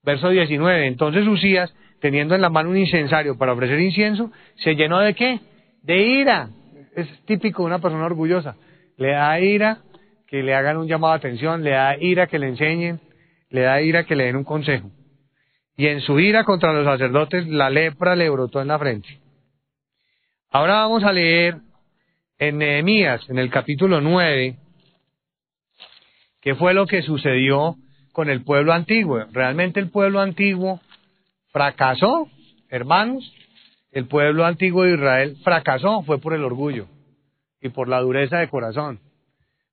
Verso 0.03 0.29
19. 0.29 0.87
Entonces 0.87 1.27
Usías, 1.27 1.71
teniendo 1.99 2.33
en 2.33 2.41
la 2.41 2.49
mano 2.49 2.71
un 2.71 2.77
incensario 2.77 3.37
para 3.37 3.53
ofrecer 3.53 3.79
incienso, 3.79 4.31
se 4.55 4.75
llenó 4.75 4.99
de 5.01 5.13
qué? 5.13 5.39
De 5.83 6.01
ira. 6.01 6.49
Es 6.95 7.07
típico 7.25 7.61
de 7.61 7.67
una 7.67 7.79
persona 7.79 8.05
orgullosa. 8.05 8.55
Le 8.97 9.11
da 9.11 9.39
ira 9.39 9.83
que 10.31 10.43
le 10.43 10.55
hagan 10.55 10.77
un 10.77 10.87
llamado 10.87 11.11
de 11.11 11.17
atención, 11.17 11.61
le 11.61 11.71
da 11.71 11.97
ira 11.97 12.27
que 12.27 12.39
le 12.39 12.47
enseñen, 12.47 13.01
le 13.49 13.63
da 13.63 13.81
ira 13.81 14.05
que 14.05 14.15
le 14.15 14.23
den 14.23 14.37
un 14.37 14.45
consejo. 14.45 14.89
Y 15.75 15.87
en 15.87 15.99
su 15.99 16.21
ira 16.21 16.45
contra 16.45 16.71
los 16.71 16.85
sacerdotes, 16.85 17.45
la 17.47 17.69
lepra 17.69 18.15
le 18.15 18.29
brotó 18.29 18.61
en 18.61 18.69
la 18.69 18.79
frente. 18.79 19.19
Ahora 20.49 20.75
vamos 20.75 21.03
a 21.03 21.11
leer 21.11 21.57
en 22.39 22.59
Nehemías, 22.59 23.29
en 23.29 23.39
el 23.39 23.49
capítulo 23.49 23.99
9, 23.99 24.55
qué 26.39 26.55
fue 26.55 26.73
lo 26.73 26.87
que 26.87 27.01
sucedió 27.01 27.75
con 28.13 28.29
el 28.29 28.41
pueblo 28.45 28.71
antiguo. 28.71 29.25
Realmente 29.33 29.81
el 29.81 29.89
pueblo 29.89 30.21
antiguo 30.21 30.79
fracasó, 31.51 32.29
hermanos. 32.69 33.35
El 33.91 34.07
pueblo 34.07 34.45
antiguo 34.45 34.83
de 34.83 34.93
Israel 34.93 35.37
fracasó, 35.43 36.03
fue 36.03 36.21
por 36.21 36.33
el 36.33 36.45
orgullo 36.45 36.87
y 37.61 37.67
por 37.67 37.89
la 37.89 37.99
dureza 37.99 38.37
de 38.37 38.47
corazón. 38.47 39.01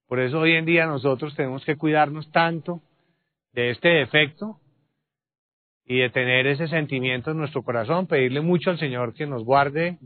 Por 0.09 0.21
eso 0.21 0.41
hoy 0.41 0.55
en 0.55 0.65
día 0.65 0.87
nosotros 0.87 1.37
tenemos 1.37 1.65
que 1.67 1.77
cuidarnos 1.77 2.31
tanto 2.33 2.81
de 3.53 3.71
este 3.71 3.89
defecto 3.89 4.59
y 5.85 5.99
de 5.99 6.11
tener 6.11 6.47
ese 6.47 6.67
sentimiento 6.67 7.31
en 7.31 7.39
nuestro 7.39 7.63
corazón, 7.63 8.07
pedirle 8.07 8.41
mucho 8.41 8.71
al 8.71 8.79
Señor 8.79 9.15
que 9.15 9.27
nos 9.27 9.45
guarde 9.45 9.99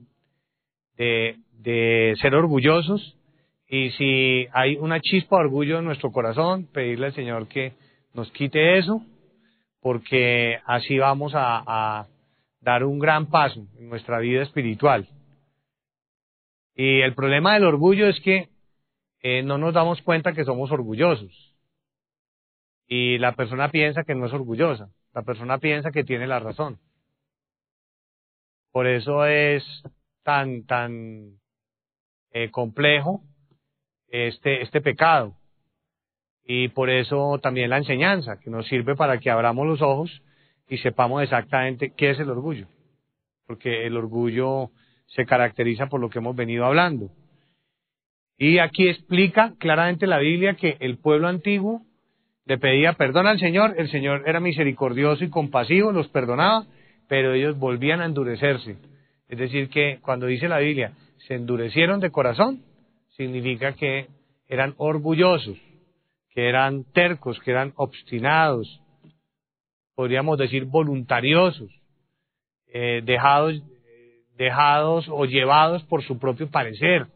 de, 0.96 2.14
ser 2.20 2.34
orgullosos 2.34 3.16
y 3.68 3.90
si 3.90 4.46
hay 4.52 4.76
una 4.76 5.00
chispa 5.00 5.36
de 5.36 5.44
orgullo 5.44 5.78
en 5.78 5.84
nuestro 5.84 6.10
corazón, 6.10 6.66
pedirle 6.72 7.06
al 7.06 7.14
Señor 7.14 7.46
que 7.48 7.72
nos 8.12 8.30
quite 8.32 8.78
eso, 8.78 9.02
porque 9.80 10.58
así 10.66 10.98
vamos 10.98 11.32
a, 11.34 12.06
dar 12.60 12.84
un 12.84 13.00
gran 13.00 13.26
paso 13.26 13.66
en 13.78 13.88
nuestra 13.88 14.20
vida 14.20 14.42
espiritual. 14.42 15.08
Y 16.76 17.00
el 17.00 17.14
problema 17.14 17.54
del 17.54 17.64
orgullo 17.64 18.06
es 18.06 18.20
que 18.20 18.51
eh, 19.22 19.42
no 19.42 19.58
nos 19.58 19.74
damos 19.74 20.02
cuenta 20.02 20.32
que 20.32 20.44
somos 20.44 20.70
orgullosos. 20.70 21.54
Y 22.86 23.18
la 23.18 23.32
persona 23.32 23.70
piensa 23.70 24.04
que 24.04 24.14
no 24.14 24.26
es 24.26 24.32
orgullosa, 24.32 24.90
la 25.14 25.22
persona 25.22 25.58
piensa 25.58 25.90
que 25.92 26.04
tiene 26.04 26.26
la 26.26 26.40
razón. 26.40 26.78
Por 28.72 28.86
eso 28.86 29.26
es 29.26 29.64
tan, 30.22 30.64
tan 30.64 31.38
eh, 32.32 32.50
complejo 32.50 33.22
este, 34.08 34.62
este 34.62 34.80
pecado. 34.80 35.36
Y 36.44 36.68
por 36.68 36.90
eso 36.90 37.38
también 37.40 37.70
la 37.70 37.78
enseñanza, 37.78 38.40
que 38.40 38.50
nos 38.50 38.66
sirve 38.66 38.96
para 38.96 39.18
que 39.18 39.30
abramos 39.30 39.66
los 39.66 39.80
ojos 39.80 40.22
y 40.68 40.78
sepamos 40.78 41.22
exactamente 41.22 41.92
qué 41.96 42.10
es 42.10 42.18
el 42.18 42.30
orgullo. 42.30 42.66
Porque 43.46 43.86
el 43.86 43.96
orgullo 43.96 44.70
se 45.06 45.26
caracteriza 45.26 45.86
por 45.86 46.00
lo 46.00 46.10
que 46.10 46.18
hemos 46.18 46.34
venido 46.34 46.64
hablando. 46.64 47.10
Y 48.42 48.58
aquí 48.58 48.88
explica 48.88 49.54
claramente 49.56 50.08
la 50.08 50.18
Biblia 50.18 50.54
que 50.54 50.76
el 50.80 50.98
pueblo 50.98 51.28
antiguo 51.28 51.82
le 52.44 52.58
pedía 52.58 52.94
perdón 52.94 53.28
al 53.28 53.38
Señor, 53.38 53.76
el 53.78 53.88
Señor 53.88 54.24
era 54.26 54.40
misericordioso 54.40 55.22
y 55.22 55.30
compasivo, 55.30 55.92
los 55.92 56.08
perdonaba, 56.08 56.66
pero 57.08 57.34
ellos 57.34 57.56
volvían 57.56 58.00
a 58.00 58.04
endurecerse. 58.04 58.78
Es 59.28 59.38
decir, 59.38 59.68
que 59.68 60.00
cuando 60.02 60.26
dice 60.26 60.48
la 60.48 60.58
Biblia, 60.58 60.90
se 61.28 61.34
endurecieron 61.34 62.00
de 62.00 62.10
corazón, 62.10 62.64
significa 63.10 63.74
que 63.74 64.08
eran 64.48 64.74
orgullosos 64.76 65.56
que 66.30 66.48
eran 66.48 66.82
tercos, 66.92 67.38
que 67.44 67.52
eran 67.52 67.72
obstinados, 67.76 68.80
podríamos 69.94 70.36
decir 70.36 70.64
voluntariosos, 70.64 71.70
eh, 72.74 73.02
dejados, 73.04 73.62
dejados 74.36 75.06
o 75.08 75.26
llevados 75.26 75.84
por 75.84 76.02
su 76.02 76.18
propio 76.18 76.50
parecer, 76.50 77.06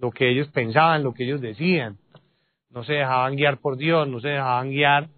lo 0.00 0.10
que 0.10 0.30
ellos 0.30 0.48
pensaban, 0.48 1.04
lo 1.04 1.12
que 1.12 1.24
ellos 1.24 1.40
decían. 1.40 1.98
No 2.70 2.84
se 2.84 2.94
dejaban 2.94 3.36
guiar 3.36 3.58
por 3.58 3.76
Dios, 3.76 4.08
no 4.08 4.20
se 4.20 4.28
dejaban 4.28 4.70
guiar 4.70 5.08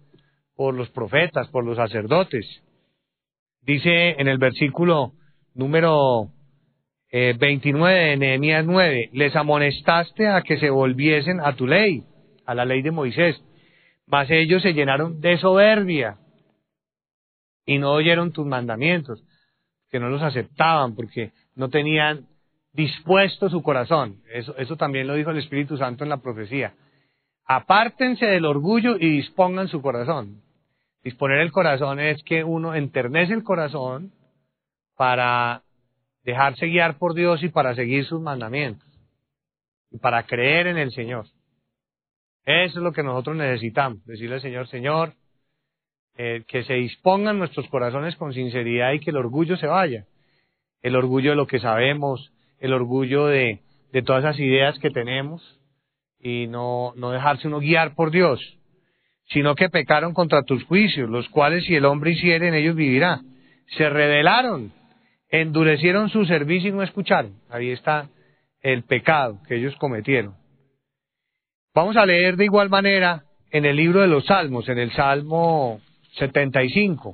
por 0.55 0.73
los 0.73 0.89
profetas, 0.89 1.47
por 1.49 1.63
los 1.63 1.77
sacerdotes. 1.77 2.45
Dice 3.61 4.19
en 4.19 4.27
el 4.27 4.37
versículo 4.37 5.13
número 5.53 6.29
29 7.11 7.95
eh, 7.95 8.09
de 8.09 8.17
Nehemías 8.17 8.65
9, 8.65 9.09
les 9.13 9.35
amonestaste 9.35 10.27
a 10.27 10.41
que 10.41 10.57
se 10.57 10.69
volviesen 10.69 11.39
a 11.39 11.55
tu 11.55 11.65
ley 11.65 12.03
a 12.45 12.53
la 12.53 12.65
ley 12.65 12.81
de 12.81 12.91
Moisés. 12.91 13.41
Mas 14.05 14.29
ellos 14.29 14.61
se 14.61 14.73
llenaron 14.73 15.21
de 15.21 15.37
soberbia 15.37 16.17
y 17.65 17.77
no 17.77 17.93
oyeron 17.93 18.33
tus 18.33 18.45
mandamientos, 18.45 19.23
que 19.89 19.99
no 19.99 20.09
los 20.09 20.21
aceptaban 20.21 20.95
porque 20.95 21.31
no 21.55 21.69
tenían 21.69 22.27
dispuesto 22.73 23.49
su 23.49 23.61
corazón. 23.61 24.21
Eso, 24.31 24.75
también 24.75 25.07
lo 25.07 25.13
dijo 25.13 25.31
el 25.31 25.37
Espíritu 25.37 25.77
Santo 25.77 26.03
en 26.03 26.09
la 26.09 26.17
profecía. 26.17 26.73
Apártense 27.45 28.25
del 28.25 28.45
orgullo 28.45 28.95
y 28.97 29.09
dispongan 29.09 29.67
su 29.67 29.81
corazón. 29.81 30.41
Disponer 31.03 31.39
el 31.39 31.51
corazón 31.51 31.99
es 31.99 32.23
que 32.23 32.43
uno 32.43 32.75
enternece 32.75 33.33
el 33.33 33.43
corazón 33.43 34.11
para 34.95 35.61
dejarse 36.23 36.67
guiar 36.67 36.97
por 36.97 37.13
Dios 37.13 37.43
y 37.43 37.49
para 37.49 37.75
seguir 37.75 38.05
sus 38.05 38.21
mandamientos 38.21 38.87
y 39.91 39.97
para 39.97 40.23
creer 40.23 40.67
en 40.67 40.77
el 40.77 40.91
Señor. 40.91 41.25
Eso 42.45 42.79
es 42.79 42.83
lo 42.83 42.91
que 42.91 43.03
nosotros 43.03 43.35
necesitamos, 43.35 44.03
decirle 44.05 44.35
al 44.35 44.41
Señor, 44.41 44.67
Señor, 44.67 45.13
eh, 46.15 46.43
que 46.47 46.63
se 46.63 46.73
dispongan 46.73 47.39
nuestros 47.39 47.67
corazones 47.69 48.15
con 48.15 48.33
sinceridad 48.33 48.93
y 48.93 48.99
que 48.99 49.11
el 49.11 49.17
orgullo 49.17 49.57
se 49.57 49.67
vaya. 49.67 50.05
El 50.81 50.95
orgullo 50.95 51.31
de 51.31 51.35
lo 51.35 51.47
que 51.47 51.59
sabemos, 51.59 52.32
el 52.63 52.71
orgullo 52.71 53.27
de, 53.27 53.59
todas 54.05 54.23
esas 54.23 54.39
ideas 54.39 54.79
que 54.79 54.89
tenemos 54.89 55.41
y 56.17 56.47
no, 56.47 56.93
no 56.95 57.11
dejarse 57.11 57.49
uno 57.49 57.59
guiar 57.59 57.93
por 57.93 58.09
Dios, 58.09 58.39
sino 59.27 59.53
que 59.53 59.69
pecaron 59.69 60.13
contra 60.13 60.43
tus 60.43 60.63
juicios, 60.63 61.09
los 61.09 61.27
cuales 61.27 61.65
si 61.65 61.75
el 61.75 61.83
hombre 61.83 62.11
hiciere 62.11 62.47
en 62.47 62.53
ellos 62.53 62.77
vivirá. 62.77 63.19
Se 63.77 63.89
rebelaron, 63.89 64.71
endurecieron 65.29 66.09
su 66.09 66.23
servicio 66.23 66.69
y 66.69 66.71
no 66.71 66.83
escucharon. 66.83 67.33
Ahí 67.49 67.69
está 67.69 68.09
el 68.61 68.83
pecado 68.83 69.39
que 69.45 69.57
ellos 69.57 69.75
cometieron. 69.75 70.33
Vamos 71.75 71.97
a 71.97 72.05
leer 72.05 72.37
de 72.37 72.45
igual 72.45 72.69
manera 72.69 73.25
en 73.51 73.65
el 73.65 73.75
libro 73.75 73.99
de 73.99 74.07
los 74.07 74.25
Salmos, 74.25 74.69
en 74.69 74.79
el 74.79 74.93
Salmo 74.93 75.81
75. 76.13 77.13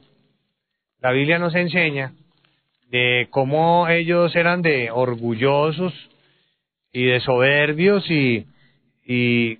La 1.01 1.11
Biblia 1.11 1.39
nos 1.39 1.55
enseña 1.55 2.13
de 2.89 3.27
cómo 3.29 3.87
ellos 3.87 4.35
eran 4.35 4.61
de 4.61 4.91
orgullosos 4.91 5.93
y 6.91 7.05
de 7.05 7.19
soberbios 7.19 8.09
y, 8.09 8.47
y 9.05 9.59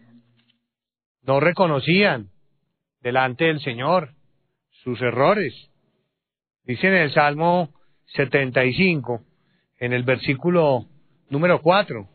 no 1.24 1.40
reconocían 1.40 2.30
delante 3.02 3.46
del 3.46 3.62
Señor 3.62 4.10
sus 4.84 5.00
errores. 5.02 5.54
Dice 6.64 6.88
en 6.88 6.96
el 6.96 7.14
Salmo 7.14 7.70
75, 8.16 9.22
en 9.80 9.94
el 9.94 10.04
versículo 10.04 10.86
número 11.30 11.62
4, 11.62 12.08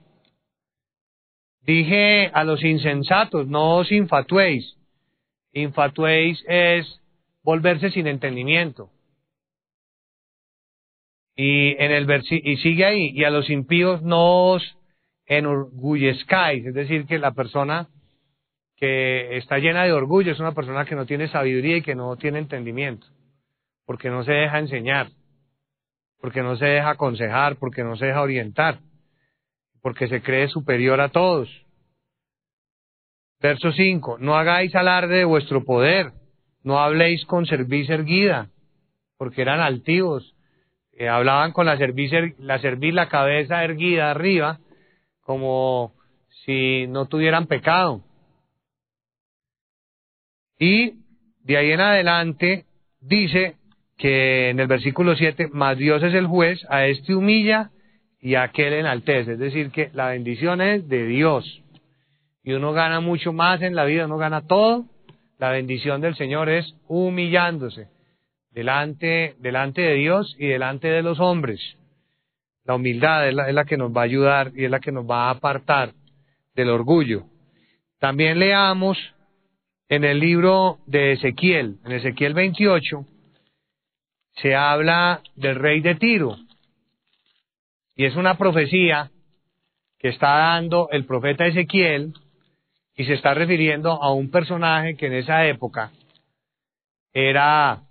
dije 1.63 2.31
a 2.33 2.45
los 2.45 2.63
insensatos, 2.65 3.47
no 3.47 3.77
os 3.77 3.93
infatuéis. 3.93 4.77
Infatuéis 5.53 6.45
es 6.49 7.01
volverse 7.45 7.91
sin 7.91 8.09
entendimiento. 8.09 8.91
Y 11.37 11.71
en 11.83 11.91
el 11.91 12.25
y 12.31 12.57
sigue 12.59 12.85
ahí, 12.85 13.11
y 13.11 13.25
a 13.25 13.31
los 13.31 13.51
impíos 13.51 14.03
no 14.03 14.53
os 14.53 14.77
enorgullezcáis, 15.27 16.67
es 16.67 16.75
decir, 16.75 17.07
que 17.07 17.19
la 17.19 17.33
persona 17.33 17.89
que 18.77 19.37
está 19.37 19.59
llena 19.59 19.85
de 19.85 19.93
orgullo 19.93 20.33
es 20.33 20.41
una 20.41 20.53
persona 20.53 20.85
que 20.85 20.95
no 20.95 21.07
tiene 21.07 21.29
sabiduría 21.29 21.79
y 21.79 21.83
que 21.83 21.95
no 21.95 22.17
tiene 22.17 22.39
entendimiento, 22.39 23.07
porque 23.87 24.11
no 24.11 24.25
se 24.25 24.33
deja 24.33 24.59
enseñar, 24.59 25.09
porque 26.21 26.43
no 26.43 26.57
se 26.57 26.67
deja 26.67 26.91
aconsejar, 26.91 27.57
porque 27.57 27.83
no 27.83 27.97
se 27.97 28.07
deja 28.07 28.23
orientar, 28.23 28.79
porque 29.83 30.09
se 30.09 30.23
cree 30.23 30.49
superior 30.49 31.01
a 31.01 31.09
todos. 31.09 31.49
Verso 33.41 33.73
5, 33.73 34.19
no 34.21 34.37
hagáis 34.37 34.75
alarde 34.75 35.19
de 35.19 35.25
vuestro 35.25 35.65
poder, 35.65 36.13
no 36.63 36.79
habléis 36.79 37.25
con 37.27 37.47
cerviz 37.47 37.91
erguida, 37.91 38.49
porque 39.19 39.43
eran 39.43 39.61
altivos, 39.61 40.34
eh, 40.97 41.09
hablaban 41.09 41.53
con 41.53 41.67
la 41.67 41.77
cerviz, 41.77 42.13
er, 42.13 42.35
la 42.39 42.59
cerviz, 42.59 42.95
la 42.95 43.09
cabeza 43.09 43.65
erguida 43.65 44.11
arriba, 44.11 44.61
como 45.21 45.93
si 46.45 46.87
no 46.89 47.07
tuvieran 47.07 47.47
pecado. 47.47 48.03
Y 50.59 50.95
de 51.43 51.57
ahí 51.57 51.73
en 51.73 51.81
adelante 51.81 52.67
dice 53.01 53.57
que 53.97 54.51
en 54.51 54.61
el 54.61 54.67
versículo 54.67 55.17
7, 55.17 55.49
más 55.53 55.77
Dios 55.79 56.03
es 56.03 56.15
el 56.15 56.27
juez, 56.27 56.65
a 56.69 56.87
este 56.87 57.15
humilla 57.15 57.71
y 58.21 58.37
a 58.37 58.45
aquel 58.45 58.75
enaltece. 58.75 59.33
Es 59.33 59.39
decir, 59.39 59.71
que 59.71 59.91
la 59.93 60.09
bendición 60.09 60.61
es 60.61 60.89
de 60.89 61.07
Dios. 61.07 61.63
Y 62.43 62.53
uno 62.53 62.73
gana 62.73 63.01
mucho 63.01 63.33
más 63.33 63.63
en 63.63 63.75
la 63.75 63.85
vida, 63.85 64.07
uno 64.07 64.19
gana 64.19 64.47
todo. 64.47 64.87
La 65.39 65.51
bendición 65.51 66.01
del 66.01 66.15
Señor 66.15 66.49
es 66.49 66.75
humillándose 66.87 67.89
delante, 68.55 69.35
delante 69.41 69.83
de 69.83 69.95
Dios 69.95 70.35
y 70.39 70.47
delante 70.47 70.89
de 70.89 71.03
los 71.03 71.21
hombres. 71.21 71.61
La 72.65 72.77
humildad 72.77 73.29
es 73.29 73.35
la, 73.35 73.49
es 73.49 73.55
la 73.55 73.65
que 73.65 73.77
nos 73.77 73.95
va 73.95 74.03
a 74.03 74.05
ayudar 74.05 74.53
y 74.55 74.65
es 74.65 74.71
la 74.71 74.81
que 74.81 74.93
nos 74.93 75.09
va 75.09 75.27
a 75.27 75.31
apartar 75.31 75.93
del 76.55 76.71
orgullo. 76.71 77.25
También 77.99 78.39
leamos 78.39 78.97
en 79.89 80.05
el 80.05 80.19
libro 80.19 80.79
de 80.87 81.13
Ezequiel, 81.13 81.79
en 81.85 81.93
Ezequiel 81.93 82.33
28, 82.33 83.05
se 84.37 84.55
habla 84.55 85.23
del 85.37 85.57
rey 85.57 85.81
de 85.81 85.95
Tiro. 85.97 86.37
Y 87.97 88.07
es 88.07 88.17
una 88.17 88.37
profecía 88.37 89.11
que 89.99 90.09
está 90.09 90.37
dando 90.37 90.89
el 90.91 91.05
profeta 91.05 91.47
Ezequiel 91.47 92.15
y 92.97 93.05
se 93.05 93.15
está 93.15 93.35
refiriendo 93.35 94.03
a 94.03 94.13
un 94.13 94.31
personaje 94.31 94.97
que 94.97 95.07
en 95.07 95.15
esa 95.15 95.47
época 95.47 95.93
era 97.13 97.84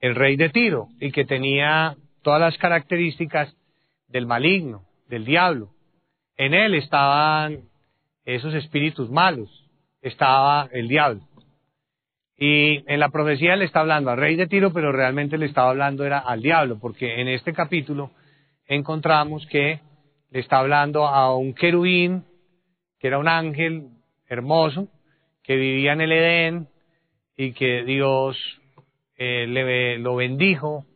el 0.00 0.14
rey 0.14 0.36
de 0.36 0.48
Tiro 0.48 0.88
y 1.00 1.12
que 1.12 1.24
tenía 1.24 1.96
todas 2.22 2.40
las 2.40 2.58
características 2.58 3.54
del 4.08 4.26
maligno, 4.26 4.84
del 5.08 5.24
diablo. 5.24 5.70
En 6.36 6.54
él 6.54 6.74
estaban 6.74 7.68
esos 8.24 8.54
espíritus 8.54 9.10
malos, 9.10 9.48
estaba 10.00 10.68
el 10.72 10.88
diablo. 10.88 11.22
Y 12.36 12.90
en 12.90 13.00
la 13.00 13.10
profecía 13.10 13.54
le 13.56 13.66
está 13.66 13.80
hablando 13.80 14.10
al 14.10 14.16
rey 14.16 14.36
de 14.36 14.46
Tiro, 14.46 14.72
pero 14.72 14.92
realmente 14.92 15.36
le 15.36 15.46
estaba 15.46 15.70
hablando 15.70 16.06
era 16.06 16.20
al 16.20 16.40
diablo, 16.40 16.78
porque 16.80 17.20
en 17.20 17.28
este 17.28 17.52
capítulo 17.52 18.12
encontramos 18.66 19.46
que 19.46 19.80
le 20.30 20.40
está 20.40 20.58
hablando 20.58 21.06
a 21.06 21.36
un 21.36 21.52
querubín, 21.52 22.24
que 22.98 23.08
era 23.08 23.18
un 23.18 23.28
ángel 23.28 23.88
hermoso, 24.26 24.88
que 25.42 25.56
vivía 25.56 25.92
en 25.92 26.00
el 26.00 26.12
Edén 26.12 26.68
y 27.36 27.52
que 27.52 27.82
Dios 27.84 28.38
eh, 29.22 29.46
le, 29.46 29.98
lo 29.98 30.16
bendijo 30.16 30.86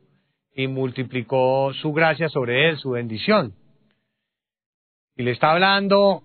y 0.55 0.67
multiplicó 0.67 1.75
su 1.75 1.93
gracia 1.93 2.31
sobre 2.31 2.71
él, 2.71 2.79
su 2.79 2.93
bendición. 2.93 3.53
Y 5.15 5.25
le 5.25 5.33
está 5.33 5.53
hablando 5.53 6.23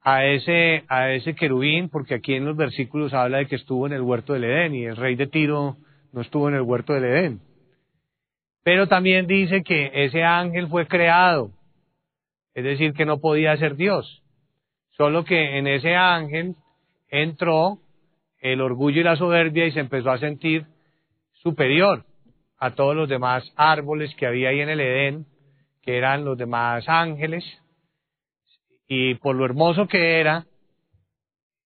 a 0.00 0.24
ese, 0.26 0.84
a 0.86 1.10
ese 1.10 1.34
querubín, 1.34 1.88
porque 1.88 2.14
aquí 2.14 2.34
en 2.34 2.44
los 2.44 2.56
versículos 2.56 3.12
habla 3.12 3.38
de 3.38 3.46
que 3.46 3.56
estuvo 3.56 3.88
en 3.88 3.94
el 3.94 4.02
huerto 4.02 4.32
del 4.32 4.44
Edén 4.44 4.76
y 4.76 4.84
el 4.84 4.96
rey 4.96 5.16
de 5.16 5.26
Tiro 5.26 5.76
no 6.12 6.20
estuvo 6.20 6.48
en 6.48 6.54
el 6.54 6.62
huerto 6.62 6.92
del 6.92 7.04
Edén. 7.06 7.40
Pero 8.62 8.86
también 8.86 9.26
dice 9.26 9.64
que 9.64 9.90
ese 9.92 10.22
ángel 10.22 10.68
fue 10.68 10.86
creado, 10.86 11.50
es 12.54 12.62
decir, 12.62 12.92
que 12.92 13.04
no 13.06 13.18
podía 13.18 13.56
ser 13.56 13.74
Dios. 13.74 14.22
Solo 14.92 15.24
que 15.24 15.58
en 15.58 15.66
ese 15.66 15.96
ángel 15.96 16.54
entró 17.08 17.78
el 18.38 18.60
orgullo 18.60 19.00
y 19.00 19.04
la 19.04 19.16
soberbia 19.16 19.66
y 19.66 19.72
se 19.72 19.80
empezó 19.80 20.12
a 20.12 20.18
sentir 20.18 20.66
superior 21.42 22.04
a 22.58 22.72
todos 22.74 22.94
los 22.94 23.08
demás 23.08 23.50
árboles 23.56 24.14
que 24.16 24.26
había 24.26 24.50
ahí 24.50 24.60
en 24.60 24.68
el 24.68 24.80
Edén, 24.80 25.26
que 25.82 25.96
eran 25.96 26.24
los 26.24 26.36
demás 26.36 26.88
ángeles, 26.88 27.44
y 28.86 29.14
por 29.14 29.36
lo 29.36 29.44
hermoso 29.44 29.86
que 29.86 30.20
era 30.20 30.46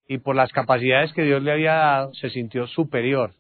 y 0.08 0.18
por 0.18 0.36
las 0.36 0.52
capacidades 0.52 1.14
que 1.14 1.24
Dios 1.24 1.42
le 1.42 1.52
había 1.52 1.74
dado, 1.74 2.14
se 2.16 2.30
sintió 2.30 2.68
superior. 2.68 3.34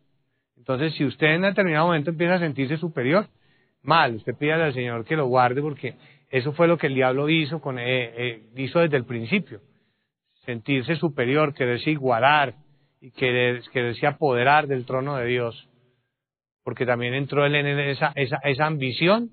Entonces, 0.55 0.93
si 0.95 1.03
usted 1.03 1.27
en 1.27 1.41
determinado 1.41 1.87
momento 1.87 2.11
empieza 2.11 2.35
a 2.35 2.39
sentirse 2.39 2.77
superior, 2.77 3.27
mal, 3.81 4.15
usted 4.15 4.35
pide 4.37 4.53
al 4.53 4.73
Señor 4.73 5.03
que 5.03 5.17
lo 5.17 5.25
guarde 5.25 5.61
porque 5.61 5.95
eso 6.29 6.53
fue 6.53 6.67
lo 6.67 6.77
que 6.77 6.87
el 6.87 6.95
diablo 6.95 7.29
hizo, 7.29 7.59
con, 7.59 7.77
eh, 7.77 7.83
eh, 7.85 8.43
hizo 8.55 8.79
desde 8.79 8.97
el 8.97 9.05
principio. 9.05 9.59
Sentirse 10.45 10.95
superior, 10.95 11.53
quererse 11.53 11.91
igualar 11.91 12.55
y 13.01 13.11
querer, 13.11 13.61
quererse 13.71 14.07
apoderar 14.07 14.67
del 14.67 14.85
trono 14.85 15.17
de 15.17 15.25
Dios. 15.25 15.67
Porque 16.63 16.85
también 16.85 17.13
entró 17.13 17.45
él 17.45 17.55
en 17.55 17.67
esa, 17.79 18.13
esa, 18.15 18.65
ambición, 18.65 19.31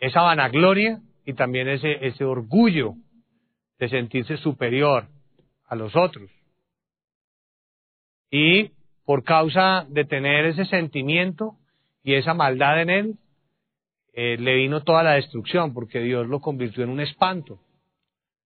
esa 0.00 0.22
vanagloria 0.22 1.00
y 1.24 1.34
también 1.34 1.68
ese, 1.68 2.06
ese 2.06 2.24
orgullo 2.24 2.94
de 3.78 3.88
sentirse 3.88 4.36
superior 4.36 5.08
a 5.66 5.74
los 5.74 5.96
otros. 5.96 6.30
Y 8.30 8.70
por 9.04 9.24
causa 9.24 9.86
de 9.88 10.04
tener 10.04 10.46
ese 10.46 10.64
sentimiento 10.66 11.56
y 12.02 12.14
esa 12.14 12.34
maldad 12.34 12.80
en 12.80 12.90
él, 12.90 13.18
eh, 14.14 14.36
le 14.38 14.56
vino 14.56 14.82
toda 14.82 15.02
la 15.02 15.12
destrucción, 15.12 15.72
porque 15.72 16.00
Dios 16.00 16.26
lo 16.26 16.40
convirtió 16.40 16.84
en 16.84 16.90
un 16.90 17.00
espanto. 17.00 17.60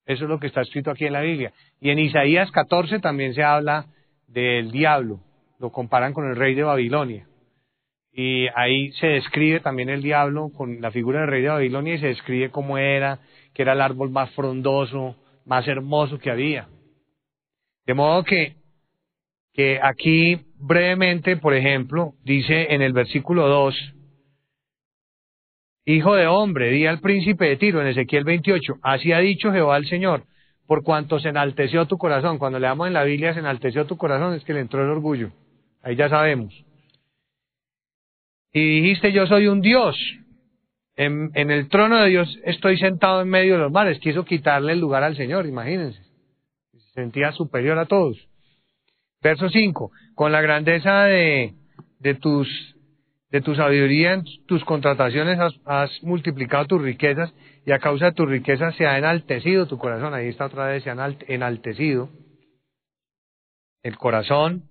Eso 0.04 0.24
es 0.24 0.30
lo 0.30 0.38
que 0.38 0.46
está 0.46 0.60
escrito 0.60 0.90
aquí 0.92 1.06
en 1.06 1.12
la 1.12 1.20
Biblia. 1.20 1.52
Y 1.80 1.90
en 1.90 1.98
Isaías 1.98 2.50
14 2.52 3.00
también 3.00 3.34
se 3.34 3.42
habla 3.42 3.86
del 4.28 4.70
diablo, 4.70 5.20
lo 5.58 5.70
comparan 5.70 6.12
con 6.12 6.28
el 6.28 6.36
rey 6.36 6.54
de 6.54 6.62
Babilonia. 6.62 7.26
Y 8.12 8.46
ahí 8.54 8.92
se 8.92 9.08
describe 9.08 9.60
también 9.60 9.90
el 9.90 10.02
diablo 10.02 10.50
con 10.50 10.80
la 10.80 10.90
figura 10.90 11.20
del 11.20 11.28
rey 11.28 11.42
de 11.42 11.48
Babilonia 11.48 11.94
y 11.94 11.98
se 11.98 12.06
describe 12.06 12.50
cómo 12.50 12.78
era, 12.78 13.18
que 13.52 13.62
era 13.62 13.74
el 13.74 13.80
árbol 13.80 14.10
más 14.10 14.30
frondoso, 14.30 15.16
más 15.44 15.68
hermoso 15.68 16.18
que 16.18 16.30
había. 16.30 16.68
De 17.84 17.94
modo 17.94 18.24
que, 18.24 18.56
que 19.52 19.78
aquí 19.82 20.40
brevemente, 20.58 21.36
por 21.36 21.54
ejemplo, 21.54 22.14
dice 22.24 22.74
en 22.74 22.82
el 22.82 22.92
versículo 22.92 23.48
2, 23.48 23.94
Hijo 25.88 26.16
de 26.16 26.26
hombre, 26.26 26.70
di 26.70 26.84
al 26.84 26.98
príncipe 26.98 27.44
de 27.44 27.56
Tiro 27.56 27.80
en 27.80 27.86
Ezequiel 27.86 28.24
28, 28.24 28.78
así 28.82 29.12
ha 29.12 29.20
dicho 29.20 29.52
Jehová 29.52 29.76
el 29.76 29.86
Señor, 29.86 30.24
por 30.66 30.82
cuanto 30.82 31.20
se 31.20 31.28
enalteció 31.28 31.86
tu 31.86 31.96
corazón. 31.96 32.38
Cuando 32.38 32.58
leamos 32.58 32.88
en 32.88 32.92
la 32.92 33.04
Biblia 33.04 33.34
se 33.34 33.38
enalteció 33.38 33.86
tu 33.86 33.96
corazón, 33.96 34.34
es 34.34 34.42
que 34.42 34.52
le 34.52 34.60
entró 34.60 34.82
el 34.82 34.90
orgullo. 34.90 35.30
Ahí 35.82 35.96
ya 35.96 36.08
sabemos 36.08 36.66
y 38.56 38.80
dijiste 38.80 39.12
yo 39.12 39.26
soy 39.26 39.48
un 39.48 39.60
Dios. 39.60 39.96
En, 40.96 41.30
el 41.34 41.68
trono 41.68 42.00
de 42.00 42.08
Dios 42.08 42.38
estoy 42.42 42.78
sentado 42.78 43.20
en 43.20 43.28
medio 43.28 43.52
de 43.52 43.58
los 43.60 43.70
mares. 43.70 43.98
Quiso 43.98 44.24
quitarle 44.24 44.72
el 44.72 44.80
lugar 44.80 45.02
al 45.02 45.14
Señor, 45.14 45.44
imagínense. 45.44 46.02
Se 46.72 46.90
sentía 46.94 47.32
superior 47.32 47.78
a 47.78 47.84
todos. 47.84 48.16
Verso 49.22 49.50
5. 49.50 49.90
Con 50.14 50.32
la 50.32 50.40
grandeza 50.40 51.02
de, 51.02 51.52
tus, 52.22 52.48
tu 53.44 53.54
sabiduría 53.54 54.14
en 54.14 54.24
tus 54.46 54.64
contrataciones 54.64 55.38
has, 55.38 55.52
has 55.66 56.02
multiplicado 56.02 56.64
tus 56.64 56.80
riquezas 56.80 57.34
y 57.66 57.72
a 57.72 57.78
causa 57.78 58.06
de 58.06 58.12
tus 58.12 58.26
riquezas 58.26 58.74
se 58.76 58.86
ha 58.86 58.96
enaltecido 58.96 59.66
tu 59.66 59.76
corazón. 59.76 60.14
Ahí 60.14 60.28
está 60.28 60.46
otra 60.46 60.68
vez, 60.68 60.82
se 60.82 60.88
ha 60.88 61.16
enaltecido 61.28 62.08
el 63.82 63.98
corazón, 63.98 64.62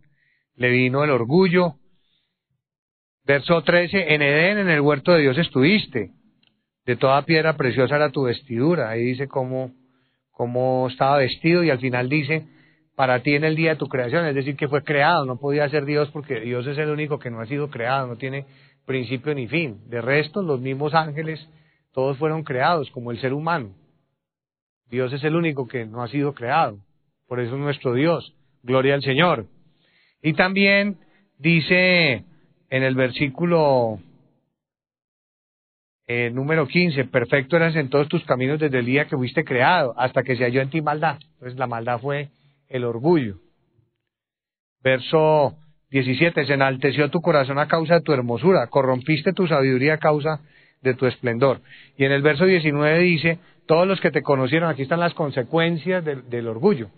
le 0.56 0.70
vino 0.70 1.04
el 1.04 1.10
orgullo. 1.10 1.76
Verso 3.26 3.62
13, 3.64 4.14
en 4.14 4.22
Edén, 4.22 4.58
en 4.60 4.70
el 4.70 4.82
huerto 4.82 5.12
de 5.12 5.22
Dios 5.22 5.38
estuviste. 5.38 6.12
De 6.86 6.96
toda 6.96 7.24
piedra 7.24 7.58
preciosa 7.58 7.96
era 7.96 8.12
tu 8.12 8.24
vestidura. 8.24 8.90
Ahí 8.90 9.02
dice 9.04 9.28
cómo, 9.28 9.72
cómo 10.32 10.88
estaba 10.90 11.18
vestido 11.18 11.64
y 11.64 11.72
al 11.72 11.80
final 11.80 12.08
dice, 12.08 12.46
para 12.96 13.22
ti 13.22 13.34
en 13.34 13.44
el 13.44 13.56
día 13.56 13.72
de 13.72 13.76
tu 13.78 13.88
creación, 13.88 14.26
es 14.26 14.36
decir, 14.36 14.56
que 14.56 14.68
fue 14.68 14.84
creado, 14.84 15.26
no 15.26 15.38
podía 15.38 15.68
ser 15.70 15.86
Dios 15.86 16.10
porque 16.12 16.40
Dios 16.42 16.66
es 16.68 16.78
el 16.78 16.90
único 16.90 17.20
que 17.20 17.32
no 17.32 17.42
ha 17.42 17.48
sido 17.48 17.70
creado, 17.70 18.08
no 18.08 18.16
tiene 18.16 18.46
principio 18.86 19.34
ni 19.34 19.48
fin. 19.48 19.82
De 19.90 20.02
resto, 20.02 20.44
los 20.44 20.62
mismos 20.62 20.94
ángeles, 20.94 21.46
todos 21.92 22.18
fueron 22.18 22.44
creados, 22.44 22.92
como 22.92 23.12
el 23.12 23.20
ser 23.20 23.34
humano. 23.34 23.74
Dios 24.88 25.12
es 25.12 25.24
el 25.24 25.36
único 25.36 25.68
que 25.68 25.86
no 25.86 26.04
ha 26.04 26.08
sido 26.08 26.34
creado, 26.34 26.78
por 27.28 27.40
eso 27.40 27.56
es 27.56 27.60
nuestro 27.60 27.94
Dios. 27.94 28.36
Gloria 28.62 28.94
al 28.94 29.02
Señor. 29.02 29.48
Y 30.22 30.34
también 30.34 30.98
dice 31.38 32.24
en 32.70 32.84
el 32.84 32.96
versículo 32.96 34.00
eh, 36.08 36.30
número 36.32 36.68
15, 36.68 37.06
perfecto 37.06 37.56
eras 37.56 37.76
en 37.76 37.90
todos 37.90 38.08
tus 38.08 38.24
caminos 38.26 38.60
desde 38.60 38.80
el 38.80 38.86
día 38.86 39.06
que 39.06 39.18
fuiste 39.18 39.44
creado, 39.44 39.94
hasta 39.98 40.22
que 40.22 40.36
se 40.36 40.44
halló 40.44 40.62
en 40.62 40.70
ti 40.70 40.82
maldad. 40.82 41.18
Entonces 41.34 41.58
la 41.58 41.68
maldad 41.68 42.00
fue 42.00 42.30
el 42.68 42.84
orgullo. 42.84 43.38
Verso 44.84 45.56
17, 45.90 46.46
se 46.46 46.54
enalteció 46.54 47.10
tu 47.10 47.22
corazón 47.22 47.58
a 47.58 47.68
causa 47.68 47.96
de 47.96 48.02
tu 48.02 48.14
hermosura, 48.14 48.68
corrompiste 48.68 49.34
tu 49.34 49.48
sabiduría 49.48 49.96
a 49.96 49.98
causa 49.98 50.42
de 50.82 50.94
tu 50.94 51.08
esplendor. 51.08 51.62
Y 51.98 52.06
en 52.06 52.12
el 52.12 52.22
verso 52.22 52.46
19 52.46 53.00
dice, 53.00 53.40
todos 53.66 53.88
los 53.88 54.00
que 54.00 54.12
te 54.12 54.22
conocieron, 54.22 54.70
aquí 54.70 54.84
están 54.84 55.00
las 55.00 55.16
consecuencias 55.16 56.06
del, 56.06 56.30
del 56.30 56.48
orgullo, 56.48 56.90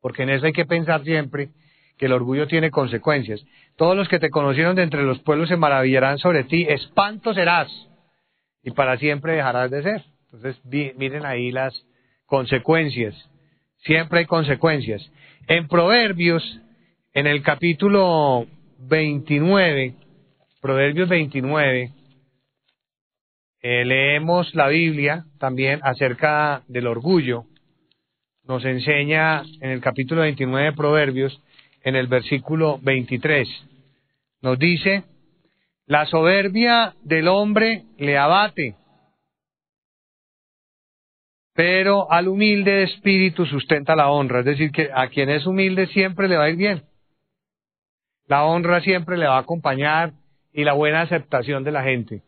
porque 0.00 0.24
en 0.24 0.30
eso 0.30 0.46
hay 0.46 0.52
que 0.52 0.64
pensar 0.64 1.04
siempre 1.04 1.50
que 1.98 2.06
el 2.06 2.12
orgullo 2.12 2.46
tiene 2.46 2.70
consecuencias. 2.70 3.44
Todos 3.76 3.96
los 3.96 4.08
que 4.08 4.18
te 4.18 4.30
conocieron 4.30 4.76
de 4.76 4.82
entre 4.82 5.02
los 5.02 5.20
pueblos 5.20 5.48
se 5.48 5.56
maravillarán 5.56 6.18
sobre 6.18 6.44
ti, 6.44 6.66
espanto 6.68 7.34
serás, 7.34 7.68
y 8.62 8.70
para 8.70 8.96
siempre 8.98 9.34
dejarás 9.34 9.70
de 9.70 9.82
ser. 9.82 10.04
Entonces, 10.32 10.60
miren 10.96 11.24
ahí 11.26 11.50
las 11.50 11.86
consecuencias. 12.26 13.14
Siempre 13.78 14.20
hay 14.20 14.26
consecuencias. 14.26 15.08
En 15.46 15.68
Proverbios, 15.68 16.60
en 17.12 17.26
el 17.26 17.42
capítulo 17.42 18.46
29, 18.78 19.94
Proverbios 20.60 21.08
29, 21.08 21.92
eh, 23.60 23.84
leemos 23.84 24.54
la 24.54 24.68
Biblia 24.68 25.24
también 25.38 25.80
acerca 25.82 26.62
del 26.68 26.86
orgullo. 26.86 27.44
Nos 28.44 28.64
enseña 28.64 29.42
en 29.60 29.70
el 29.70 29.80
capítulo 29.80 30.22
29 30.22 30.66
de 30.66 30.72
Proverbios, 30.72 31.40
en 31.84 31.94
el 31.94 32.08
versículo 32.08 32.78
23. 32.82 33.48
Nos 34.40 34.58
dice, 34.58 35.04
la 35.86 36.06
soberbia 36.06 36.94
del 37.02 37.28
hombre 37.28 37.84
le 37.98 38.18
abate, 38.18 38.74
pero 41.54 42.10
al 42.10 42.26
humilde 42.26 42.72
de 42.72 42.82
espíritu 42.84 43.46
sustenta 43.46 43.94
la 43.94 44.10
honra. 44.10 44.40
Es 44.40 44.46
decir, 44.46 44.72
que 44.72 44.90
a 44.92 45.08
quien 45.08 45.30
es 45.30 45.46
humilde 45.46 45.86
siempre 45.88 46.26
le 46.26 46.36
va 46.36 46.44
a 46.44 46.50
ir 46.50 46.56
bien. 46.56 46.82
La 48.26 48.44
honra 48.44 48.80
siempre 48.80 49.16
le 49.18 49.26
va 49.26 49.36
a 49.36 49.40
acompañar 49.40 50.14
y 50.52 50.64
la 50.64 50.72
buena 50.72 51.02
aceptación 51.02 51.62
de 51.62 51.72
la 51.72 51.82
gente. 51.82 52.22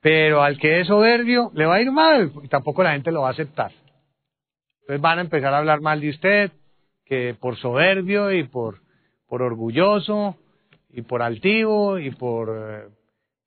Pero 0.00 0.42
al 0.42 0.58
que 0.58 0.80
es 0.80 0.86
soberbio 0.86 1.50
le 1.54 1.66
va 1.66 1.76
a 1.76 1.80
ir 1.80 1.90
mal 1.90 2.30
y 2.42 2.48
tampoco 2.48 2.82
la 2.82 2.92
gente 2.92 3.10
lo 3.10 3.22
va 3.22 3.28
a 3.28 3.32
aceptar. 3.32 3.72
Entonces 4.82 5.00
van 5.00 5.18
a 5.18 5.22
empezar 5.22 5.52
a 5.52 5.58
hablar 5.58 5.80
mal 5.80 6.00
de 6.00 6.10
usted, 6.10 6.52
que 7.04 7.34
por 7.40 7.56
soberbio 7.56 8.30
y 8.30 8.44
por, 8.44 8.80
por 9.28 9.42
orgulloso 9.42 10.36
y 10.90 11.02
por 11.02 11.22
altivo 11.22 11.98
y 11.98 12.10
por, 12.10 12.48
eh, 12.50 12.88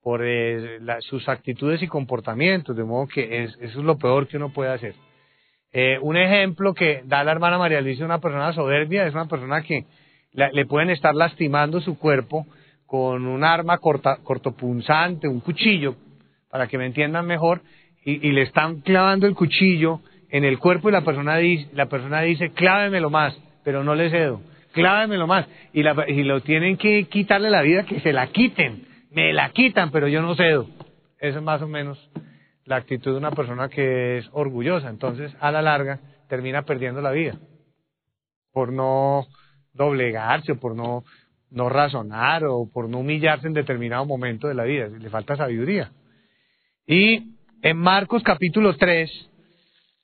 por 0.01 0.21
eh, 0.23 0.79
sus 0.99 1.27
actitudes 1.27 1.81
y 1.81 1.87
comportamientos. 1.87 2.75
De 2.75 2.83
modo 2.83 3.07
que 3.07 3.43
eso 3.43 3.57
es 3.59 3.75
lo 3.75 3.97
peor 3.97 4.27
que 4.27 4.37
uno 4.37 4.53
puede 4.53 4.71
hacer. 4.71 4.95
Eh, 5.73 5.97
un 6.01 6.17
ejemplo 6.17 6.73
que 6.73 7.01
da 7.05 7.23
la 7.23 7.31
hermana 7.31 7.57
María 7.57 7.81
Luisa, 7.81 8.05
una 8.05 8.19
persona 8.19 8.53
soberbia, 8.53 9.07
es 9.07 9.13
una 9.13 9.27
persona 9.27 9.61
que 9.61 9.85
le 10.33 10.65
pueden 10.65 10.89
estar 10.89 11.15
lastimando 11.15 11.81
su 11.81 11.97
cuerpo 11.97 12.45
con 12.85 13.25
un 13.25 13.43
arma 13.43 13.77
cortopunzante, 13.77 15.27
un 15.27 15.39
cuchillo, 15.39 15.95
para 16.49 16.67
que 16.67 16.77
me 16.77 16.85
entiendan 16.85 17.25
mejor, 17.25 17.61
y, 18.03 18.31
le 18.31 18.41
están 18.41 18.81
clavando 18.81 19.27
el 19.27 19.35
cuchillo 19.35 20.01
en 20.29 20.43
el 20.43 20.59
cuerpo 20.59 20.89
y 20.89 20.91
la 20.91 21.01
persona 21.01 21.37
dice, 21.37 21.69
la 21.73 21.85
persona 21.85 22.21
dice, 22.21 22.51
clávemelo 22.51 23.09
más, 23.09 23.37
pero 23.63 23.83
no 23.83 23.95
le 23.95 24.09
cedo, 24.09 24.41
clávemelo 24.71 25.27
más, 25.27 25.47
y, 25.73 25.83
la, 25.83 25.95
y 26.07 26.23
lo 26.23 26.41
tienen 26.41 26.77
que 26.77 27.05
quitarle 27.05 27.49
la 27.49 27.61
vida, 27.61 27.85
que 27.85 27.99
se 27.99 28.13
la 28.13 28.27
quiten, 28.27 28.85
me 29.11 29.33
la 29.33 29.49
quitan, 29.49 29.91
pero 29.91 30.07
yo 30.07 30.21
no 30.21 30.35
cedo. 30.35 30.67
Eso 31.19 31.37
es 31.37 31.43
más 31.43 31.61
o 31.61 31.67
menos 31.67 32.09
la 32.65 32.77
actitud 32.77 33.11
de 33.11 33.17
una 33.17 33.31
persona 33.31 33.69
que 33.69 34.17
es 34.17 34.29
orgullosa. 34.31 34.89
Entonces, 34.89 35.35
a 35.39 35.51
la 35.51 35.61
larga, 35.61 35.99
termina 36.27 36.63
perdiendo 36.63 37.01
la 37.01 37.11
vida 37.11 37.37
por 38.53 38.71
no 38.71 39.27
doblegarse 39.73 40.53
o 40.53 40.59
por 40.59 40.75
no, 40.75 41.03
no 41.49 41.69
razonar 41.69 42.43
o 42.45 42.69
por 42.71 42.89
no 42.89 42.99
humillarse 42.99 43.47
en 43.47 43.53
determinado 43.53 44.05
momento 44.05 44.47
de 44.47 44.55
la 44.55 44.63
vida. 44.63 44.87
Le 44.87 45.09
falta 45.09 45.35
sabiduría. 45.35 45.91
Y 46.85 47.35
en 47.61 47.77
Marcos 47.77 48.23
capítulo 48.23 48.75
3 48.75 49.29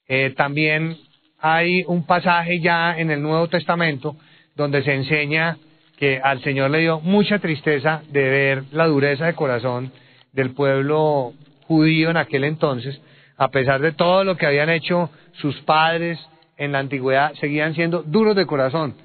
eh, 0.08 0.34
también 0.38 0.98
hay 1.40 1.84
un 1.88 2.06
pasaje 2.06 2.60
ya 2.60 2.98
en 2.98 3.12
el 3.12 3.22
Nuevo 3.22 3.48
Testamento 3.48 4.16
donde 4.58 4.84
se 4.84 4.94
enseña 4.94 5.58
que 5.98 6.20
al 6.22 6.42
Señor 6.42 6.72
le 6.72 6.80
dio 6.80 7.00
mucha 7.00 7.40
tristeza 7.40 8.02
de 8.10 8.30
ver 8.30 8.64
la 8.72 8.88
dureza 8.88 9.26
de 9.26 9.34
corazón 9.34 9.92
del 10.34 10.52
pueblo 10.52 11.34
judío 11.68 12.10
en 12.10 12.18
aquel 12.18 12.44
entonces, 12.44 13.02
a 13.38 13.50
pesar 13.50 13.82
de 13.82 13.94
todo 13.94 14.24
lo 14.24 14.36
que 14.36 14.46
habían 14.46 14.70
hecho 14.70 15.10
sus 15.34 15.56
padres 15.62 16.20
en 16.58 16.72
la 16.72 16.80
antigüedad, 16.80 17.34
seguían 17.36 17.76
siendo 17.76 18.04
duros 18.04 18.36
de 18.36 18.46
corazón. 18.46 18.96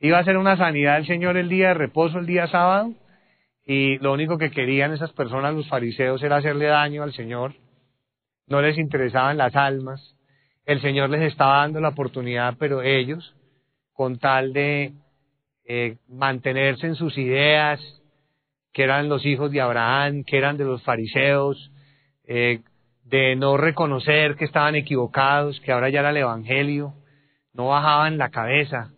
Iba 0.00 0.18
a 0.18 0.24
ser 0.24 0.36
una 0.36 0.56
sanidad 0.56 0.98
el 0.98 1.06
Señor 1.06 1.36
el 1.36 1.48
día 1.48 1.68
de 1.68 1.74
reposo, 1.74 2.18
el 2.18 2.26
día 2.26 2.48
sábado, 2.48 2.92
y 3.64 3.98
lo 3.98 4.12
único 4.12 4.38
que 4.38 4.50
querían 4.50 4.92
esas 4.92 5.12
personas, 5.12 5.54
los 5.54 5.68
fariseos, 5.68 6.22
era 6.22 6.36
hacerle 6.36 6.66
daño 6.66 7.02
al 7.02 7.12
Señor. 7.12 7.54
No 8.46 8.60
les 8.60 8.78
interesaban 8.78 9.36
las 9.36 9.56
almas. 9.56 10.14
El 10.64 10.80
Señor 10.80 11.10
les 11.10 11.22
estaba 11.22 11.58
dando 11.58 11.80
la 11.80 11.88
oportunidad, 11.88 12.54
pero 12.58 12.82
ellos, 12.82 13.34
con 13.96 14.18
tal 14.18 14.52
de 14.52 14.92
eh, 15.64 15.96
mantenerse 16.08 16.86
en 16.86 16.94
sus 16.94 17.16
ideas, 17.16 17.80
que 18.72 18.82
eran 18.82 19.08
los 19.08 19.24
hijos 19.24 19.50
de 19.50 19.62
Abraham, 19.62 20.22
que 20.24 20.36
eran 20.36 20.58
de 20.58 20.64
los 20.64 20.82
fariseos, 20.82 21.72
eh, 22.24 22.60
de 23.04 23.36
no 23.36 23.56
reconocer 23.56 24.36
que 24.36 24.44
estaban 24.44 24.74
equivocados, 24.74 25.58
que 25.60 25.72
ahora 25.72 25.88
ya 25.88 26.00
era 26.00 26.10
el 26.10 26.18
Evangelio, 26.18 26.92
no 27.54 27.68
bajaban 27.68 28.18
la 28.18 28.28
cabeza, 28.28 28.92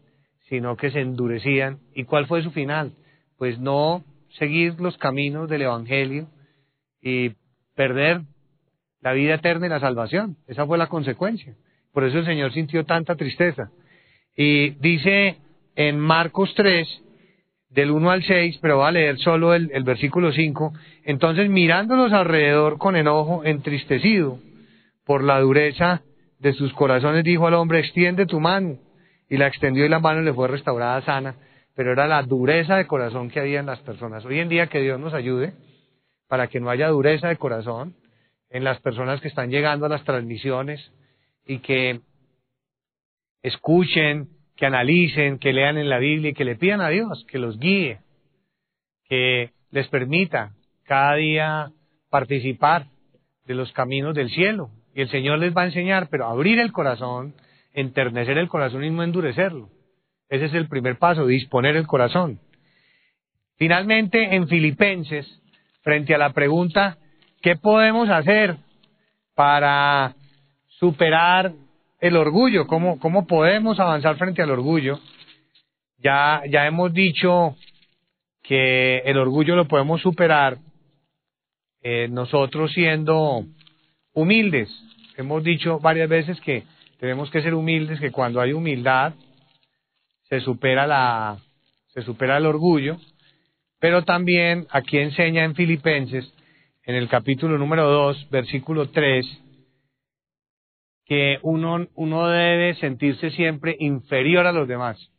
sino 0.48 0.76
que 0.76 0.90
se 0.90 1.00
endurecían. 1.00 1.78
¿Y 1.94 2.04
cuál 2.04 2.26
fue 2.26 2.42
su 2.42 2.50
final? 2.50 2.92
Pues 3.36 3.58
no 3.60 4.04
seguir 4.38 4.80
los 4.80 4.98
caminos 4.98 5.48
del 5.48 5.62
Evangelio 5.62 6.26
y 7.00 7.34
perder 7.76 8.22
la 9.00 9.12
vida 9.12 9.34
eterna 9.34 9.66
y 9.66 9.70
la 9.70 9.80
salvación. 9.80 10.36
Esa 10.48 10.66
fue 10.66 10.76
la 10.76 10.88
consecuencia. 10.88 11.54
Por 11.92 12.04
eso 12.04 12.18
el 12.18 12.26
Señor 12.26 12.52
sintió 12.52 12.84
tanta 12.84 13.14
tristeza. 13.14 13.70
Y 14.40 14.70
dice 14.78 15.36
en 15.74 15.98
Marcos 15.98 16.54
3, 16.54 16.88
del 17.70 17.90
1 17.90 18.08
al 18.08 18.22
6, 18.22 18.60
pero 18.62 18.76
voy 18.76 18.86
a 18.86 18.92
leer 18.92 19.18
solo 19.18 19.52
el, 19.52 19.68
versículo 19.82 20.30
5. 20.30 20.72
Entonces, 21.02 21.50
mirándolos 21.50 22.12
alrededor 22.12 22.78
con 22.78 22.94
enojo, 22.94 23.44
entristecido 23.44 24.38
por 25.04 25.24
la 25.24 25.40
dureza 25.40 26.02
de 26.38 26.52
sus 26.52 26.72
corazones, 26.72 27.24
dijo 27.24 27.48
al 27.48 27.54
hombre, 27.54 27.80
extiende 27.80 28.26
tu 28.26 28.38
mano. 28.38 28.78
Y 29.28 29.38
la 29.38 29.48
extendió 29.48 29.84
y 29.84 29.88
la 29.88 29.98
mano 29.98 30.22
le 30.22 30.32
fue 30.32 30.46
restaurada 30.46 31.02
sana. 31.02 31.34
Pero 31.74 31.90
era 31.90 32.06
la 32.06 32.22
dureza 32.22 32.76
de 32.76 32.86
corazón 32.86 33.30
que 33.30 33.40
había 33.40 33.58
en 33.58 33.66
las 33.66 33.80
personas. 33.80 34.24
Hoy 34.24 34.38
en 34.38 34.48
día 34.48 34.68
que 34.68 34.80
Dios 34.80 35.00
nos 35.00 35.14
ayude 35.14 35.54
para 36.28 36.46
que 36.46 36.60
no 36.60 36.70
haya 36.70 36.86
dureza 36.86 37.26
de 37.26 37.38
corazón 37.38 37.96
en 38.50 38.62
las 38.62 38.80
personas 38.82 39.20
que 39.20 39.26
están 39.26 39.50
llegando 39.50 39.86
a 39.86 39.88
las 39.88 40.04
transmisiones 40.04 40.92
y 41.44 41.58
que 41.58 42.02
escuchen, 43.42 44.28
que 44.56 44.66
analicen, 44.66 45.38
que 45.38 45.52
lean 45.52 45.78
en 45.78 45.88
la 45.88 45.98
Biblia 45.98 46.30
y 46.30 46.34
que 46.34 46.44
le 46.44 46.56
pidan 46.56 46.80
a 46.80 46.88
Dios 46.88 47.24
que 47.28 47.38
los 47.38 47.58
guíe, 47.58 48.00
que 49.08 49.52
les 49.70 49.86
permita 49.88 50.52
cada 50.84 51.14
día 51.14 51.70
participar 52.10 52.86
de 53.46 53.54
los 53.54 53.72
caminos 53.72 54.14
del 54.14 54.30
cielo. 54.30 54.70
Y 54.94 55.02
el 55.02 55.10
Señor 55.10 55.38
les 55.38 55.56
va 55.56 55.62
a 55.62 55.66
enseñar, 55.66 56.08
pero 56.10 56.26
abrir 56.26 56.58
el 56.58 56.72
corazón, 56.72 57.34
enternecer 57.72 58.36
el 58.36 58.48
corazón 58.48 58.82
y 58.82 58.90
no 58.90 59.04
endurecerlo. 59.04 59.70
Ese 60.28 60.46
es 60.46 60.54
el 60.54 60.68
primer 60.68 60.98
paso, 60.98 61.26
disponer 61.26 61.76
el 61.76 61.86
corazón. 61.86 62.40
Finalmente, 63.56 64.34
en 64.34 64.48
Filipenses, 64.48 65.26
frente 65.82 66.14
a 66.14 66.18
la 66.18 66.32
pregunta, 66.32 66.98
¿qué 67.42 67.56
podemos 67.56 68.08
hacer 68.10 68.56
para 69.34 70.14
superar 70.66 71.52
el 72.00 72.16
orgullo? 72.16 72.66
¿Cómo, 72.66 72.98
cómo 72.98 73.26
podemos 73.26 73.80
avanzar 73.80 74.16
frente 74.16 74.42
al 74.42 74.50
orgullo? 74.50 75.00
Ya, 75.98 76.42
ya 76.48 76.66
hemos 76.66 76.92
dicho 76.92 77.56
que 78.42 78.98
el 78.98 79.18
orgullo 79.18 79.56
lo 79.56 79.68
podemos 79.68 80.00
superar 80.00 80.58
eh, 81.82 82.08
nosotros 82.08 82.72
siendo 82.72 83.44
humildes. 84.14 84.68
Hemos 85.16 85.42
dicho 85.42 85.80
varias 85.80 86.08
veces 86.08 86.40
que 86.40 86.64
tenemos 87.00 87.30
que 87.30 87.42
ser 87.42 87.54
humildes, 87.54 88.00
que 88.00 88.12
cuando 88.12 88.40
hay 88.40 88.52
humildad 88.52 89.14
se 90.28 90.40
supera 90.40 90.86
la 90.86 91.38
se 91.88 92.02
supera 92.02 92.36
el 92.36 92.46
orgullo, 92.46 92.98
pero 93.80 94.04
también 94.04 94.66
aquí 94.70 94.98
enseña 94.98 95.44
en 95.44 95.54
Filipenses 95.54 96.32
en 96.84 96.94
el 96.94 97.08
capítulo 97.08 97.58
número 97.58 97.90
2, 97.90 98.30
versículo 98.30 98.90
3 98.90 99.26
que 101.08 101.38
uno 101.42 101.88
uno 101.96 102.28
debe 102.28 102.74
sentirse 102.76 103.30
siempre 103.30 103.74
inferior 103.80 104.46
a 104.46 104.52
los 104.52 104.68
demás. 104.68 105.10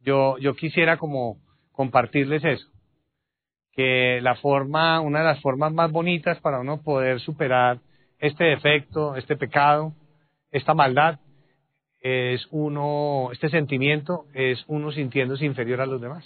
Yo 0.00 0.38
yo 0.38 0.54
quisiera 0.54 0.96
como 0.98 1.38
compartirles 1.72 2.44
eso 2.44 2.68
que 3.78 4.18
la 4.22 4.34
forma, 4.34 5.00
una 5.00 5.20
de 5.20 5.26
las 5.26 5.40
formas 5.40 5.72
más 5.72 5.92
bonitas 5.92 6.40
para 6.40 6.58
uno 6.58 6.82
poder 6.82 7.20
superar 7.20 7.78
este 8.18 8.42
defecto, 8.42 9.14
este 9.14 9.36
pecado, 9.36 9.92
esta 10.50 10.74
maldad, 10.74 11.20
es 12.00 12.44
uno, 12.50 13.30
este 13.30 13.48
sentimiento 13.48 14.24
es 14.34 14.64
uno 14.66 14.90
sintiéndose 14.90 15.44
inferior 15.44 15.80
a 15.80 15.86
los 15.86 16.00
demás. 16.00 16.24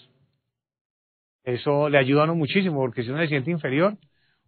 Eso 1.45 1.91
le 1.91 1.99
ayuda 1.99 2.23
a 2.23 2.25
uno 2.25 2.37
muchísimo, 2.37 2.81
porque 2.81 3.03
si 3.03 3.11
uno 3.11 3.21
se 3.21 3.29
siente 3.29 3.51
inferior, 3.51 3.99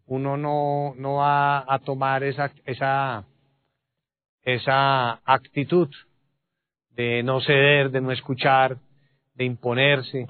uno 0.06 0.38
no, 0.38 0.94
no 0.96 1.16
va 1.16 1.58
a 1.70 1.78
tomar 1.80 2.24
esa, 2.24 2.52
esa, 2.64 3.26
esa 4.44 5.20
actitud 5.24 5.88
de 6.90 7.22
no 7.22 7.40
ceder, 7.40 7.90
de 7.90 8.00
no 8.00 8.12
escuchar, 8.12 8.76
de 9.34 9.44
imponerse, 9.44 10.26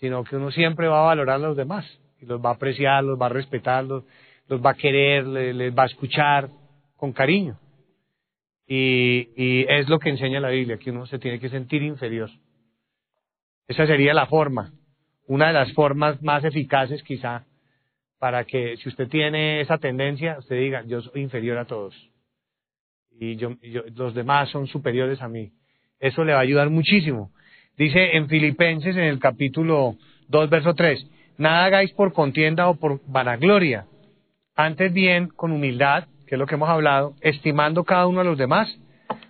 sino 0.00 0.24
que 0.24 0.36
uno 0.36 0.50
siempre 0.50 0.88
va 0.88 1.02
a 1.02 1.06
valorar 1.06 1.36
a 1.36 1.48
los 1.48 1.56
demás 1.56 2.00
los 2.26 2.44
va 2.44 2.50
a 2.50 2.54
apreciar, 2.54 3.04
los 3.04 3.20
va 3.20 3.26
a 3.26 3.30
respetar, 3.30 3.84
los, 3.84 4.04
va 4.50 4.70
a 4.70 4.74
querer, 4.74 5.26
les, 5.26 5.76
va 5.76 5.84
a 5.84 5.86
escuchar 5.86 6.48
con 6.96 7.12
cariño. 7.12 7.58
Y, 8.66 9.30
y 9.36 9.66
es 9.68 9.88
lo 9.88 9.98
que 9.98 10.10
enseña 10.10 10.40
la 10.40 10.50
Biblia, 10.50 10.78
que 10.78 10.90
uno 10.90 11.06
se 11.06 11.18
tiene 11.18 11.40
que 11.40 11.48
sentir 11.48 11.82
inferior. 11.82 12.30
Esa 13.66 13.86
sería 13.86 14.14
la 14.14 14.26
forma, 14.26 14.72
una 15.26 15.48
de 15.48 15.52
las 15.52 15.72
formas 15.72 16.22
más 16.22 16.44
eficaces 16.44 17.02
quizá 17.02 17.44
para 18.18 18.44
que 18.44 18.76
si 18.76 18.88
usted 18.88 19.08
tiene 19.08 19.60
esa 19.60 19.78
tendencia, 19.78 20.36
usted 20.38 20.56
diga, 20.56 20.82
yo 20.86 21.00
soy 21.00 21.22
inferior 21.22 21.58
a 21.58 21.64
todos 21.64 22.09
y 23.20 23.36
yo, 23.36 23.50
los 23.94 24.14
demás 24.14 24.48
son 24.48 24.66
superiores 24.66 25.20
a 25.20 25.28
mí. 25.28 25.52
Eso 26.00 26.24
le 26.24 26.32
va 26.32 26.38
a 26.38 26.42
ayudar 26.42 26.70
muchísimo. 26.70 27.30
Dice 27.76 28.16
en 28.16 28.28
Filipenses 28.28 28.96
en 28.96 29.04
el 29.04 29.18
capítulo 29.18 29.96
2, 30.28 30.48
verso 30.48 30.74
3, 30.74 31.06
Nada 31.36 31.66
hagáis 31.66 31.92
por 31.92 32.14
contienda 32.14 32.68
o 32.68 32.74
por 32.74 33.00
vanagloria, 33.06 33.84
antes 34.56 34.92
bien 34.92 35.28
con 35.28 35.52
humildad, 35.52 36.04
que 36.26 36.34
es 36.34 36.38
lo 36.38 36.46
que 36.46 36.54
hemos 36.54 36.68
hablado, 36.68 37.14
estimando 37.20 37.84
cada 37.84 38.06
uno 38.06 38.20
a 38.20 38.24
los 38.24 38.38
demás 38.38 38.74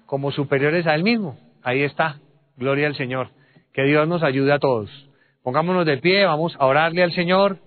como 0.07 0.31
superiores 0.31 0.87
a 0.87 0.95
él 0.95 1.03
mismo. 1.03 1.37
Ahí 1.63 1.83
está, 1.83 2.21
gloria 2.57 2.87
al 2.87 2.97
Señor. 2.97 3.31
Que 3.73 3.85
Dios 3.85 4.07
nos 4.09 4.23
ayude 4.23 4.53
a 4.53 4.59
todos. 4.59 4.91
Pongámonos 5.43 5.87
de 5.87 5.99
pie, 5.99 6.25
vamos 6.25 6.57
a 6.59 6.67
orarle 6.67 7.03
al 7.03 7.13
Señor 7.13 7.59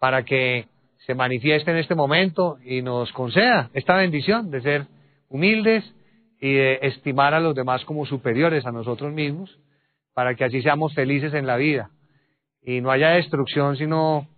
para 0.00 0.24
que 0.24 0.66
se 1.06 1.14
manifieste 1.14 1.70
en 1.70 1.76
este 1.76 1.94
momento 1.94 2.58
y 2.64 2.82
nos 2.82 3.12
conceda 3.12 3.70
esta 3.74 3.96
bendición 3.96 4.50
de 4.50 4.60
ser 4.60 4.86
humildes 5.32 5.84
y 6.40 6.52
de 6.52 6.78
estimar 6.82 7.34
a 7.34 7.40
los 7.40 7.54
demás 7.54 7.84
como 7.84 8.04
superiores 8.04 8.66
a 8.66 8.72
nosotros 8.72 9.12
mismos, 9.12 9.58
para 10.14 10.34
que 10.34 10.44
así 10.44 10.60
seamos 10.62 10.94
felices 10.94 11.32
en 11.34 11.46
la 11.46 11.56
vida 11.56 11.90
y 12.62 12.80
no 12.80 12.90
haya 12.90 13.10
destrucción, 13.10 13.76
sino 13.76 14.28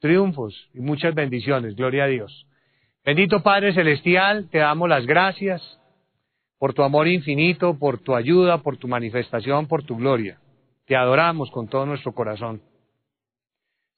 triunfos 0.00 0.68
y 0.74 0.80
muchas 0.80 1.14
bendiciones. 1.14 1.76
Gloria 1.76 2.04
a 2.04 2.08
Dios. 2.08 2.46
Bendito 3.04 3.42
Padre 3.42 3.72
Celestial, 3.72 4.48
te 4.50 4.58
damos 4.58 4.88
las 4.88 5.06
gracias 5.06 5.62
por 6.58 6.74
tu 6.74 6.82
amor 6.82 7.08
infinito, 7.08 7.78
por 7.78 7.98
tu 7.98 8.14
ayuda, 8.14 8.58
por 8.58 8.76
tu 8.76 8.88
manifestación, 8.88 9.66
por 9.66 9.84
tu 9.84 9.96
gloria. 9.96 10.38
Te 10.86 10.96
adoramos 10.96 11.50
con 11.50 11.68
todo 11.68 11.86
nuestro 11.86 12.12
corazón. 12.12 12.60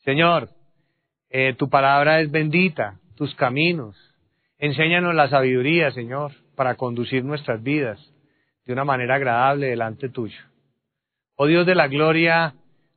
Señor, 0.04 0.50
eh, 1.30 1.54
tu 1.54 1.68
palabra 1.68 2.20
es 2.20 2.30
bendita, 2.30 3.00
tus 3.16 3.34
caminos. 3.34 3.96
Enséñanos 4.62 5.14
la 5.14 5.28
sabiduría, 5.28 5.90
Señor, 5.90 6.32
para 6.56 6.76
conducir 6.76 7.22
nuestras 7.22 7.62
vidas 7.62 8.00
de 8.64 8.72
una 8.72 8.84
manera 8.84 9.16
agradable 9.16 9.66
delante 9.66 10.08
tuyo. 10.08 10.40
Oh 11.36 11.46
Dios 11.46 11.66
de 11.66 11.74
la 11.74 11.88
gloria, 11.88 12.54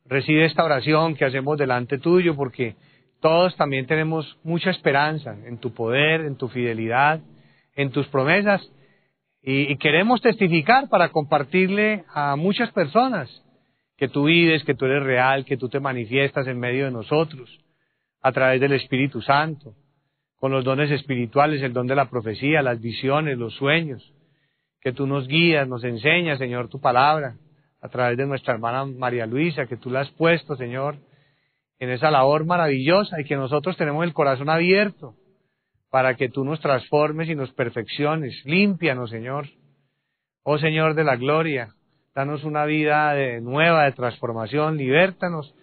Recibe 0.08 0.46
esta 0.46 0.64
oración 0.64 1.16
que 1.16 1.26
hacemos 1.26 1.58
delante 1.58 1.98
tuyo 1.98 2.36
porque 2.36 2.76
todos 3.22 3.56
también 3.56 3.88
tenemos 3.88 4.38
mucha 4.44 4.70
esperanza 4.70 5.36
en 5.46 5.58
tu 5.58 5.74
poder, 5.74 6.22
en 6.22 6.38
tu 6.38 6.48
fidelidad, 6.48 7.22
en 7.76 7.90
tus 7.90 8.08
promesas 8.10 8.62
y, 9.42 9.76
queremos 9.78 10.22
testificar 10.22 10.90
para 10.90 11.10
compartirle 11.10 12.04
a 12.14 12.36
muchas 12.36 12.72
personas 12.72 13.44
que 13.98 14.08
tú 14.08 14.26
vives, 14.26 14.64
que 14.64 14.76
tú 14.76 14.86
eres 14.86 15.02
real, 15.02 15.44
que 15.44 15.58
tú 15.58 15.70
te 15.70 15.80
manifiestas 15.80 16.46
en 16.46 16.60
medio 16.60 16.86
de 16.86 16.92
nosotros 16.92 17.50
a 18.22 18.32
través 18.32 18.62
del 18.62 18.74
Espíritu 18.74 19.24
Santo, 19.24 19.74
con 20.46 20.52
los 20.52 20.64
dones 20.64 20.92
espirituales, 20.92 21.64
el 21.64 21.74
don 21.74 21.88
de 21.88 21.96
la 21.96 22.08
profecía, 22.08 22.62
las 22.62 22.80
visiones, 22.80 23.36
los 23.36 23.56
sueños, 23.56 24.14
que 24.80 24.94
tú 24.94 25.08
nos 25.08 25.28
guías, 25.28 25.68
nos 25.68 25.84
enseñas, 25.84 26.38
Señor, 26.38 26.70
tu 26.70 26.80
palabra 26.80 27.38
a 27.82 27.90
través 27.90 28.16
de 28.16 28.28
nuestra 28.28 28.54
hermana 28.54 28.86
María 28.86 29.26
Luisa, 29.26 29.66
que 29.66 29.76
tú 29.76 29.90
la 29.90 30.02
has 30.02 30.12
puesto, 30.12 30.56
Señor, 30.56 30.98
en 31.80 31.90
esa 31.90 32.12
labor 32.12 32.46
maravillosa 32.46 33.20
y 33.20 33.24
que 33.24 33.36
nosotros 33.36 33.76
tenemos 33.76 34.04
el 34.06 34.14
corazón 34.14 34.48
abierto 34.52 35.16
para 35.90 36.14
que 36.14 36.30
tú 36.30 36.46
nos 36.46 36.60
transformes 36.60 37.28
y 37.28 37.34
nos 37.34 37.52
perfecciones. 37.54 38.40
Límpianos, 38.46 39.10
Señor. 39.10 39.48
Oh 40.44 40.60
Señor 40.60 40.94
de 40.94 41.06
la 41.06 41.16
gloria, 41.16 41.70
danos 42.14 42.44
una 42.44 42.66
vida 42.66 43.16
de, 43.16 43.42
nueva, 43.42 43.86
de 43.86 43.94
transformación, 43.94 44.78
libértanos 44.78 45.56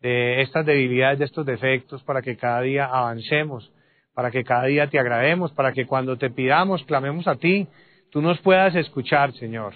de 0.00 0.42
estas 0.42 0.66
debilidades, 0.66 1.20
de 1.20 1.26
estos 1.26 1.46
defectos, 1.46 2.02
para 2.02 2.22
que 2.22 2.36
cada 2.36 2.60
día 2.62 2.86
avancemos, 2.86 3.70
para 4.16 4.30
que 4.30 4.44
cada 4.44 4.64
día 4.64 4.86
te 4.86 4.98
agrademos, 4.98 5.52
para 5.52 5.72
que 5.72 5.84
cuando 5.84 6.16
te 6.16 6.30
pidamos, 6.30 6.82
clamemos 6.84 7.28
a 7.28 7.36
ti, 7.36 7.66
tú 8.10 8.22
nos 8.22 8.40
puedas 8.40 8.74
escuchar, 8.74 9.34
Señor. 9.34 9.74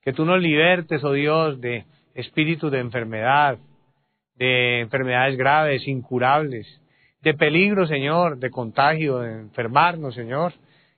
Que 0.00 0.14
tú 0.14 0.24
nos 0.24 0.40
libertes, 0.40 1.04
oh 1.04 1.12
Dios, 1.12 1.60
de 1.60 1.84
espíritus 2.14 2.72
de 2.72 2.78
enfermedad, 2.78 3.58
de 4.36 4.80
enfermedades 4.80 5.36
graves, 5.36 5.86
incurables, 5.86 6.66
de 7.20 7.34
peligro, 7.34 7.86
Señor, 7.86 8.38
de 8.38 8.48
contagio, 8.48 9.18
de 9.18 9.40
enfermarnos, 9.40 10.14
Señor, 10.14 10.54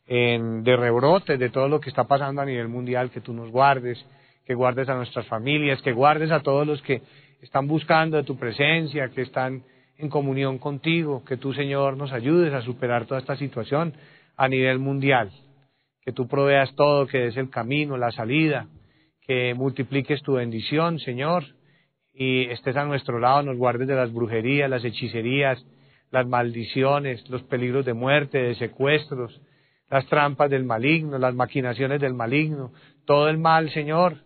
de 0.06 0.76
rebrotes, 0.76 1.36
de 1.36 1.50
todo 1.50 1.66
lo 1.68 1.80
que 1.80 1.90
está 1.90 2.04
pasando 2.04 2.42
a 2.42 2.46
nivel 2.46 2.68
mundial, 2.68 3.10
que 3.10 3.20
tú 3.20 3.32
nos 3.32 3.50
guardes, 3.50 3.98
que 4.46 4.54
guardes 4.54 4.88
a 4.88 4.94
nuestras 4.94 5.26
familias, 5.26 5.82
que 5.82 5.90
guardes 5.90 6.30
a 6.30 6.44
todos 6.44 6.64
los 6.64 6.80
que 6.82 7.02
están 7.42 7.66
buscando 7.66 8.18
de 8.18 8.22
tu 8.22 8.38
presencia, 8.38 9.08
que 9.08 9.22
están 9.22 9.64
en 9.98 10.08
comunión 10.08 10.58
contigo, 10.58 11.24
que 11.24 11.36
tú, 11.36 11.52
Señor, 11.52 11.96
nos 11.96 12.12
ayudes 12.12 12.54
a 12.54 12.62
superar 12.62 13.06
toda 13.06 13.20
esta 13.20 13.36
situación 13.36 13.94
a 14.36 14.48
nivel 14.48 14.78
mundial, 14.78 15.30
que 16.02 16.12
tú 16.12 16.28
proveas 16.28 16.72
todo, 16.76 17.06
que 17.06 17.18
des 17.18 17.36
el 17.36 17.50
camino, 17.50 17.96
la 17.96 18.12
salida, 18.12 18.68
que 19.26 19.54
multipliques 19.54 20.22
tu 20.22 20.34
bendición, 20.34 21.00
Señor, 21.00 21.44
y 22.14 22.44
estés 22.44 22.76
a 22.76 22.84
nuestro 22.84 23.18
lado, 23.18 23.42
nos 23.42 23.56
guardes 23.56 23.88
de 23.88 23.96
las 23.96 24.12
brujerías, 24.12 24.70
las 24.70 24.84
hechicerías, 24.84 25.64
las 26.10 26.26
maldiciones, 26.26 27.28
los 27.28 27.42
peligros 27.42 27.84
de 27.84 27.92
muerte, 27.92 28.38
de 28.38 28.54
secuestros, 28.54 29.40
las 29.90 30.06
trampas 30.06 30.48
del 30.48 30.64
maligno, 30.64 31.18
las 31.18 31.34
maquinaciones 31.34 32.00
del 32.00 32.14
maligno, 32.14 32.72
todo 33.04 33.28
el 33.28 33.38
mal, 33.38 33.70
Señor, 33.70 34.18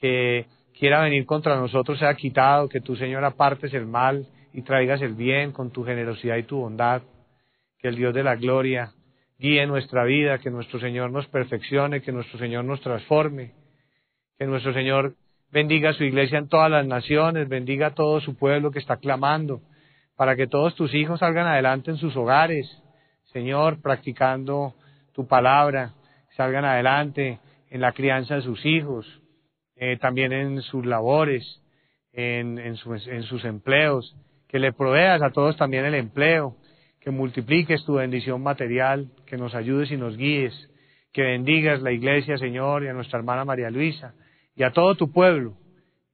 que 0.00 0.46
quiera 0.78 1.02
venir 1.02 1.26
contra 1.26 1.56
nosotros 1.56 1.98
sea 1.98 2.14
quitado, 2.14 2.68
que 2.68 2.80
tú, 2.80 2.94
Señor, 2.94 3.24
apartes 3.24 3.74
el 3.74 3.86
mal 3.86 4.26
y 4.58 4.62
traigas 4.62 5.00
el 5.02 5.14
bien 5.14 5.52
con 5.52 5.70
tu 5.70 5.84
generosidad 5.84 6.36
y 6.36 6.42
tu 6.42 6.58
bondad, 6.58 7.02
que 7.78 7.86
el 7.86 7.94
Dios 7.94 8.12
de 8.12 8.24
la 8.24 8.34
gloria 8.34 8.90
guíe 9.38 9.64
nuestra 9.68 10.02
vida, 10.02 10.38
que 10.38 10.50
nuestro 10.50 10.80
Señor 10.80 11.12
nos 11.12 11.28
perfeccione, 11.28 12.02
que 12.02 12.10
nuestro 12.10 12.40
Señor 12.40 12.64
nos 12.64 12.80
transforme, 12.80 13.52
que 14.36 14.46
nuestro 14.46 14.72
Señor 14.72 15.14
bendiga 15.52 15.90
a 15.90 15.92
su 15.92 16.02
iglesia 16.02 16.38
en 16.38 16.48
todas 16.48 16.72
las 16.72 16.84
naciones, 16.84 17.48
bendiga 17.48 17.86
a 17.86 17.94
todo 17.94 18.20
su 18.20 18.36
pueblo 18.36 18.72
que 18.72 18.80
está 18.80 18.96
clamando, 18.96 19.60
para 20.16 20.34
que 20.34 20.48
todos 20.48 20.74
tus 20.74 20.92
hijos 20.92 21.20
salgan 21.20 21.46
adelante 21.46 21.92
en 21.92 21.98
sus 21.98 22.16
hogares, 22.16 22.66
Señor, 23.26 23.80
practicando 23.80 24.74
tu 25.14 25.28
palabra, 25.28 25.92
salgan 26.36 26.64
adelante 26.64 27.38
en 27.70 27.80
la 27.80 27.92
crianza 27.92 28.34
de 28.34 28.42
sus 28.42 28.66
hijos, 28.66 29.06
eh, 29.76 29.98
también 29.98 30.32
en 30.32 30.62
sus 30.62 30.84
labores, 30.84 31.62
en, 32.12 32.58
en 32.58 32.74
sus 33.22 33.44
empleos, 33.44 34.16
que 34.48 34.58
le 34.58 34.72
proveas 34.72 35.22
a 35.22 35.30
todos 35.30 35.56
también 35.56 35.84
el 35.84 35.94
empleo, 35.94 36.56
que 37.00 37.10
multipliques 37.10 37.84
tu 37.84 37.94
bendición 37.94 38.42
material, 38.42 39.08
que 39.26 39.36
nos 39.36 39.54
ayudes 39.54 39.90
y 39.90 39.96
nos 39.96 40.16
guíes, 40.16 40.70
que 41.12 41.22
bendigas 41.22 41.82
la 41.82 41.92
iglesia, 41.92 42.38
Señor, 42.38 42.84
y 42.84 42.88
a 42.88 42.92
nuestra 42.92 43.18
hermana 43.18 43.44
María 43.44 43.70
Luisa, 43.70 44.14
y 44.56 44.62
a 44.62 44.72
todo 44.72 44.94
tu 44.94 45.12
pueblo, 45.12 45.54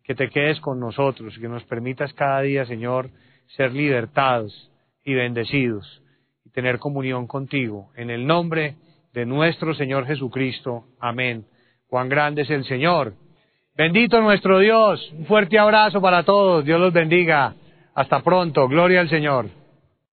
que 0.03 0.15
te 0.15 0.29
quedes 0.29 0.61
con 0.61 0.79
nosotros, 0.79 1.39
que 1.39 1.49
nos 1.49 1.65
permitas 1.65 2.13
cada 2.13 2.43
día, 2.43 2.67
Señor, 2.67 3.11
ser 3.57 3.73
libertados 3.73 4.71
y 5.05 5.15
bendecidos 5.15 6.03
y 6.45 6.51
tener 6.51 6.79
comunión 6.79 7.27
contigo. 7.27 7.91
En 7.97 8.11
el 8.11 8.27
nombre 8.27 8.77
de 9.15 9.25
nuestro 9.25 9.75
Señor 9.75 10.07
Jesucristo. 10.07 10.85
Amén. 11.01 11.47
Cuán 11.87 12.09
grande 12.09 12.43
es 12.43 12.51
el 12.51 12.65
Señor. 12.65 13.15
Bendito 13.77 14.21
nuestro 14.21 14.59
Dios. 14.59 15.11
Un 15.17 15.27
fuerte 15.27 15.59
abrazo 15.59 16.01
para 16.01 16.25
todos. 16.25 16.65
Dios 16.65 16.81
los 16.81 16.93
bendiga. 16.93 17.55
Hasta 17.95 18.21
pronto. 18.23 18.69
Gloria 18.69 19.01
al 19.01 19.09
Señor. 19.09 19.64